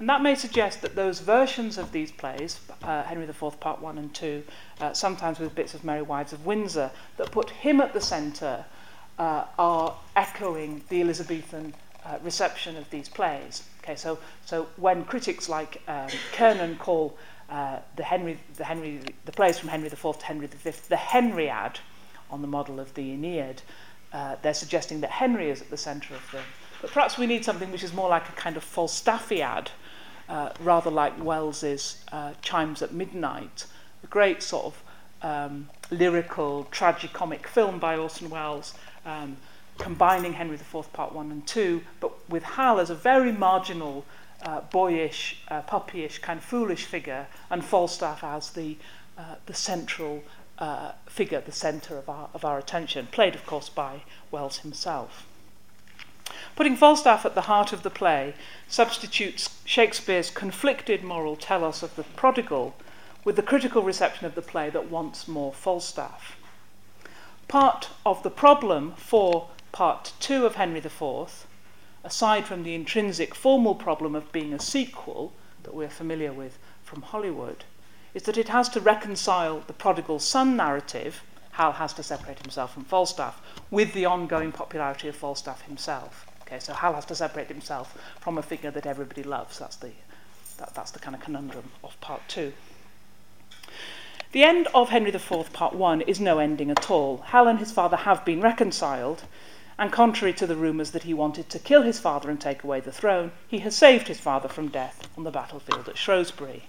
And 0.02 0.10
that 0.10 0.24
may 0.24 0.34
suggest 0.34 0.82
that 0.82 0.96
those 0.96 1.20
versions 1.20 1.78
of 1.78 1.92
these 1.92 2.12
plays, 2.12 2.60
uh, 2.82 3.04
Henry 3.04 3.26
IV, 3.26 3.60
Part 3.60 3.84
1 3.84 4.00
and 4.00 4.12
2, 4.12 4.44
uh, 4.80 4.94
sometimes 4.94 5.38
with 5.38 5.54
bits 5.54 5.76
of 5.76 5.84
Merry 5.84 6.02
Wives 6.02 6.34
of 6.34 6.44
Windsor, 6.44 6.90
that 7.18 7.30
put 7.30 7.52
him 7.52 7.80
at 7.80 7.94
the 7.94 8.02
centre, 8.02 8.66
uh, 9.20 9.46
are 9.60 9.96
echoing 10.16 10.82
the 10.90 11.02
Elizabethan 11.02 11.76
uh, 12.04 12.18
reception 12.24 12.78
of 12.78 12.90
these 12.90 13.08
plays. 13.10 13.62
Okay, 13.84 13.96
so, 13.96 14.18
so 14.44 14.68
when 14.78 15.06
critics 15.06 15.48
like 15.48 15.84
um, 15.88 16.10
Kernan 16.32 16.78
call 16.78 17.16
uh, 17.52 17.78
the 17.96 18.04
Henry, 18.04 18.40
the 18.56 18.64
Henry, 18.64 19.02
the 19.26 19.32
plays 19.32 19.60
from 19.60 19.70
Henry 19.70 19.86
IV 19.86 20.18
to 20.18 20.26
Henry 20.26 20.48
V, 20.48 20.72
the 20.90 20.96
Henriad, 20.96 21.76
on 22.32 22.42
the 22.42 22.48
model 22.48 22.80
of 22.80 22.92
the 22.96 23.12
Aeneid, 23.12 23.62
uh, 24.14 24.36
they're 24.42 24.56
suggesting 24.56 25.02
that 25.02 25.12
Henry 25.12 25.52
is 25.52 25.62
at 25.62 25.70
the 25.70 25.78
centre 25.78 26.16
of 26.16 26.32
them. 26.32 26.44
But 26.82 26.90
perhaps 26.90 27.20
we 27.20 27.28
need 27.28 27.46
something 27.46 27.72
which 27.72 27.84
is 27.84 27.94
more 27.94 28.10
like 28.10 28.28
a 28.28 28.32
kind 28.32 28.58
of 28.58 28.66
Falstaffiad, 28.66 29.68
uh, 30.32 30.50
rather 30.62 30.90
like 30.90 31.22
Wells's 31.22 32.04
uh, 32.12 32.34
Chimes 32.42 32.82
at 32.82 32.94
Midnight, 32.94 33.66
a 34.02 34.08
great 34.08 34.42
sort 34.42 34.66
of 34.66 34.84
um, 35.22 35.70
lyrical, 35.92 36.68
tragicomic 36.72 37.46
film 37.46 37.80
by 37.80 37.98
Orson 37.98 38.30
Welles, 38.30 38.74
um, 39.06 39.36
combining 39.78 40.34
Henry 40.34 40.56
IV 40.56 40.94
Part 40.94 41.14
1 41.14 41.32
and 41.32 41.46
2, 41.46 41.82
but 42.00 42.30
with 42.30 42.44
Hal 42.44 42.80
as 42.80 42.90
a 42.90 42.96
very 42.96 43.34
marginal, 43.34 44.06
uh, 44.44 44.62
boyish, 44.72 45.42
uh, 45.50 45.62
puppyish, 45.64 46.22
kind 46.22 46.40
of 46.40 46.46
foolish 46.46 46.86
figure, 46.86 47.28
and 47.50 47.64
Falstaff 47.64 48.24
as 48.24 48.52
the, 48.52 48.78
uh, 49.18 49.36
the 49.48 49.54
central 49.54 50.24
uh, 50.60 50.94
figure, 51.08 51.42
the 51.42 51.52
centre 51.52 51.98
of 51.98 52.08
our, 52.08 52.30
of 52.34 52.46
our 52.46 52.58
attention, 52.58 53.08
played, 53.12 53.36
of 53.36 53.46
course, 53.46 53.68
by 53.68 54.04
Wells 54.32 54.60
himself. 54.60 55.28
Putting 56.56 56.76
Falstaff 56.76 57.26
at 57.26 57.36
the 57.36 57.42
heart 57.42 57.74
of 57.74 57.84
the 57.84 57.90
play 57.90 58.34
substitutes 58.68 59.62
Shakespeare's 59.66 60.30
conflicted 60.30 61.04
moral 61.04 61.36
telos 61.36 61.84
of 61.84 61.96
the 61.96 62.04
prodigal 62.04 62.76
with 63.24 63.36
the 63.36 63.44
critical 63.44 63.84
reception 63.84 64.26
of 64.26 64.36
the 64.36 64.42
play 64.42 64.70
that 64.70 64.90
wants 64.90 65.28
more 65.28 65.54
Falstaff. 65.54 66.38
Part 67.48 67.90
of 68.06 68.24
the 68.24 68.30
problem 68.30 68.94
for 68.96 69.50
part 69.72 70.14
two 70.20 70.46
of 70.46 70.56
Henry 70.56 70.80
IV, 70.80 71.46
aside 72.04 72.46
from 72.46 72.64
the 72.64 72.76
intrinsic 72.76 73.36
formal 73.36 73.76
problem 73.76 74.16
of 74.16 74.32
being 74.32 74.54
a 74.54 74.60
sequel 74.60 75.34
that 75.64 75.74
we're 75.74 75.90
familiar 75.90 76.34
with 76.34 76.58
from 76.84 77.02
Hollywood, 77.02 77.64
is 78.14 78.24
that 78.24 78.38
it 78.38 78.50
has 78.50 78.68
to 78.70 78.80
reconcile 78.80 79.64
the 79.68 79.74
prodigal 79.74 80.20
son 80.20 80.56
narrative, 80.56 81.24
Hal 81.62 81.74
has 81.74 81.94
to 81.94 82.02
separate 82.02 82.40
himself 82.40 82.74
from 82.74 82.86
Falstaff, 82.86 83.40
with 83.70 83.94
the 83.94 84.06
ongoing 84.06 84.52
popularity 84.52 85.08
of 85.08 85.16
Falstaff 85.16 85.62
himself. 85.62 86.26
Okay, 86.42 86.58
so 86.58 86.74
Hal 86.74 86.96
has 86.96 87.06
to 87.06 87.14
separate 87.14 87.50
himself 87.50 87.96
from 88.20 88.40
a 88.40 88.42
figure 88.42 88.72
that 88.72 88.88
everybody 88.88 89.22
loves. 89.22 89.60
That's 89.60 89.76
the, 89.76 89.92
that, 90.58 90.74
that's 90.74 90.90
the 90.90 90.98
kind 90.98 91.16
of 91.16 91.22
conundrum 91.22 91.66
of 91.84 92.02
part 92.02 92.24
two. 92.28 92.54
The 94.32 94.44
end 94.44 94.70
of 94.74 94.90
Henry 94.90 95.14
IV, 95.14 95.54
part 95.54 95.76
one, 95.76 96.02
is 96.02 96.20
no 96.20 96.40
ending 96.40 96.72
at 96.72 96.90
all. 96.90 97.18
Hal 97.28 97.48
and 97.48 97.60
his 97.60 97.72
father 97.72 97.98
have 97.98 98.26
been 98.26 98.42
reconciled, 98.42 99.26
and 99.78 99.92
contrary 99.92 100.34
to 100.34 100.48
the 100.48 100.56
rumours 100.56 100.90
that 100.90 101.04
he 101.04 101.14
wanted 101.14 101.48
to 101.52 101.60
kill 101.60 101.84
his 101.84 102.00
father 102.00 102.32
and 102.32 102.42
take 102.42 102.64
away 102.64 102.80
the 102.80 102.92
throne, 102.92 103.34
he 103.48 103.60
has 103.60 103.76
saved 103.76 104.08
his 104.08 104.20
father 104.20 104.50
from 104.50 104.70
death 104.70 105.08
on 105.16 105.26
the 105.26 105.30
battlefield 105.30 105.88
at 105.88 106.00
Shrewsbury. 106.00 106.64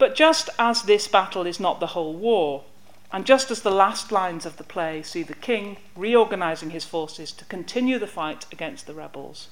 But 0.00 0.16
just 0.16 0.50
as 0.58 0.82
this 0.82 1.06
battle 1.06 1.46
is 1.46 1.60
not 1.60 1.78
the 1.78 1.94
whole 1.94 2.14
war, 2.14 2.64
and 3.12 3.24
just 3.24 3.50
as 3.50 3.62
the 3.62 3.70
last 3.70 4.12
lines 4.12 4.44
of 4.44 4.56
the 4.56 4.64
play 4.64 5.02
see 5.02 5.22
the 5.22 5.34
king 5.34 5.78
reorganizing 5.96 6.70
his 6.70 6.84
forces 6.84 7.32
to 7.32 7.44
continue 7.46 7.98
the 7.98 8.06
fight 8.06 8.46
against 8.52 8.86
the 8.86 8.94
rebels, 8.94 9.48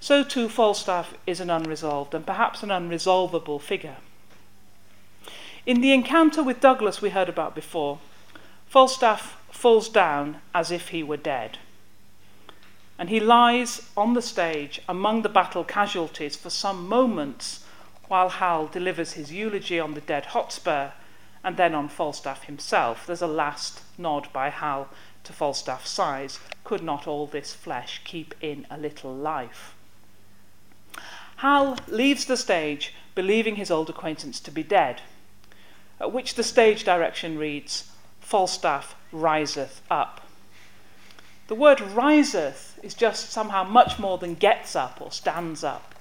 so 0.00 0.24
too 0.24 0.48
Falstaff 0.48 1.14
is 1.26 1.40
an 1.40 1.50
unresolved 1.50 2.14
and 2.14 2.26
perhaps 2.26 2.62
an 2.62 2.70
unresolvable 2.70 3.60
figure. 3.60 3.96
In 5.66 5.80
the 5.82 5.92
encounter 5.92 6.42
with 6.42 6.60
Douglas 6.60 7.02
we 7.02 7.10
heard 7.10 7.28
about 7.28 7.54
before, 7.54 7.98
Falstaff 8.66 9.36
falls 9.50 9.88
down 9.88 10.40
as 10.54 10.70
if 10.70 10.88
he 10.88 11.02
were 11.02 11.16
dead. 11.16 11.58
And 12.98 13.10
he 13.10 13.20
lies 13.20 13.88
on 13.96 14.14
the 14.14 14.22
stage 14.22 14.80
among 14.88 15.22
the 15.22 15.28
battle 15.28 15.64
casualties 15.64 16.36
for 16.36 16.50
some 16.50 16.88
moments 16.88 17.64
while 18.08 18.28
Hal 18.28 18.66
delivers 18.66 19.12
his 19.12 19.32
eulogy 19.32 19.78
on 19.78 19.94
the 19.94 20.00
dead 20.00 20.26
Hotspur 20.26 20.90
and 21.42 21.56
then 21.56 21.74
on 21.74 21.88
Falstaff 21.88 22.44
himself. 22.44 23.06
There's 23.06 23.22
a 23.22 23.26
last 23.26 23.82
nod 23.96 24.28
by 24.32 24.50
Hal 24.50 24.88
to 25.24 25.32
Falstaff's 25.32 25.90
size. 25.90 26.38
Could 26.64 26.82
not 26.82 27.06
all 27.06 27.26
this 27.26 27.54
flesh 27.54 28.00
keep 28.04 28.34
in 28.40 28.66
a 28.70 28.78
little 28.78 29.14
life? 29.14 29.74
Hal 31.36 31.78
leaves 31.88 32.26
the 32.26 32.36
stage 32.36 32.94
believing 33.14 33.56
his 33.56 33.70
old 33.70 33.88
acquaintance 33.88 34.40
to 34.40 34.50
be 34.50 34.62
dead, 34.62 35.00
at 35.98 36.12
which 36.12 36.34
the 36.34 36.42
stage 36.42 36.84
direction 36.84 37.38
reads, 37.38 37.90
Falstaff 38.20 38.94
riseth 39.12 39.80
up. 39.90 40.20
The 41.48 41.54
word 41.54 41.80
riseth 41.80 42.78
is 42.82 42.94
just 42.94 43.30
somehow 43.30 43.64
much 43.64 43.98
more 43.98 44.18
than 44.18 44.34
gets 44.34 44.76
up 44.76 45.00
or 45.00 45.10
stands 45.10 45.64
up. 45.64 45.94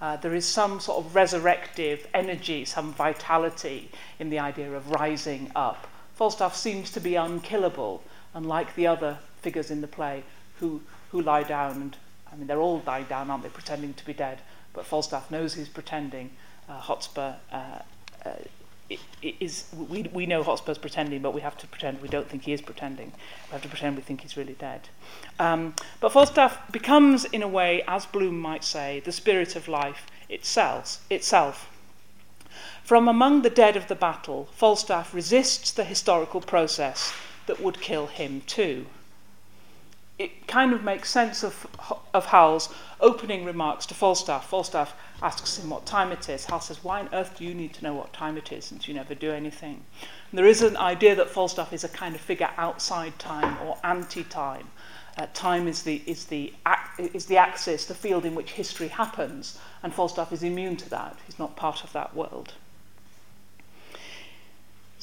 Uh, 0.00 0.16
there 0.16 0.34
is 0.34 0.46
some 0.46 0.80
sort 0.80 1.04
of 1.04 1.12
resurrective 1.12 2.00
energy, 2.12 2.64
some 2.64 2.92
vitality 2.92 3.90
in 4.18 4.30
the 4.30 4.38
idea 4.38 4.72
of 4.72 4.90
rising 4.90 5.50
up. 5.54 5.86
Falstaff 6.14 6.54
seems 6.54 6.90
to 6.90 7.00
be 7.00 7.14
unkillable, 7.14 8.02
unlike 8.34 8.74
the 8.74 8.86
other 8.86 9.18
figures 9.40 9.70
in 9.70 9.80
the 9.80 9.86
play 9.86 10.22
who, 10.60 10.80
who 11.10 11.20
lie 11.20 11.42
down. 11.42 11.72
And, 11.80 11.96
I 12.32 12.36
mean, 12.36 12.46
they're 12.46 12.60
all 12.60 12.82
lying 12.86 13.06
down, 13.06 13.30
aren't 13.30 13.42
they, 13.42 13.48
pretending 13.48 13.94
to 13.94 14.06
be 14.06 14.12
dead? 14.12 14.38
But 14.72 14.86
Falstaff 14.86 15.30
knows 15.30 15.54
he's 15.54 15.68
pretending. 15.68 16.30
Uh, 16.68 16.78
Hotspur 16.78 17.34
uh, 17.52 17.78
uh, 18.24 18.30
is 19.22 19.64
we, 19.88 20.02
we 20.12 20.26
know 20.26 20.42
Hotspur's 20.42 20.78
pretending, 20.78 21.22
but 21.22 21.32
we 21.32 21.40
have 21.40 21.56
to 21.58 21.66
pretend 21.66 22.02
we 22.02 22.08
don't 22.08 22.28
think 22.28 22.44
he 22.44 22.52
is 22.52 22.60
pretending. 22.60 23.12
We 23.48 23.52
have 23.52 23.62
to 23.62 23.68
pretend 23.68 23.96
we 23.96 24.02
think 24.02 24.20
he's 24.20 24.36
really 24.36 24.54
dead. 24.54 24.88
Um, 25.38 25.74
but 26.00 26.12
Falstaff 26.12 26.70
becomes, 26.70 27.24
in 27.24 27.42
a 27.42 27.48
way, 27.48 27.82
as 27.88 28.06
Bloom 28.06 28.38
might 28.38 28.64
say, 28.64 29.00
the 29.00 29.12
spirit 29.12 29.56
of 29.56 29.68
life 29.68 30.06
itself. 30.28 31.04
itself. 31.10 31.70
From 32.82 33.08
among 33.08 33.42
the 33.42 33.50
dead 33.50 33.76
of 33.76 33.88
the 33.88 33.94
battle, 33.94 34.48
Falstaff 34.52 35.14
resists 35.14 35.70
the 35.70 35.84
historical 35.84 36.42
process 36.42 37.14
that 37.46 37.60
would 37.60 37.80
kill 37.80 38.06
him 38.06 38.42
too. 38.46 38.86
It 40.18 40.46
kind 40.46 40.72
of 40.72 40.84
makes 40.84 41.10
sense 41.10 41.42
of, 41.42 41.66
of 42.14 42.26
Hal's 42.26 42.72
opening 43.00 43.44
remarks 43.44 43.84
to 43.86 43.94
Falstaff. 43.94 44.48
Falstaff 44.48 44.94
asks 45.20 45.58
him 45.58 45.70
what 45.70 45.86
time 45.86 46.12
it 46.12 46.28
is. 46.28 46.44
Hal 46.44 46.60
says, 46.60 46.84
Why 46.84 47.00
on 47.00 47.08
earth 47.12 47.38
do 47.38 47.44
you 47.44 47.52
need 47.52 47.74
to 47.74 47.82
know 47.82 47.94
what 47.94 48.12
time 48.12 48.36
it 48.36 48.52
is 48.52 48.64
since 48.64 48.86
you 48.86 48.94
never 48.94 49.14
do 49.14 49.32
anything? 49.32 49.84
And 50.30 50.38
there 50.38 50.46
is 50.46 50.62
an 50.62 50.76
idea 50.76 51.16
that 51.16 51.30
Falstaff 51.30 51.72
is 51.72 51.82
a 51.82 51.88
kind 51.88 52.14
of 52.14 52.20
figure 52.20 52.50
outside 52.56 53.18
time 53.18 53.58
or 53.66 53.76
anti 53.82 54.22
time. 54.24 54.68
Uh, 55.16 55.26
time 55.32 55.68
is 55.68 55.82
the, 55.82 56.02
is, 56.06 56.24
the, 56.26 56.52
is 57.12 57.26
the 57.26 57.36
axis, 57.36 57.84
the 57.86 57.94
field 57.94 58.24
in 58.24 58.34
which 58.34 58.52
history 58.52 58.88
happens, 58.88 59.58
and 59.82 59.94
Falstaff 59.94 60.32
is 60.32 60.42
immune 60.42 60.76
to 60.76 60.90
that. 60.90 61.16
He's 61.26 61.38
not 61.38 61.56
part 61.56 61.84
of 61.84 61.92
that 61.92 62.16
world. 62.16 62.54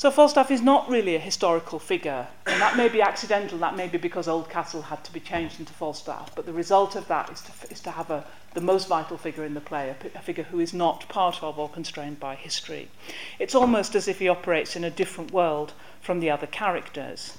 So 0.01 0.09
Falstaff 0.09 0.49
is 0.49 0.63
not 0.63 0.89
really 0.89 1.13
a 1.15 1.19
historical 1.19 1.77
figure, 1.77 2.27
and 2.47 2.59
that 2.59 2.75
may 2.75 2.89
be 2.89 3.03
accidental, 3.03 3.59
that 3.59 3.75
may 3.75 3.87
be 3.87 3.99
because 3.99 4.27
Oldcastle 4.27 4.85
had 4.85 5.03
to 5.03 5.13
be 5.13 5.19
changed 5.19 5.59
into 5.59 5.73
Falstaff, 5.73 6.33
but 6.33 6.47
the 6.47 6.53
result 6.53 6.95
of 6.95 7.07
that 7.07 7.29
is 7.29 7.41
to, 7.41 7.51
is 7.71 7.81
to 7.81 7.91
have 7.91 8.09
a, 8.09 8.25
the 8.55 8.61
most 8.61 8.87
vital 8.87 9.15
figure 9.15 9.45
in 9.45 9.53
the 9.53 9.61
play, 9.61 9.89
a, 9.89 10.17
a 10.17 10.21
figure 10.23 10.45
who 10.45 10.59
is 10.59 10.73
not 10.73 11.07
part 11.07 11.43
of 11.43 11.59
or 11.59 11.69
constrained 11.69 12.19
by 12.19 12.33
history. 12.33 12.89
It's 13.37 13.53
almost 13.53 13.93
as 13.93 14.07
if 14.07 14.17
he 14.17 14.27
operates 14.27 14.75
in 14.75 14.83
a 14.83 14.89
different 14.89 15.31
world 15.31 15.73
from 16.01 16.19
the 16.19 16.31
other 16.31 16.47
characters. 16.47 17.37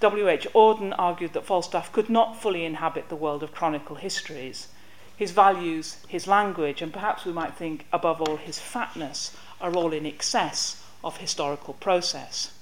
W.H. 0.00 0.48
Auden 0.56 0.92
argued 0.98 1.34
that 1.34 1.46
Falstaff 1.46 1.92
could 1.92 2.10
not 2.10 2.42
fully 2.42 2.64
inhabit 2.64 3.08
the 3.08 3.14
world 3.14 3.44
of 3.44 3.54
chronicle 3.54 3.94
histories. 3.94 4.66
His 5.16 5.30
values, 5.30 5.98
his 6.08 6.26
language, 6.26 6.82
and 6.82 6.92
perhaps 6.92 7.24
we 7.24 7.32
might 7.32 7.54
think 7.54 7.86
above 7.92 8.20
all 8.20 8.38
his 8.38 8.58
fatness, 8.58 9.36
are 9.60 9.72
all 9.72 9.92
in 9.92 10.04
excess 10.04 10.82
of 11.02 11.18
historical 11.18 11.74
process. 11.74 12.52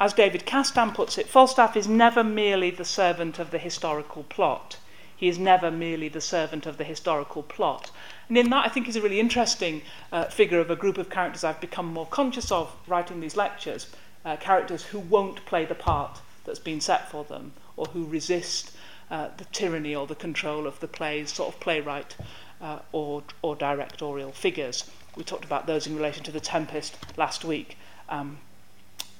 As 0.00 0.12
David 0.12 0.46
Kastan 0.46 0.94
puts 0.94 1.18
it, 1.18 1.28
Falstaff 1.28 1.76
is 1.76 1.86
never 1.86 2.24
merely 2.24 2.70
the 2.70 2.84
servant 2.84 3.38
of 3.38 3.50
the 3.50 3.58
historical 3.58 4.24
plot. 4.24 4.78
He 5.16 5.28
is 5.28 5.38
never 5.38 5.70
merely 5.70 6.08
the 6.08 6.20
servant 6.20 6.66
of 6.66 6.78
the 6.78 6.84
historical 6.84 7.42
plot. 7.44 7.92
And 8.28 8.36
in 8.36 8.50
that, 8.50 8.66
I 8.66 8.68
think, 8.68 8.88
is 8.88 8.96
a 8.96 9.00
really 9.00 9.20
interesting 9.20 9.82
uh, 10.10 10.24
figure 10.24 10.58
of 10.58 10.70
a 10.70 10.76
group 10.76 10.98
of 10.98 11.10
characters 11.10 11.44
I've 11.44 11.60
become 11.60 11.86
more 11.86 12.06
conscious 12.06 12.50
of 12.50 12.74
writing 12.88 13.20
these 13.20 13.36
lectures 13.36 13.86
uh, 14.24 14.36
characters 14.36 14.84
who 14.84 14.98
won't 14.98 15.44
play 15.46 15.64
the 15.64 15.74
part 15.74 16.20
that's 16.44 16.58
been 16.58 16.80
set 16.80 17.10
for 17.10 17.24
them 17.24 17.52
or 17.76 17.86
who 17.86 18.04
resist 18.04 18.72
uh, 19.10 19.28
the 19.36 19.44
tyranny 19.46 19.94
or 19.94 20.06
the 20.06 20.14
control 20.14 20.66
of 20.66 20.80
the 20.80 20.88
play's 20.88 21.32
sort 21.32 21.54
of 21.54 21.60
playwright 21.60 22.16
uh, 22.60 22.78
or, 22.92 23.22
or 23.42 23.54
directorial 23.56 24.32
figures. 24.32 24.90
We 25.16 25.24
talked 25.24 25.44
about 25.44 25.66
those 25.66 25.86
in 25.86 25.96
relation 25.96 26.24
to 26.24 26.30
the 26.30 26.40
Tempest 26.40 26.96
last 27.16 27.44
week. 27.44 27.76
Um, 28.08 28.38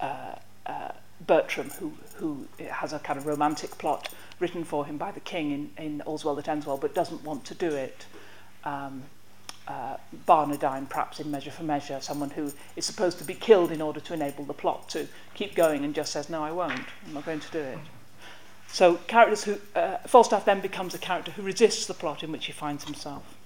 uh, 0.00 0.36
uh, 0.66 0.92
Bertram, 1.26 1.70
who, 1.70 1.92
who 2.14 2.46
has 2.70 2.92
a 2.92 2.98
kind 2.98 3.18
of 3.18 3.26
romantic 3.26 3.78
plot 3.78 4.08
written 4.40 4.64
for 4.64 4.86
him 4.86 4.96
by 4.96 5.12
the 5.12 5.20
king 5.20 5.52
in, 5.52 5.84
in 5.84 6.00
All's 6.02 6.24
Well 6.24 6.34
That 6.34 6.48
Ends 6.48 6.66
Well, 6.66 6.76
but 6.76 6.94
doesn't 6.94 7.22
want 7.22 7.44
to 7.46 7.54
do 7.54 7.68
it. 7.68 8.06
Um, 8.64 9.04
uh, 9.68 9.96
Barnardine, 10.26 10.88
perhaps 10.88 11.20
in 11.20 11.30
Measure 11.30 11.52
for 11.52 11.62
Measure, 11.62 12.00
someone 12.00 12.30
who 12.30 12.52
is 12.74 12.84
supposed 12.84 13.18
to 13.18 13.24
be 13.24 13.34
killed 13.34 13.70
in 13.70 13.80
order 13.80 14.00
to 14.00 14.14
enable 14.14 14.44
the 14.44 14.52
plot 14.52 14.88
to 14.90 15.06
keep 15.34 15.54
going 15.54 15.84
and 15.84 15.94
just 15.94 16.12
says, 16.12 16.28
No, 16.28 16.42
I 16.42 16.50
won't. 16.50 16.80
I'm 17.06 17.14
not 17.14 17.24
going 17.24 17.40
to 17.40 17.50
do 17.52 17.60
it. 17.60 17.78
So, 18.66 18.96
characters 19.06 19.44
who. 19.44 19.58
Uh, 19.76 19.98
Falstaff 20.06 20.44
then 20.44 20.60
becomes 20.60 20.94
a 20.94 20.98
character 20.98 21.30
who 21.30 21.42
resists 21.42 21.86
the 21.86 21.94
plot 21.94 22.22
in 22.22 22.32
which 22.32 22.46
he 22.46 22.52
finds 22.52 22.84
himself. 22.84 23.36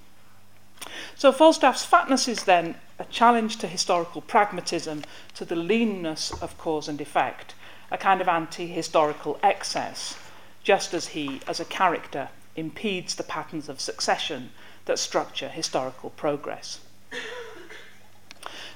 So 1.16 1.32
Falstaff's 1.32 1.84
fatness 1.84 2.28
is 2.28 2.44
then 2.44 2.74
a 2.98 3.04
challenge 3.04 3.56
to 3.58 3.66
historical 3.66 4.20
pragmatism, 4.20 5.02
to 5.34 5.46
the 5.46 5.56
leanness 5.56 6.30
of 6.42 6.58
cause 6.58 6.88
and 6.88 7.00
effect, 7.00 7.54
a 7.90 7.96
kind 7.96 8.20
of 8.20 8.28
anti 8.28 8.66
historical 8.66 9.38
excess, 9.42 10.18
just 10.62 10.92
as 10.92 11.08
he, 11.08 11.40
as 11.48 11.58
a 11.58 11.64
character, 11.64 12.28
impedes 12.54 13.14
the 13.14 13.22
patterns 13.22 13.68
of 13.70 13.80
succession 13.80 14.50
that 14.84 14.98
structure 14.98 15.48
historical 15.48 16.10
progress. 16.10 16.80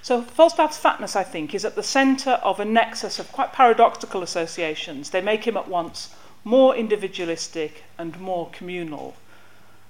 So 0.03 0.23
Falstaff's 0.23 0.79
fatness, 0.79 1.15
I 1.15 1.25
think, 1.25 1.55
is 1.55 1.67
at 1.67 1.75
the 1.75 1.83
centre 1.83 2.41
of 2.43 2.59
a 2.59 2.65
nexus 2.65 3.19
of 3.19 3.31
quite 3.33 3.53
paradoxical 3.53 4.23
associations. 4.23 5.11
They 5.11 5.21
make 5.21 5.47
him 5.47 5.59
at 5.59 5.69
once 5.69 6.15
more 6.43 6.75
individualistic 6.75 7.85
and 7.99 8.19
more 8.19 8.49
communal, 8.51 9.15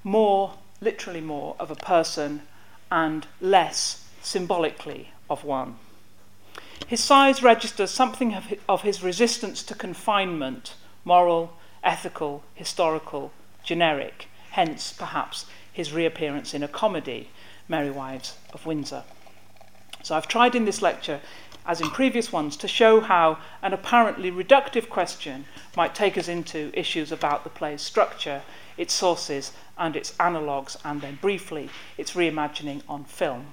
more, 0.02 0.54
literally 0.80 1.20
more, 1.20 1.56
of 1.58 1.70
a 1.70 1.76
person 1.76 2.42
and 2.90 3.26
less 3.40 4.08
symbolically 4.22 5.12
of 5.28 5.44
one. 5.44 5.76
His 6.86 7.00
size 7.00 7.42
registers 7.42 7.90
something 7.90 8.34
of 8.68 8.82
his 8.82 9.02
resistance 9.02 9.62
to 9.64 9.74
confinement, 9.74 10.74
moral, 11.04 11.56
ethical, 11.84 12.42
historical, 12.54 13.32
generic, 13.62 14.26
hence, 14.50 14.92
perhaps, 14.92 15.46
his 15.72 15.92
reappearance 15.92 16.52
in 16.52 16.62
a 16.62 16.68
comedy, 16.68 17.30
Merry 17.68 17.90
Wives 17.90 18.36
of 18.52 18.66
Windsor. 18.66 19.04
So 20.02 20.16
I've 20.16 20.26
tried 20.26 20.54
in 20.54 20.64
this 20.64 20.82
lecture, 20.82 21.20
as 21.64 21.80
in 21.80 21.90
previous 21.90 22.32
ones, 22.32 22.56
to 22.56 22.66
show 22.66 23.00
how 23.00 23.38
an 23.62 23.72
apparently 23.72 24.30
reductive 24.30 24.88
question 24.88 25.44
might 25.76 25.94
take 25.94 26.18
us 26.18 26.26
into 26.26 26.72
issues 26.72 27.12
about 27.12 27.44
the 27.44 27.50
play's 27.50 27.82
structure, 27.82 28.42
its 28.80 28.94
sources, 28.94 29.52
and 29.76 29.94
its 29.94 30.14
analogues, 30.18 30.76
and 30.86 31.02
then 31.02 31.18
briefly, 31.20 31.68
its 31.98 32.12
reimagining 32.12 32.82
on 32.88 33.04
film. 33.04 33.48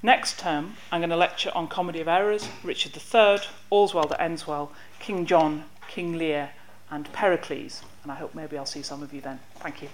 Next 0.00 0.38
term, 0.38 0.76
I'm 0.92 1.00
going 1.00 1.10
to 1.10 1.16
lecture 1.16 1.50
on 1.56 1.66
Comedy 1.66 2.00
of 2.00 2.06
Errors, 2.06 2.48
Richard 2.62 2.96
III, 2.96 3.38
All's 3.70 3.94
Well 3.94 4.06
That 4.06 4.22
Ends 4.22 4.46
Well, 4.46 4.70
King 5.00 5.26
John, 5.26 5.64
King 5.88 6.16
Lear, 6.18 6.50
and 6.88 7.12
Pericles. 7.12 7.82
And 8.04 8.12
I 8.12 8.14
hope 8.14 8.32
maybe 8.34 8.56
I'll 8.56 8.64
see 8.64 8.82
some 8.82 9.02
of 9.02 9.12
you 9.12 9.20
then. 9.20 9.40
Thank 9.56 9.82
you. 9.82 9.88